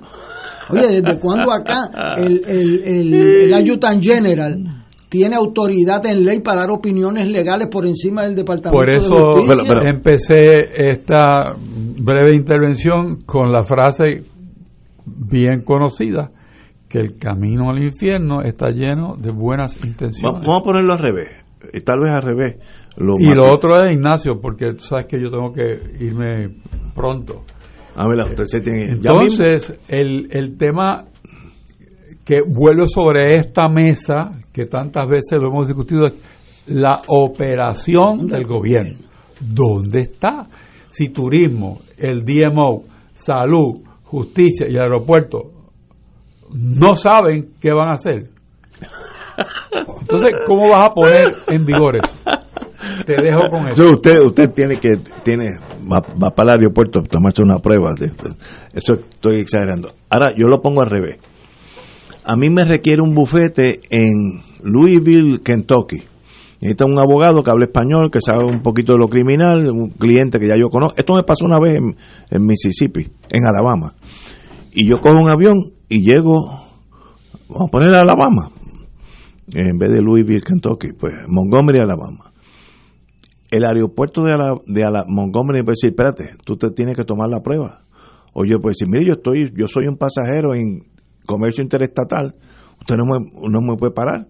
[0.70, 6.62] Oye, ¿desde cuándo acá el, el, el, el Ayutan General tiene autoridad en ley para
[6.62, 9.64] dar opiniones legales por encima del Departamento por eso de Justicia.
[9.68, 14.24] Pero, pero, empecé esta breve intervención con la frase
[15.06, 16.32] bien conocida
[16.90, 20.42] que el camino al infierno está lleno de buenas intenciones.
[20.42, 21.30] Vamos a ponerlo al revés,
[21.84, 22.56] tal vez al revés.
[22.98, 26.50] Lo y lo otro es Ignacio, porque sabes que yo tengo que irme
[26.96, 27.44] pronto.
[27.96, 28.92] A ver, usted se tiene...
[28.92, 31.06] Entonces, el, el tema
[32.28, 36.10] que vuelve sobre esta mesa, que tantas veces lo hemos discutido,
[36.66, 39.00] la operación del gobierno.
[39.40, 40.46] ¿Dónde está?
[40.90, 42.82] Si turismo, el DMO,
[43.14, 45.52] salud, justicia y el aeropuerto
[46.52, 48.30] no saben qué van a hacer.
[50.02, 52.12] Entonces, ¿cómo vas a poner en vigor eso?
[53.06, 53.86] Te dejo con eso.
[53.86, 55.60] usted, usted tiene que, tiene,
[55.90, 57.94] va, va para el aeropuerto a tomarse una prueba.
[57.98, 58.12] De,
[58.74, 59.94] eso estoy exagerando.
[60.10, 61.20] Ahora, yo lo pongo al revés
[62.28, 66.04] a mí me requiere un bufete en Louisville, Kentucky.
[66.60, 70.38] Necesita un abogado que hable español, que sabe un poquito de lo criminal, un cliente
[70.38, 70.98] que ya yo conozco.
[70.98, 73.94] Esto me pasó una vez en, Mississippi, en Alabama.
[74.74, 75.56] Y yo cojo un avión
[75.88, 76.44] y llego,
[77.48, 78.52] vamos a poner Alabama,
[79.54, 82.34] en vez de Louisville, Kentucky, pues Montgomery, Alabama.
[83.50, 84.34] El aeropuerto de,
[84.66, 87.84] de Montgomery puede decir, espérate, tú te tienes que tomar la prueba.
[88.34, 90.97] O yo puedo decir, mire, yo estoy, yo soy un pasajero en
[91.28, 92.34] comercio interestatal,
[92.80, 94.28] usted no me, no me puede parar.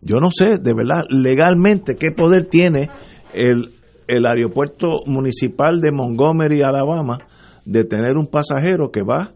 [0.00, 2.88] Yo no sé, de verdad, legalmente, qué poder tiene
[3.34, 3.74] el,
[4.08, 7.18] el aeropuerto municipal de Montgomery, Alabama,
[7.64, 9.34] de tener un pasajero que va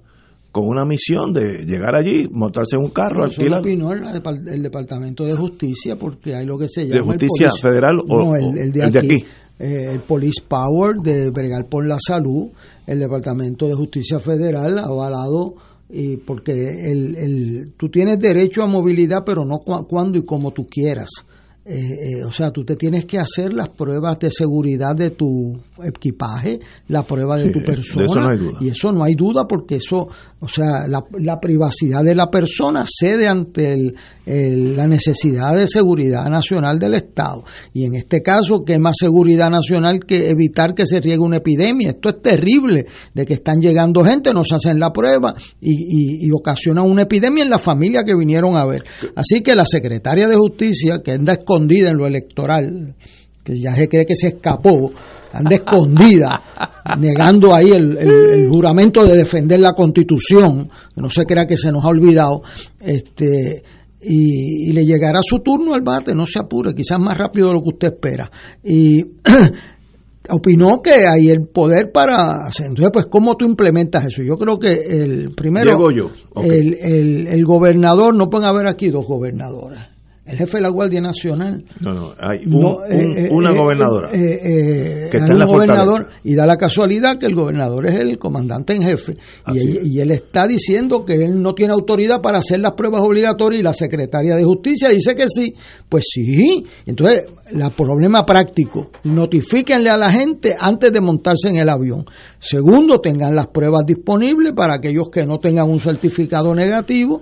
[0.51, 5.25] con una misión de llegar allí, montarse en un carro, Eso lo opinó el, Departamento
[5.25, 6.95] de Justicia, porque hay lo que se llama...
[6.95, 9.25] ¿De Justicia Federal o, el, de, aquí,
[9.59, 12.53] eh, el Police Power de bregar por la salud,
[12.87, 15.55] el Departamento de Justicia Federal ha avalado
[15.95, 20.67] y porque el, el, tú tienes derecho a movilidad, pero no cuando y como tú
[20.67, 21.09] quieras.
[21.67, 25.59] Eh, eh, o sea, tú te tienes que hacer las pruebas de seguridad de tu
[25.83, 30.07] equipaje, la prueba de tu persona, y eso no hay duda porque eso,
[30.41, 36.27] o sea, la, la privacidad de la persona cede ante el, la necesidad de seguridad
[36.29, 37.45] nacional del Estado.
[37.73, 41.91] Y en este caso, ¿qué más seguridad nacional que evitar que se riegue una epidemia?
[41.91, 42.85] Esto es terrible,
[43.15, 47.43] de que están llegando gente, nos hacen la prueba y, y, y ocasiona una epidemia
[47.43, 48.85] en la familia que vinieron a ver.
[49.17, 52.95] Así que la secretaria de Justicia, que anda escondida en lo electoral,
[53.43, 54.93] que ya se cree que se escapó,
[55.33, 56.43] anda escondida,
[56.99, 61.85] negando ahí el, el, juramento de defender la constitución, no se crea que se nos
[61.85, 62.43] ha olvidado,
[62.81, 63.63] este
[64.01, 67.55] y, y, le llegará su turno al bate, no se apure, quizás más rápido de
[67.55, 68.31] lo que usted espera.
[68.63, 69.03] Y
[70.29, 72.49] opinó que hay el poder para.
[72.59, 74.23] Entonces, pues, ¿cómo tú implementas eso?
[74.23, 76.11] Yo creo que el primero, yo.
[76.43, 79.94] el, el, el, gobernador, no pueden haber aquí dos gobernadores.
[80.27, 81.65] El jefe de la Guardia Nacional.
[81.81, 84.11] No, no, hay una gobernadora.
[84.11, 88.75] que está en la gobernador y da la casualidad que el gobernador es el comandante
[88.75, 89.17] en jefe.
[89.53, 93.63] Y él, está diciendo que él no tiene autoridad para hacer las pruebas obligatorias y
[93.63, 95.55] la secretaria de Justicia dice que sí.
[95.89, 96.65] Pues sí.
[96.87, 102.07] Entonces, el problema práctico, notifíquenle a la gente antes de montarse en el avión.
[102.39, 107.21] Segundo, tengan las pruebas disponibles para aquellos que no tengan un certificado negativo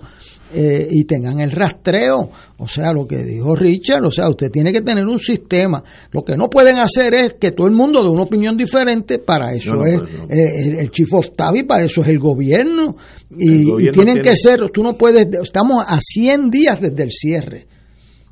[0.55, 2.31] eh, y tengan el rastreo.
[2.59, 5.83] O sea, lo que dijo Richard, o sea, usted tiene que tener un sistema.
[6.11, 9.53] Lo que no pueden hacer es que todo el mundo dé una opinión diferente, para
[9.53, 12.97] eso es eh, el, chief of staff y para eso es el gobierno.
[13.31, 17.67] Y, tienen que ser, tú no puedes, estamos a 100 días desde el cierre.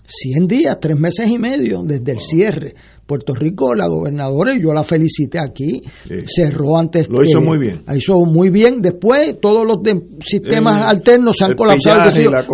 [0.06, 2.74] 100 días, tres meses y medio desde el cierre.
[3.10, 5.82] Puerto Rico, la gobernadora, y yo la felicité aquí,
[6.26, 7.08] cerró antes.
[7.08, 7.82] Lo hizo muy bien.
[7.92, 8.80] Hizo muy bien.
[8.80, 9.78] Después, todos los
[10.24, 12.08] sistemas alternos se han colapsado,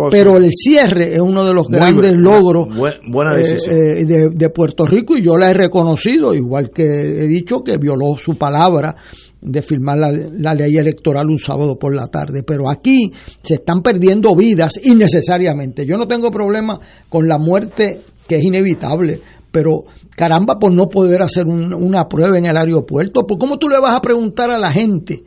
[0.09, 5.21] pero el cierre es uno de los grandes logros eh, eh, de, Puerto Rico y
[5.21, 8.95] yo la he reconocido, igual que he dicho que violó su palabra
[9.39, 12.41] de firmar la, la, ley electoral un sábado por la tarde.
[12.41, 13.11] Pero aquí
[13.43, 15.85] se están perdiendo vidas innecesariamente.
[15.85, 16.79] Yo no tengo problema
[17.09, 19.21] con la muerte que es inevitable,
[19.57, 19.85] pero
[20.15, 23.95] caramba, por no poder hacer una prueba en el aeropuerto, pues ¿cómo tú le vas
[23.95, 25.23] a preguntar a la gente?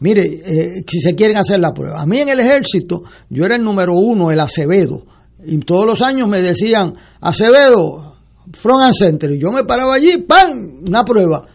[0.00, 2.02] Mire, eh, si se quieren hacer la prueba.
[2.02, 5.06] A mí en el ejército, yo era el número uno, el Acevedo,
[5.46, 6.92] y todos los años me decían,
[7.22, 8.16] Acevedo,
[8.52, 10.82] front and center, y yo me paraba allí, ¡pam!
[10.86, 11.46] Una prueba.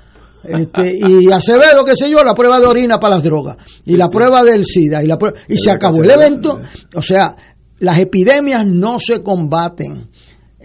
[0.44, 4.08] Este, y Acevedo, qué sé yo, la prueba de orina para las drogas, y la
[4.08, 6.60] prueba del SIDA, y, la y se acabó el evento.
[6.96, 7.36] O sea,
[7.78, 10.10] las epidemias no se combaten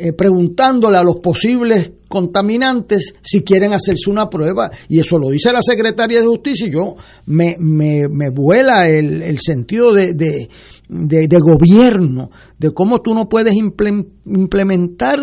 [0.01, 4.69] eh, preguntándole a los posibles contaminantes si quieren hacerse una prueba.
[4.89, 6.97] Y eso lo dice la secretaria de Justicia y yo
[7.27, 10.49] me, me, me vuela el, el sentido de, de,
[10.89, 15.21] de, gobierno, de cómo tú no puedes implementar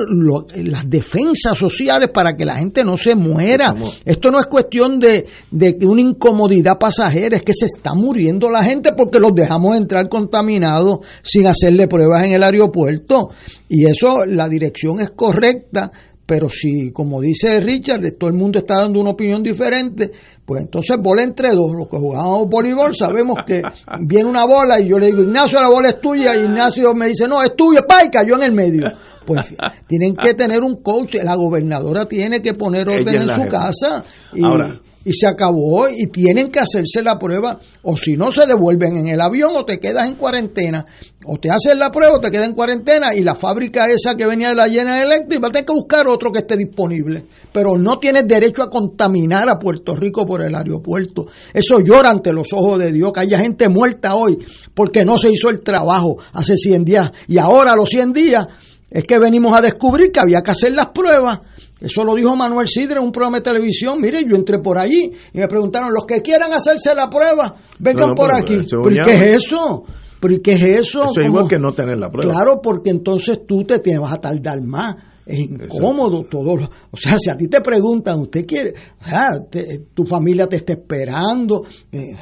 [0.55, 3.75] las defensas sociales para que la gente no se muera.
[4.05, 8.63] Esto no es cuestión de, de una incomodidad pasajera, es que se está muriendo la
[8.63, 13.31] gente porque los dejamos entrar contaminados sin hacerle pruebas en el aeropuerto.
[13.67, 15.91] Y eso, la dirección es correcta,
[16.27, 20.11] pero si, como dice Richard, todo el mundo está dando una opinión diferente,
[20.45, 21.71] pues entonces bola entre dos.
[21.71, 23.61] Los que jugamos voleibol sabemos que
[24.01, 26.35] viene una bola y yo le digo, Ignacio, la bola es tuya.
[26.35, 28.91] Y Ignacio me dice, no, es tuya, pa, y cayó en el medio.
[29.25, 29.55] Pues
[29.87, 31.15] tienen que tener un coach.
[31.23, 34.03] La gobernadora tiene que poner orden en su casa.
[34.33, 38.45] Y, Ahora, y se acabó y tienen que hacerse la prueba o si no se
[38.45, 40.85] devuelven en el avión o te quedas en cuarentena
[41.25, 44.25] o te hacen la prueba o te quedas en cuarentena y la fábrica esa que
[44.25, 47.25] venía de la llena eléctrica va a tener que buscar otro que esté disponible.
[47.53, 51.27] Pero no tienes derecho a contaminar a Puerto Rico por el aeropuerto.
[51.53, 54.37] Eso llora ante los ojos de Dios que haya gente muerta hoy
[54.73, 58.45] porque no se hizo el trabajo hace 100 días y ahora los 100 días
[58.89, 61.39] es que venimos a descubrir que había que hacer las pruebas
[61.79, 63.99] eso lo dijo Manuel Sidre en un programa de televisión.
[64.01, 68.13] Mire, yo entré por allí y me preguntaron, los que quieran hacerse la prueba, vengan
[68.15, 68.65] por aquí.
[68.69, 69.83] ¿Pero qué es eso?
[70.19, 71.05] ¿Pero qué es eso?
[71.05, 72.33] Eso es igual que no tener la prueba.
[72.33, 74.95] Claro, porque entonces tú te, te vas a tardar más.
[75.27, 76.53] Es incómodo todo.
[76.89, 78.73] O sea, si a ti te preguntan, ¿usted quiere?
[79.01, 79.45] O sea,
[79.93, 81.65] tu familia te está esperando.
[81.91, 82.13] Eh,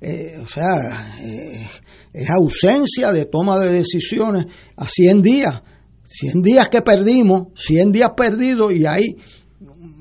[0.00, 1.66] eh, o sea, eh,
[2.12, 4.46] es ausencia de toma de decisiones
[4.76, 5.60] a 100 días.
[6.08, 9.16] 100 días que perdimos, 100 días perdidos y hay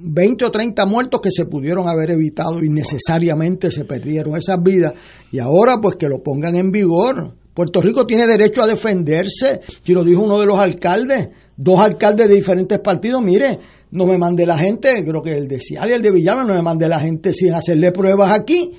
[0.08, 4.94] 20 o 30 muertos que se pudieron haber evitado y necesariamente se perdieron esas vidas.
[5.32, 7.36] Y ahora pues que lo pongan en vigor.
[7.54, 12.28] Puerto Rico tiene derecho a defenderse, y lo dijo uno de los alcaldes, dos alcaldes
[12.28, 13.60] de diferentes partidos, mire,
[13.92, 16.54] no me mande la gente, creo que el de Cial y el de Villano, no
[16.54, 18.74] me mande la gente sin hacerle pruebas aquí,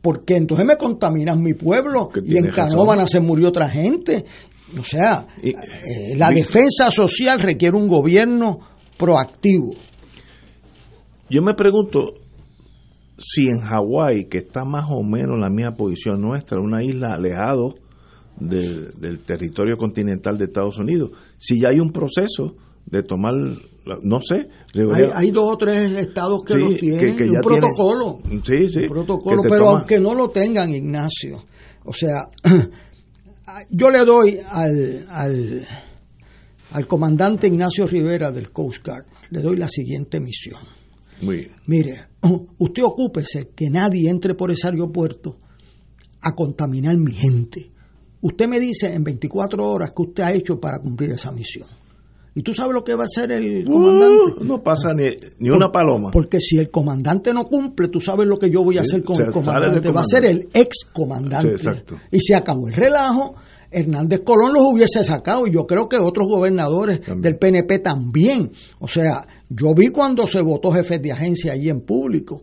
[0.00, 4.24] porque entonces me contaminan mi pueblo y en Canóvana se murió otra gente
[4.78, 8.60] o sea, eh, la defensa social requiere un gobierno
[8.96, 9.74] proactivo.
[11.28, 12.14] Yo me pregunto
[13.18, 17.14] si en Hawái, que está más o menos en la misma posición nuestra, una isla
[17.14, 17.74] alejado
[18.38, 23.34] del territorio continental de Estados Unidos, si ya hay un proceso de tomar,
[24.02, 24.48] no sé.
[25.14, 28.18] Hay, dos o tres estados que lo tienen, un protocolo.
[28.44, 28.80] sí, sí.
[28.80, 31.44] Un protocolo, pero aunque no lo tengan, Ignacio.
[31.84, 32.28] O sea,
[33.70, 35.66] yo le doy al, al,
[36.70, 40.60] al, comandante Ignacio Rivera del Coast Guard, le doy la siguiente misión.
[41.66, 42.08] Mire,
[42.58, 45.38] usted ocúpese que nadie entre por ese aeropuerto
[46.20, 47.70] a contaminar mi gente.
[48.20, 51.68] Usted me dice en 24 horas que usted ha hecho para cumplir esa misión.
[52.34, 54.40] ¿Y tú sabes lo que va a hacer el comandante?
[54.40, 55.04] Uh, no pasa ni,
[55.38, 56.10] ni una paloma.
[56.10, 59.20] Porque si el comandante no cumple, tú sabes lo que yo voy a hacer con
[59.20, 59.92] el comandante.
[59.92, 61.56] Va a ser el ex comandante.
[62.10, 63.34] y se acabó el relajo.
[63.72, 68.52] Hernández Colón los hubiese sacado y yo creo que otros gobernadores del PNP también.
[68.78, 72.42] O sea, yo vi cuando se votó jefe de agencia allí en público.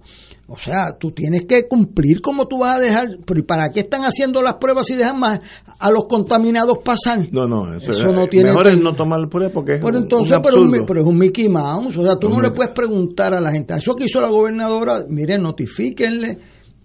[0.50, 3.08] O sea, tú tienes que cumplir como tú vas a dejar.
[3.26, 5.40] Pero ¿y para qué están haciendo las pruebas si dejan más
[5.80, 7.28] a los contaminados pasar?
[7.32, 8.50] No, no, eso, no tiene.
[8.50, 11.96] Mejor es no tomar pruebas porque es pero entonces, pero, es un Mickey Mouse.
[11.96, 13.76] O sea, tú no le puedes preguntar a la gente.
[13.76, 16.38] Eso que hizo la gobernadora, miren, notifíquenle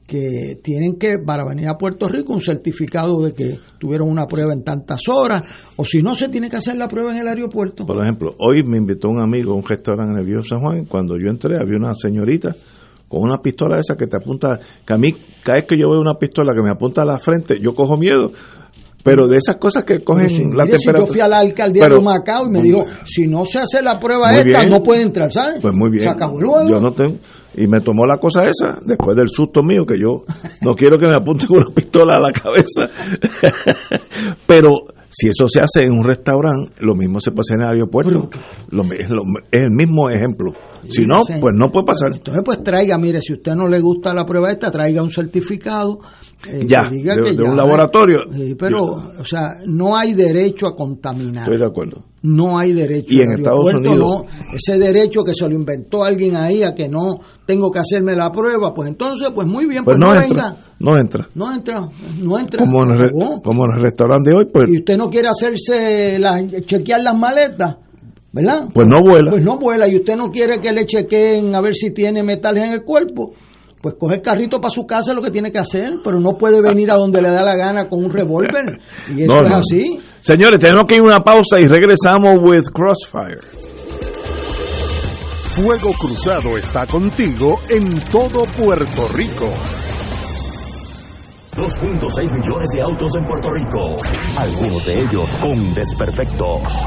[0.07, 4.53] que tienen que, para venir a Puerto Rico, un certificado de que tuvieron una prueba
[4.53, 5.43] en tantas horas,
[5.77, 7.87] o si no, se tiene que hacer la prueba en el aeropuerto.
[7.87, 10.85] Por ejemplo, hoy me invitó un amigo a un restaurante en el Viejo San Juan,
[10.85, 12.55] cuando yo entré había una señorita
[13.15, 15.13] con una pistola esa que te apunta, que a mí
[15.43, 17.97] cada vez que yo veo una pistola que me apunta a la frente, yo cojo
[17.97, 18.33] miedo,
[19.05, 20.99] pero de esas cosas que cogen la temperatura.
[20.99, 24.01] yo fui a la alcaldía de Macao y me dijo, si no se hace la
[24.01, 25.61] prueba esta, no puede entrar, ¿sabes?
[25.61, 26.05] Pues muy bien.
[26.05, 26.69] Se acabó luego.
[26.69, 27.19] Yo no tengo,
[27.55, 30.25] y me tomó la cosa esa, después del susto mío, que yo
[30.63, 32.91] no quiero que me apunte con una pistola a la cabeza.
[34.47, 34.71] pero
[35.17, 38.31] si eso se hace en un restaurante, lo mismo se puede hacer en el aeropuerto.
[38.71, 39.09] Lo, es,
[39.53, 40.53] el mismo ejemplo.
[40.89, 42.13] Si no, pues no puede pasar.
[42.13, 45.11] Entonces, pues traiga, mire, si a usted no le gusta la prueba esta, traiga un
[45.11, 46.01] certificado.
[46.47, 48.21] Eh, ya, diga de, que un laboratorio.
[48.59, 48.83] pero,
[49.19, 51.45] o sea, no hay derecho a contaminar.
[51.45, 52.05] Estoy de acuerdo.
[52.23, 53.07] No hay derecho.
[53.09, 54.25] Y en Estados Unidos.
[54.53, 58.31] ese derecho que se lo inventó alguien ahí a que no tengo que hacerme la
[58.31, 61.29] prueba, pues entonces, pues muy bien, pues, pues no, entra, No entra.
[61.35, 61.89] No entra,
[62.19, 62.65] no entra.
[62.65, 63.11] Como en, el,
[63.43, 64.71] como en el restaurante hoy, pues.
[64.71, 67.77] Y usted no quiere hacerse, la, chequear las maletas,
[68.33, 68.69] ¿verdad?
[68.73, 69.31] Pues no vuela.
[69.31, 69.87] Pues no vuela.
[69.89, 73.33] Y usted no quiere que le chequeen a ver si tiene metales en el cuerpo.
[73.85, 76.63] Pues coge el carrito para su casa, lo que tiene que hacer, pero no puede
[76.63, 78.79] venir a donde le da la gana con un revólver.
[79.15, 80.01] Y eso es así.
[80.21, 83.43] Señores, tenemos que ir a una pausa y regresamos with Crossfire.
[85.51, 89.53] Fuego Cruzado está contigo en todo Puerto Rico.
[91.55, 93.97] 2.6 millones de autos en Puerto Rico,
[94.39, 96.87] algunos de ellos con desperfectos.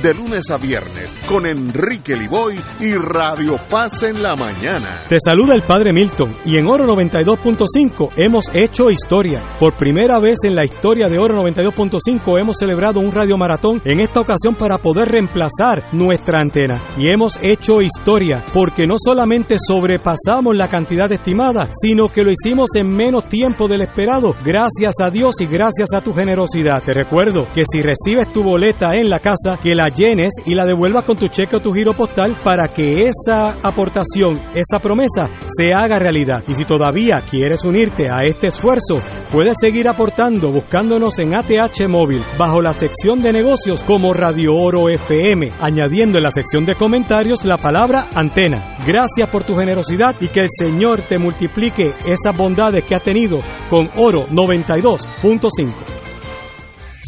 [0.01, 5.01] de lunes a viernes con Enrique Liboy y Radio Paz en la mañana.
[5.07, 9.43] Te saluda el Padre Milton y en Oro 92.5 hemos hecho historia.
[9.59, 13.99] Por primera vez en la historia de Oro 92.5 hemos celebrado un radio maratón en
[13.99, 16.81] esta ocasión para poder reemplazar nuestra antena.
[16.97, 22.69] Y hemos hecho historia porque no solamente sobrepasamos la cantidad estimada, sino que lo hicimos
[22.75, 26.81] en menos tiempo del esperado, gracias a Dios y gracias a tu generosidad.
[26.83, 30.65] Te recuerdo que si recibes tu boleta en la casa, que la llenes y la
[30.65, 35.73] devuelvas con tu cheque o tu giro postal para que esa aportación, esa promesa, se
[35.73, 36.43] haga realidad.
[36.47, 39.01] Y si todavía quieres unirte a este esfuerzo,
[39.31, 44.89] puedes seguir aportando buscándonos en ATH Móvil bajo la sección de negocios como Radio Oro
[44.89, 48.77] FM, añadiendo en la sección de comentarios la palabra antena.
[48.85, 53.39] Gracias por tu generosidad y que el Señor te multiplique esas bondades que has tenido
[53.69, 56.00] con Oro 92.5.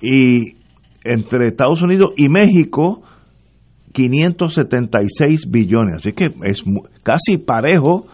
[0.00, 0.56] Y
[1.04, 3.02] entre Estados Unidos y México
[3.96, 5.96] 576 billones.
[5.96, 6.62] Así que es
[7.02, 8.06] casi parejo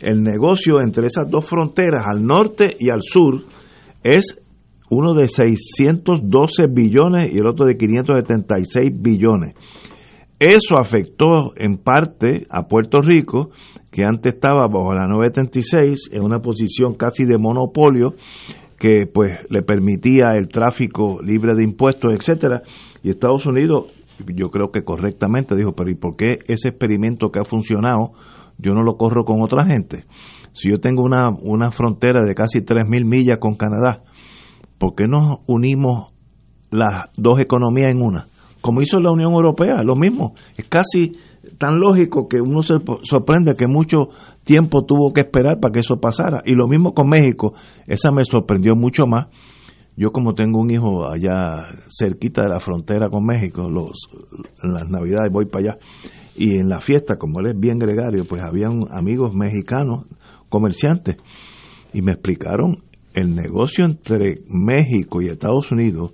[0.00, 3.44] el negocio entre esas dos fronteras, al norte y al sur,
[4.02, 4.40] es
[4.90, 9.54] uno de 612 billones y el otro de 576 billones.
[10.40, 13.50] Eso afectó en parte a Puerto Rico,
[13.92, 18.14] que antes estaba bajo la 936 en una posición casi de monopolio
[18.78, 22.62] que pues le permitía el tráfico libre de impuestos, etcétera,
[23.02, 23.92] y Estados Unidos
[24.34, 28.12] yo creo que correctamente dijo, pero ¿y por qué ese experimento que ha funcionado
[28.58, 30.04] yo no lo corro con otra gente?
[30.52, 34.02] Si yo tengo una, una frontera de casi 3.000 millas con Canadá,
[34.78, 36.12] ¿por qué no unimos
[36.70, 38.28] las dos economías en una?
[38.60, 40.34] Como hizo la Unión Europea, lo mismo.
[40.56, 41.12] Es casi
[41.58, 44.08] tan lógico que uno se sorprende que mucho
[44.44, 46.42] tiempo tuvo que esperar para que eso pasara.
[46.44, 47.54] Y lo mismo con México,
[47.86, 49.28] esa me sorprendió mucho más
[49.98, 54.08] yo como tengo un hijo allá cerquita de la frontera con México, los,
[54.62, 55.78] en las navidades voy para allá,
[56.36, 60.06] y en la fiesta, como él es bien gregario, pues habían amigos mexicanos,
[60.48, 61.16] comerciantes,
[61.92, 66.12] y me explicaron el negocio entre México y Estados Unidos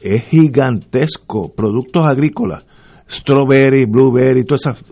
[0.00, 2.64] es gigantesco, productos agrícolas,
[3.08, 4.84] strawberry, blueberry, todas esas,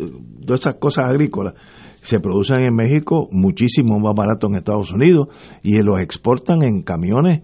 [0.47, 1.55] todas esas cosas agrícolas
[2.02, 5.28] se producen en México muchísimo más barato en Estados Unidos
[5.65, 7.40] y los exportan en camiones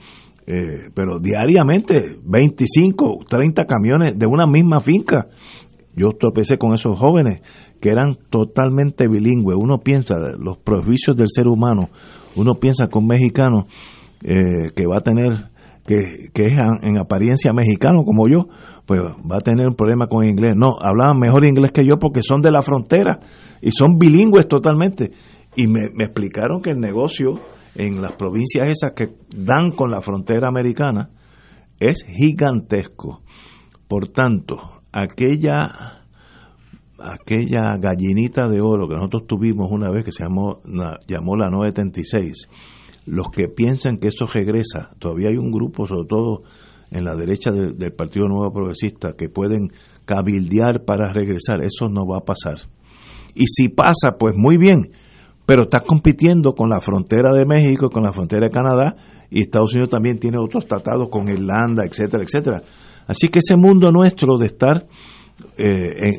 [0.47, 5.29] eh, pero diariamente 25, 30 camiones de una misma finca.
[5.97, 7.41] Yo tropecé con esos jóvenes
[7.81, 9.57] que eran totalmente bilingües.
[9.59, 11.89] Uno piensa los prejuicios del ser humano,
[12.37, 13.67] uno piensa con mexicano
[14.23, 15.51] eh, que va a tener,
[15.87, 18.49] que, que es en apariencia mexicano como yo,
[18.87, 20.57] pues va a tener un problema con inglés.
[20.57, 23.21] No, hablaban mejor inglés que yo porque son de la frontera
[23.63, 25.11] y son bilingües totalmente.
[25.57, 27.39] Y me, me explicaron que el negocio
[27.75, 31.11] en las provincias esas que dan con la frontera americana
[31.79, 33.23] es gigantesco.
[33.89, 34.59] Por tanto,
[34.93, 36.05] aquella
[36.99, 40.61] aquella gallinita de oro que nosotros tuvimos una vez que se llamó,
[41.07, 42.49] llamó la 976,
[43.07, 46.43] los que piensan que eso regresa, todavía hay un grupo, sobre todo
[46.91, 49.69] en la derecha del Partido Nuevo Progresista, que pueden
[50.05, 52.69] cabildear para regresar, eso no va a pasar.
[53.35, 54.93] Y si pasa, pues muy bien,
[55.47, 58.97] pero está compitiendo con la frontera de México, con la frontera de Canadá,
[59.31, 62.63] y Estados Unidos también tiene otros tratados con Irlanda, etcétera, etcétera.
[63.07, 64.87] Así que ese mundo nuestro de estar
[65.59, 66.13] eh,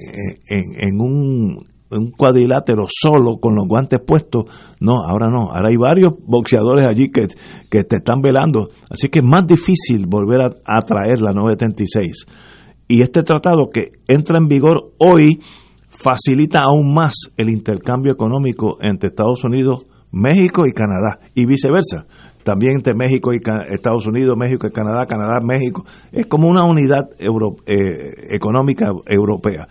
[0.49, 1.64] en, un,
[2.18, 4.45] cuadrilátero solo con los guantes puestos,
[4.80, 7.27] no, ahora no, ahora hay varios boxeadores allí que,
[7.84, 12.26] te están velando, así que es más difícil volver a, a traer la 976.
[12.88, 15.39] Y este tratado que entra en vigor hoy,
[15.97, 22.05] facilita aún más el intercambio económico entre Estados Unidos, México y Canadá, y viceversa.
[22.43, 23.38] También entre México y
[23.73, 25.84] Estados Unidos, México y Canadá, Canadá, México.
[26.11, 29.67] Es como una unidad eh, económica europea.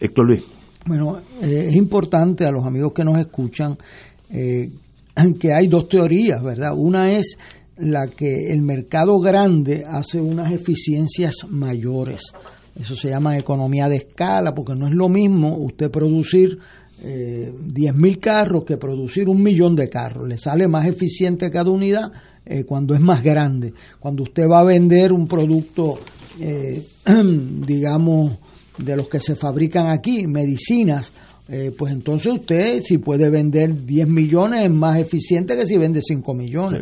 [0.00, 0.44] Héctor Luis.
[0.86, 3.76] Bueno, eh, es importante a los amigos que nos escuchan
[4.30, 4.70] eh,
[5.38, 6.72] que hay dos teorías, ¿verdad?
[6.76, 7.36] Una es
[7.76, 12.32] la que el mercado grande hace unas eficiencias mayores.
[12.74, 16.58] Eso se llama economía de escala, porque no es lo mismo usted producir
[17.02, 20.28] eh, 10.000 carros que producir un millón de carros.
[20.28, 22.12] Le sale más eficiente cada unidad
[22.46, 23.72] eh, cuando es más grande.
[24.00, 25.98] Cuando usted va a vender un producto,
[26.40, 26.82] eh,
[27.66, 28.32] digamos,
[28.78, 31.12] de los que se fabrican aquí, medicinas,
[31.46, 36.00] eh, pues entonces usted si puede vender 10 millones es más eficiente que si vende
[36.00, 36.80] 5 millones.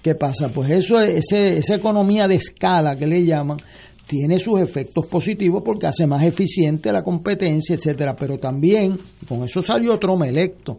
[0.00, 0.48] ¿Qué pasa?
[0.48, 3.58] Pues eso, ese, esa economía de escala que le llaman,
[4.06, 9.62] tiene sus efectos positivos porque hace más eficiente la competencia, etcétera, pero también, con eso
[9.62, 10.76] salió Trump electo,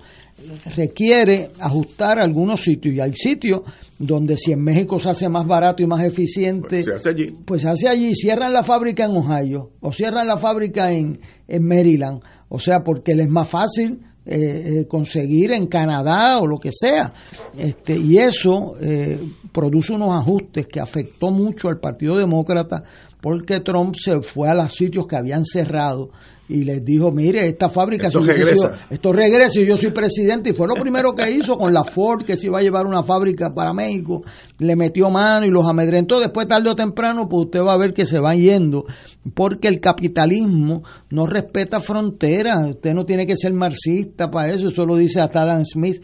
[0.75, 3.61] requiere ajustar algunos sitios y hay sitios
[3.97, 7.35] donde si en México se hace más barato y más eficiente, pues se hace allí.
[7.45, 11.67] Pues se hace allí, cierran la fábrica en Ohio o cierran la fábrica en, en
[11.67, 16.57] Maryland, o sea, porque les es más fácil eh, eh, conseguir en Canadá o lo
[16.57, 17.13] que sea.
[17.55, 19.19] Este, y eso eh,
[19.51, 22.83] produce unos ajustes que afectó mucho al Partido Demócrata
[23.25, 26.11] porque Trump se fue a los sitios que habían cerrado
[26.47, 28.09] y les dijo, mire, esta fábrica...
[28.09, 28.85] Esto regresa.
[28.87, 30.51] esto regresa y yo soy presidente.
[30.51, 33.01] Y fue lo primero que hizo con la Ford, que se iba a llevar una
[33.01, 34.21] fábrica para México.
[34.59, 36.19] Le metió mano y los amedrentó.
[36.19, 38.85] Después, tarde o temprano, pues usted va a ver que se van yendo.
[39.33, 42.75] Porque el capitalismo no respeta fronteras.
[42.75, 44.67] Usted no tiene que ser marxista para eso.
[44.67, 45.99] Eso lo dice hasta Adam Smith.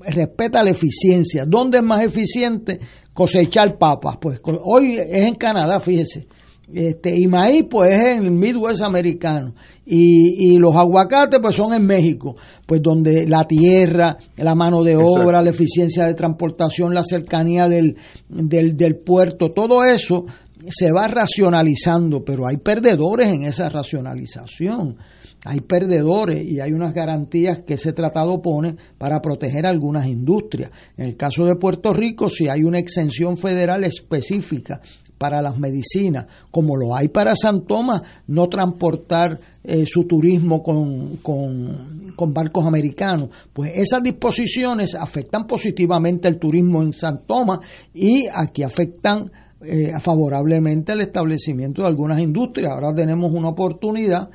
[0.00, 1.44] respeta la eficiencia.
[1.46, 2.80] ¿Dónde es más eficiente?
[3.14, 4.18] Cosechar papas.
[4.20, 6.26] Pues hoy es en Canadá, fíjese
[6.72, 9.54] este, y maíz, pues es en el Midwest americano.
[9.86, 12.36] Y, y, los aguacates, pues son en México,
[12.66, 17.96] pues donde la tierra, la mano de obra, la eficiencia de transportación, la cercanía del,
[18.28, 20.24] del, del puerto, todo eso
[20.68, 24.96] se va racionalizando, pero hay perdedores en esa racionalización.
[25.44, 30.70] Hay perdedores y hay unas garantías que ese tratado pone para proteger algunas industrias.
[30.96, 34.80] En el caso de Puerto Rico, si hay una exención federal específica
[35.18, 41.16] para las medicinas, como lo hay para San Tomás, no transportar eh, su turismo con,
[41.18, 43.30] con, barcos americanos.
[43.52, 47.60] Pues esas disposiciones afectan positivamente el turismo en San Tomás
[47.92, 49.30] y aquí afectan
[49.62, 52.72] eh, favorablemente el establecimiento de algunas industrias.
[52.72, 54.30] Ahora tenemos una oportunidad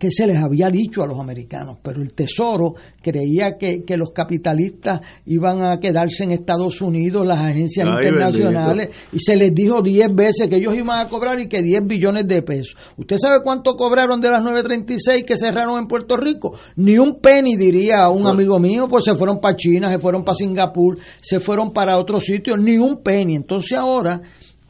[0.00, 5.00] que se les había dicho a los americanos, pero el Tesoro creía que, los capitalistas
[5.26, 10.48] iban a quedarse en Estados Unidos, las agencias internacionales, y se les dijo 10 veces
[10.48, 12.74] que ellos iban a cobrar y que 10 billones de pesos.
[12.96, 16.54] ¿Usted sabe cuánto cobraron de las 936 que cerraron en Puerto Rico?
[16.76, 20.36] Ni un penny, diría un amigo mío, pues se fueron para China, se fueron para
[20.36, 23.36] Singapur, se fueron para otros sitios, ni un penny.
[23.36, 24.22] Entonces ahora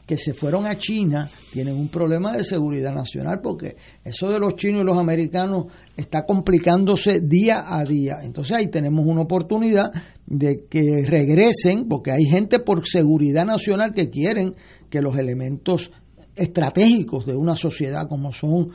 [0.05, 4.55] que se fueron a China tienen un problema de seguridad nacional porque eso de los
[4.55, 8.19] chinos y los americanos está complicándose día a día.
[8.23, 9.91] Entonces ahí tenemos una oportunidad
[10.25, 14.55] de que regresen porque hay gente por seguridad nacional que quieren
[14.89, 15.91] que los elementos
[16.35, 18.69] estratégicos de una sociedad como son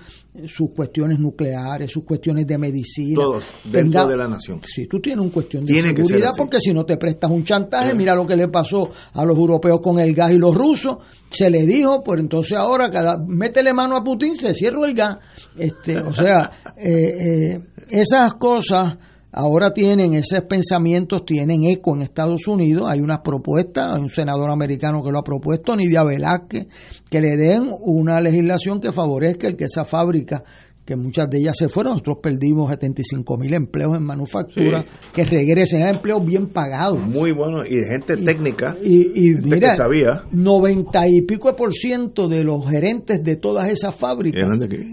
[0.46, 3.22] sus cuestiones nucleares, sus cuestiones de medicina.
[3.22, 4.60] Todos dentro de la nación.
[4.62, 8.14] Si tú tienes un cuestión de seguridad, porque si no te prestas un chantaje, mira
[8.14, 10.98] lo que le pasó a los europeos con el gas y los rusos,
[11.30, 15.16] se le dijo, pues entonces ahora cada métele mano a Putin, se cierra el gas.
[15.56, 18.96] Este, o sea, eh, eh, esas cosas
[19.36, 22.88] ahora tienen esos pensamientos, tienen eco en Estados Unidos.
[22.88, 26.66] Hay unas propuestas, hay un senador americano que lo ha propuesto, Nidia Velázquez,
[27.10, 30.42] que le den una legislación que favorezca el que esa fábrica
[30.86, 35.84] que muchas de ellas se fueron, nosotros perdimos 75 mil empleos en manufactura, que regresen
[35.84, 37.00] a empleos bien pagados.
[37.00, 40.22] Muy buenos y de gente técnica, y, mira, que sabía.
[40.30, 44.42] 90 y pico por ciento de los gerentes de todas esas fábricas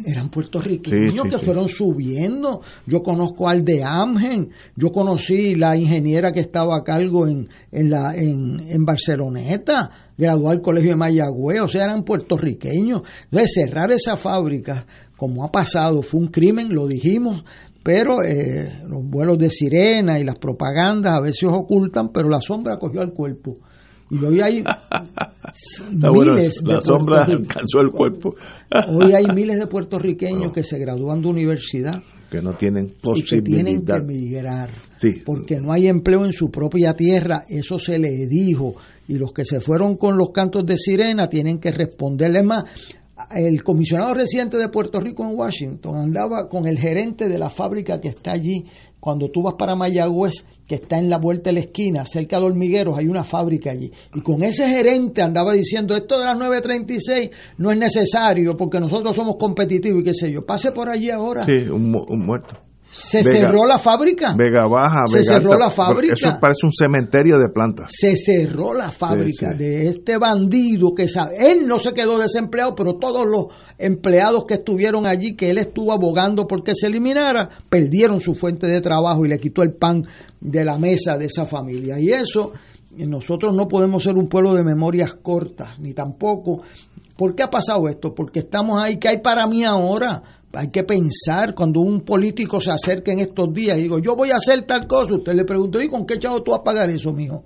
[0.06, 2.62] eran, puertorriqueños que fueron subiendo.
[2.88, 7.90] Yo conozco al de Amgen, yo conocí la ingeniera que estaba a cargo en, en,
[7.92, 13.04] la, en, en Barceloneta, graduó al colegio de Mayagüez, o sea, eran puertorriqueños.
[13.26, 14.86] Entonces, cerrar esa fábrica
[15.24, 17.46] como ha pasado, fue un crimen, lo dijimos,
[17.82, 22.78] pero eh, los vuelos de sirena y las propagandas a veces ocultan, pero la sombra
[22.78, 23.54] cogió al cuerpo.
[24.10, 24.66] Y hoy hay
[25.94, 28.36] miles de la sombra alcanzó el cuerpo.
[28.90, 33.16] hoy hay miles de puertorriqueños que se gradúan de universidad que no tienen posibilidad.
[33.16, 34.72] Y que tienen que emigrar.
[35.24, 37.44] Porque no hay empleo en su propia tierra.
[37.48, 38.76] Eso se le dijo.
[39.08, 42.64] Y los que se fueron con los cantos de sirena tienen que responderle más
[43.32, 48.02] el comisionado residente de Puerto Rico en Washington andaba con el gerente de la fábrica
[48.02, 48.66] que está allí.
[49.00, 52.46] Cuando tú vas para Mayagüez, que está en la vuelta de la esquina, cerca de
[52.46, 53.92] Hormigueros, hay una fábrica allí.
[54.16, 59.14] Y con ese gerente andaba diciendo, esto de las 9.36 no es necesario porque nosotros
[59.14, 60.46] somos competitivos y qué sé yo.
[60.46, 61.46] Pase por allí ahora.
[61.46, 61.92] Sí, un,
[62.26, 62.58] muerto.
[62.94, 64.36] Se cerró la fábrica.
[64.38, 66.14] Vega Baja, Se cerró la fábrica.
[66.14, 67.88] Eso parece un cementerio de plantas.
[67.90, 71.38] Se cerró la fábrica de este bandido que sabe.
[71.40, 73.48] Él no se quedó desempleado, pero todos los
[73.80, 78.80] empleados que estuvieron allí, que él estuvo abogando porque se eliminara, perdieron su fuente de
[78.80, 80.06] trabajo y le quitó el pan
[80.40, 82.00] de la mesa de esa familia.
[82.00, 82.52] Y eso,
[82.96, 86.62] nosotros no podemos ser un pueblo de memorias cortas, ni tampoco.
[87.18, 88.14] ¿Por qué ha pasado esto?
[88.14, 88.98] Porque estamos ahí.
[88.98, 90.22] ¿Qué hay para mí ahora?
[90.54, 94.32] Hay que pensar cuando un político se acerca en estos días y digo, yo voy
[94.32, 96.90] a hacer tal cosa, usted le pregunta, ¿y con qué chavo tú vas a pagar
[96.92, 97.44] eso, mijo?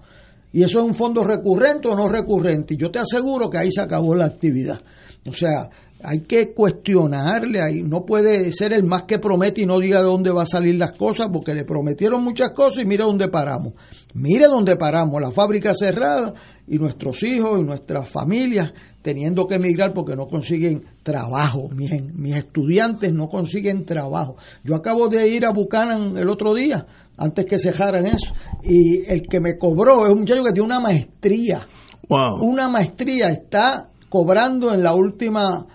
[0.52, 2.74] Y eso es un fondo recurrente o no recurrente.
[2.74, 4.80] Y yo te aseguro que ahí se acabó la actividad.
[5.26, 5.70] O sea,
[6.10, 7.82] hay que cuestionarle ahí.
[7.82, 10.76] No puede ser el más que promete y no diga de dónde va a salir
[10.76, 13.74] las cosas, porque le prometieron muchas cosas y mire dónde paramos.
[14.14, 16.34] Mire dónde paramos, la fábrica cerrada
[16.66, 18.72] y nuestros hijos y nuestras familias
[19.02, 21.68] teniendo que emigrar porque no consiguen trabajo.
[21.76, 24.38] Mis, mis estudiantes no consiguen trabajo.
[24.64, 29.24] Yo acabo de ir a Buchanan el otro día, antes que cejaran eso, y el
[29.24, 31.68] que me cobró es un muchacho que tiene una maestría.
[32.10, 35.68] Una maestría está cobrando en la última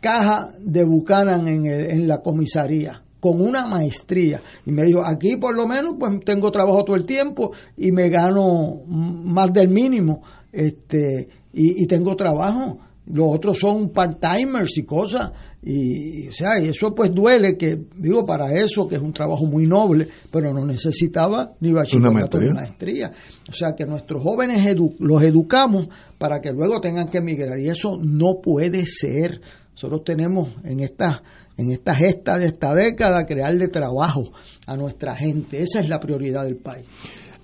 [0.00, 4.42] caja de Buchanan en, en la comisaría con una maestría.
[4.66, 8.08] Y me dijo aquí por lo menos pues tengo trabajo todo el tiempo y me
[8.08, 12.78] gano más del mínimo este y, tengo trabajo.
[13.06, 15.32] Los otros son part-timers y cosas.
[15.62, 19.44] Y o sea y eso pues duele que digo para eso que es un trabajo
[19.44, 23.10] muy noble pero no necesitaba ni bachillerato ni maestría.
[23.46, 27.58] o sea que nuestros jóvenes los educamos para que luego tengan que emigrar.
[27.58, 29.42] Y eso no puede ser
[29.80, 31.22] nosotros tenemos en esta,
[31.56, 34.24] en esta gesta de esta década crearle trabajo
[34.66, 35.62] a nuestra gente.
[35.62, 36.86] Esa es la prioridad del país.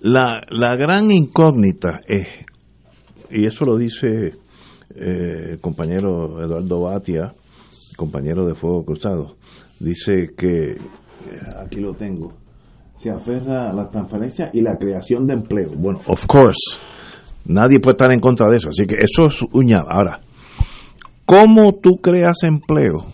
[0.00, 2.28] La, la gran incógnita es,
[3.30, 4.34] y eso lo dice
[4.94, 7.34] eh, el compañero Eduardo Batia,
[7.96, 9.36] compañero de Fuego Cruzado,
[9.80, 10.78] dice que, eh,
[11.64, 12.34] aquí lo tengo,
[12.98, 15.70] se aferra a la transferencia y la creación de empleo.
[15.74, 16.78] Bueno, of course,
[17.46, 19.80] nadie puede estar en contra de eso, así que eso es uña.
[19.88, 20.20] Ahora,
[21.26, 23.06] ¿Cómo tú creas empleo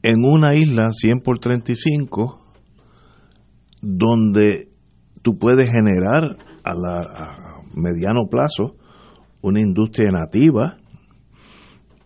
[0.00, 2.38] en una isla 100 por 35
[3.82, 4.68] donde
[5.22, 7.36] tú puedes generar a, la,
[7.74, 8.76] mediano plazo
[9.42, 10.76] una industria nativa?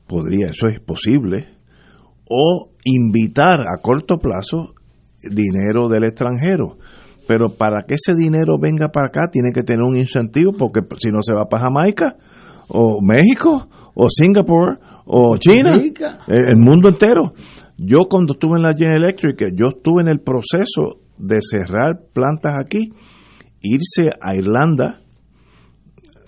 [0.06, 1.59] Podría, eso es posible.
[2.30, 4.72] O invitar a corto plazo
[5.20, 6.78] dinero del extranjero.
[7.26, 11.10] Pero para que ese dinero venga para acá tiene que tener un incentivo porque si
[11.10, 12.16] no se va para Jamaica
[12.70, 13.68] o México
[14.01, 15.77] o Singapur o China,
[16.29, 17.33] el mundo entero.
[17.77, 22.55] Yo cuando estuve en la General Electric, yo estuve en el proceso de cerrar plantas
[22.59, 22.93] aquí,
[23.61, 25.01] irse a Irlanda,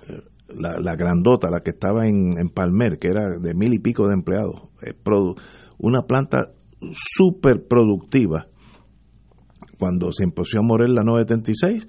[0.09, 4.09] eh, la, grandota, la que estaba en, en, Palmer, que era de mil y pico
[4.09, 4.95] de empleados, eh,
[5.79, 6.51] una planta
[6.93, 8.49] súper productiva.
[9.79, 11.87] Cuando se empezó a morir la 976,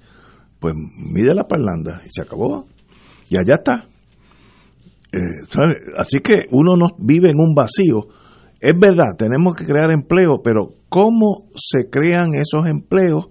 [0.60, 2.66] pues mídela para Irlanda y se acabó.
[3.28, 3.91] Y allá está.
[5.12, 5.18] Eh,
[5.98, 8.08] Así que uno no vive en un vacío.
[8.60, 13.28] Es verdad, tenemos que crear empleo, pero ¿cómo se crean esos empleos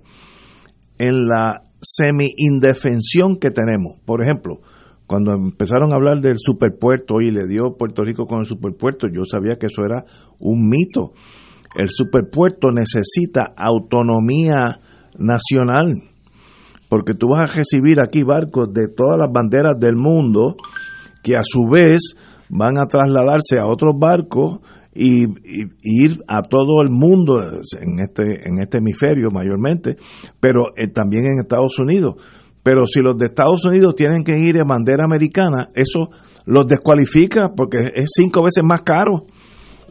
[0.97, 3.97] en la semi-indefensión que tenemos?
[4.05, 4.59] Por ejemplo,
[5.07, 9.23] cuando empezaron a hablar del superpuerto y le dio Puerto Rico con el superpuerto, yo
[9.25, 10.05] sabía que eso era
[10.39, 11.13] un mito.
[11.75, 14.79] El superpuerto necesita autonomía
[15.17, 15.95] nacional,
[16.89, 20.55] porque tú vas a recibir aquí barcos de todas las banderas del mundo
[21.21, 22.15] que a su vez
[22.49, 24.59] van a trasladarse a otros barcos
[24.93, 25.23] y,
[25.83, 29.95] ir a todo el mundo en este en este hemisferio mayormente,
[30.39, 32.15] pero eh, también en Estados Unidos.
[32.63, 36.09] Pero si los de Estados Unidos tienen que ir en bandera americana, eso
[36.45, 39.23] los descualifica porque es cinco veces más caro.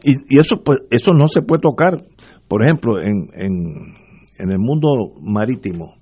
[0.03, 1.99] Y, eso pues eso no se puede tocar.
[2.47, 3.95] Por ejemplo, en, en,
[4.37, 4.89] en el mundo
[5.21, 5.95] marítimo,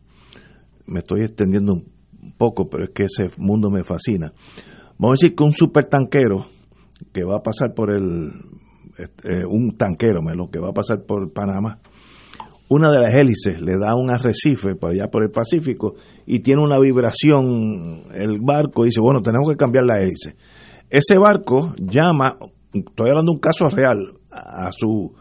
[0.86, 4.34] me estoy extendiendo un poco, pero es que ese mundo me fascina.
[5.00, 6.46] Vamos a decir que un supertanquero
[7.14, 8.34] que va a pasar por el,
[8.98, 11.80] este, un tanquero, lo que va a pasar por Panamá,
[12.70, 15.96] una de las hélices le da un arrecife para allá por el Pacífico
[16.26, 20.36] y tiene una vibración el barco y dice, bueno, tenemos que cambiar la hélice.
[20.90, 22.38] Ese barco llama,
[22.74, 23.98] estoy hablando de un caso real,
[24.30, 25.16] a su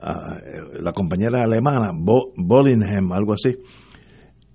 [0.00, 0.38] a
[0.80, 1.90] la compañera alemana,
[2.36, 3.56] Bollingham, algo así,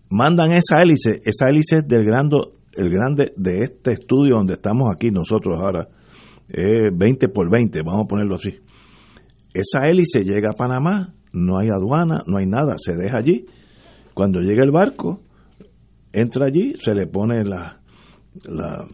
[0.09, 5.11] mandan esa hélice, esa hélice del grando el grande de este estudio donde estamos aquí
[5.11, 5.87] nosotros ahora
[6.47, 8.59] es 20 por 20, vamos a ponerlo así.
[9.53, 13.45] Esa hélice llega a Panamá, no hay aduana, no hay nada, se deja allí.
[14.13, 15.21] Cuando llega el barco,
[16.11, 17.79] entra allí, se le pone la,
[18.43, 18.85] la,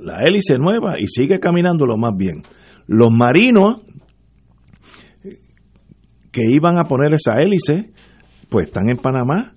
[0.00, 2.42] la hélice nueva y sigue caminando lo más bien.
[2.86, 3.82] Los marinos
[6.30, 7.92] que iban a poner esa hélice,
[8.48, 9.54] pues están en Panamá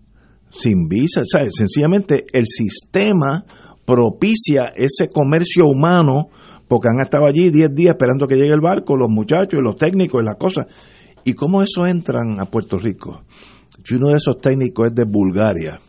[0.57, 1.21] sin visa.
[1.21, 3.43] O sea, sencillamente el sistema
[3.85, 6.27] propicia ese comercio humano
[6.67, 9.75] porque han estado allí 10 días esperando que llegue el barco, los muchachos y los
[9.75, 10.65] técnicos y las cosas.
[11.23, 13.23] ¿Y cómo eso entran a Puerto Rico?
[13.83, 15.79] Si uno de esos técnicos es de Bulgaria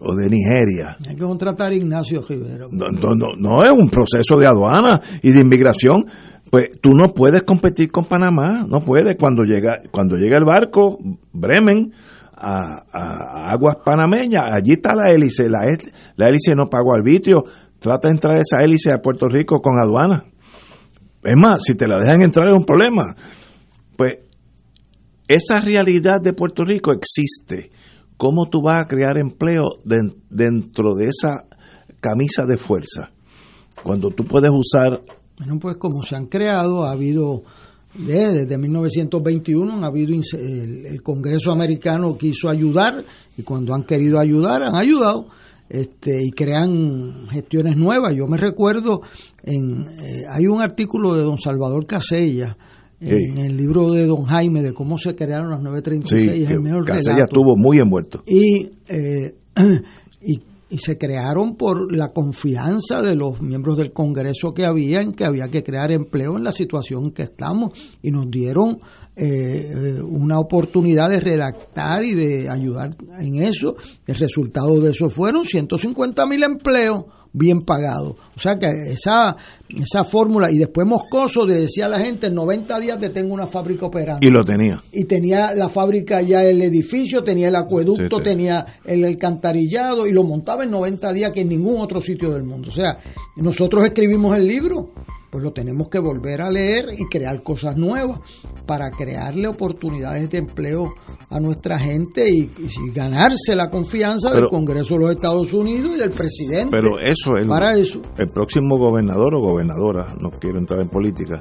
[0.00, 0.96] o de Nigeria.
[1.08, 2.66] Hay que contratar a Ignacio Rivera.
[2.70, 6.04] No, no, no, no es un proceso de aduana y de inmigración
[6.54, 9.16] pues tú no puedes competir con Panamá, no puedes.
[9.16, 10.98] Cuando llega, cuando llega el barco,
[11.32, 11.92] Bremen,
[12.44, 15.60] a, aguas panameñas, allí está la hélice, la,
[16.16, 17.44] la hélice no pagó arbitrio,
[17.78, 20.24] trata de entrar esa hélice a Puerto Rico con aduana.
[21.22, 23.14] Es más, si te la dejan entrar es un problema.
[23.96, 24.18] Pues
[25.26, 27.70] esa realidad de Puerto Rico existe.
[28.16, 31.46] ¿Cómo tú vas a crear empleo dentro de esa
[32.00, 33.10] camisa de fuerza?
[33.82, 35.02] Cuando tú puedes usar
[35.38, 37.42] bueno, pues como se han creado, ha habido,
[37.96, 43.04] desde 1921, ha habido el, Congreso americano quiso ayudar
[43.36, 45.26] y cuando han querido ayudar, han ayudado
[45.68, 48.14] este, y crean gestiones nuevas.
[48.14, 49.02] Yo me recuerdo,
[49.42, 52.56] en, eh, hay un artículo de don Salvador Casella,
[53.00, 56.86] en el libro de Don Jaime de cómo se crearon las 936, sí, el mejor
[56.86, 58.22] Casella estuvo muy envuelto.
[58.26, 59.34] Y, eh,
[60.22, 60.40] y
[60.74, 65.24] y se crearon por la confianza de los miembros del Congreso que había en que
[65.24, 68.80] había que crear empleo en la situación que estamos y nos dieron
[69.14, 73.76] eh, una oportunidad de redactar y de ayudar en eso.
[74.04, 78.16] El resultado de eso fueron 150 mil empleos bien pagado.
[78.36, 79.36] O sea que esa,
[79.68, 83.34] esa fórmula, y después Moscoso le decía a la gente, en 90 días te tengo
[83.34, 84.26] una fábrica operando.
[84.26, 84.80] Y lo tenía.
[84.92, 90.22] Y tenía la fábrica ya el edificio, tenía el acueducto, tenía el alcantarillado, y lo
[90.22, 92.68] montaba en 90 días que en ningún otro sitio del mundo.
[92.70, 92.98] O sea,
[93.36, 94.90] nosotros escribimos el libro
[95.34, 98.20] pues lo tenemos que volver a leer y crear cosas nuevas
[98.68, 100.94] para crearle oportunidades de empleo
[101.28, 102.48] a nuestra gente y,
[102.94, 106.70] ganarse la confianza del Congreso de los Estados Unidos y del presidente.
[106.70, 108.00] Pero eso es para eso.
[108.16, 111.40] El próximo gobernador o gobernadora, no quiero entrar en política,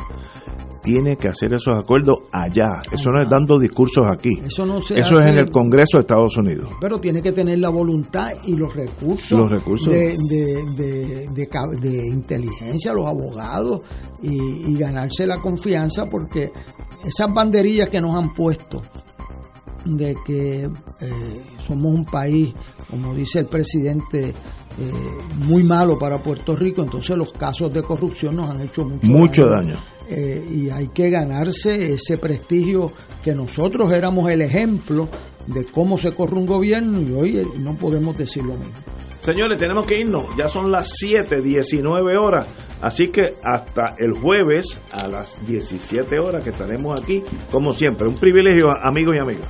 [0.83, 2.81] tiene que hacer esos acuerdos allá.
[2.91, 4.29] Eso no es dando discursos aquí.
[4.43, 6.69] Eso, no se Eso es en el Congreso de Estados Unidos.
[6.81, 9.93] Pero tiene que tener la voluntad y los recursos, los recursos.
[9.93, 11.27] De, de,
[11.81, 13.81] de, inteligencia, los abogados,
[14.21, 16.51] y, ganarse la confianza porque
[17.05, 18.81] esas banderillas que nos han puesto
[19.85, 22.53] de que eh, somos un país,
[22.89, 24.33] como dice el presidente,
[24.79, 24.91] eh,
[25.45, 29.45] muy malo para Puerto Rico, entonces los casos de corrupción nos han hecho mucho, mucho
[29.45, 29.77] daño.
[30.09, 32.91] Eh, y hay que ganarse ese prestigio
[33.23, 35.07] que nosotros éramos el ejemplo
[35.47, 38.73] de cómo se corre un gobierno y hoy no podemos decir lo mismo.
[39.21, 40.23] Señores, tenemos que irnos.
[40.35, 42.45] Ya son las 7, 19 horas.
[42.81, 48.05] Así que hasta el jueves a las 17 horas que estaremos aquí, como siempre.
[48.05, 49.49] Un privilegio, amigos y amigas.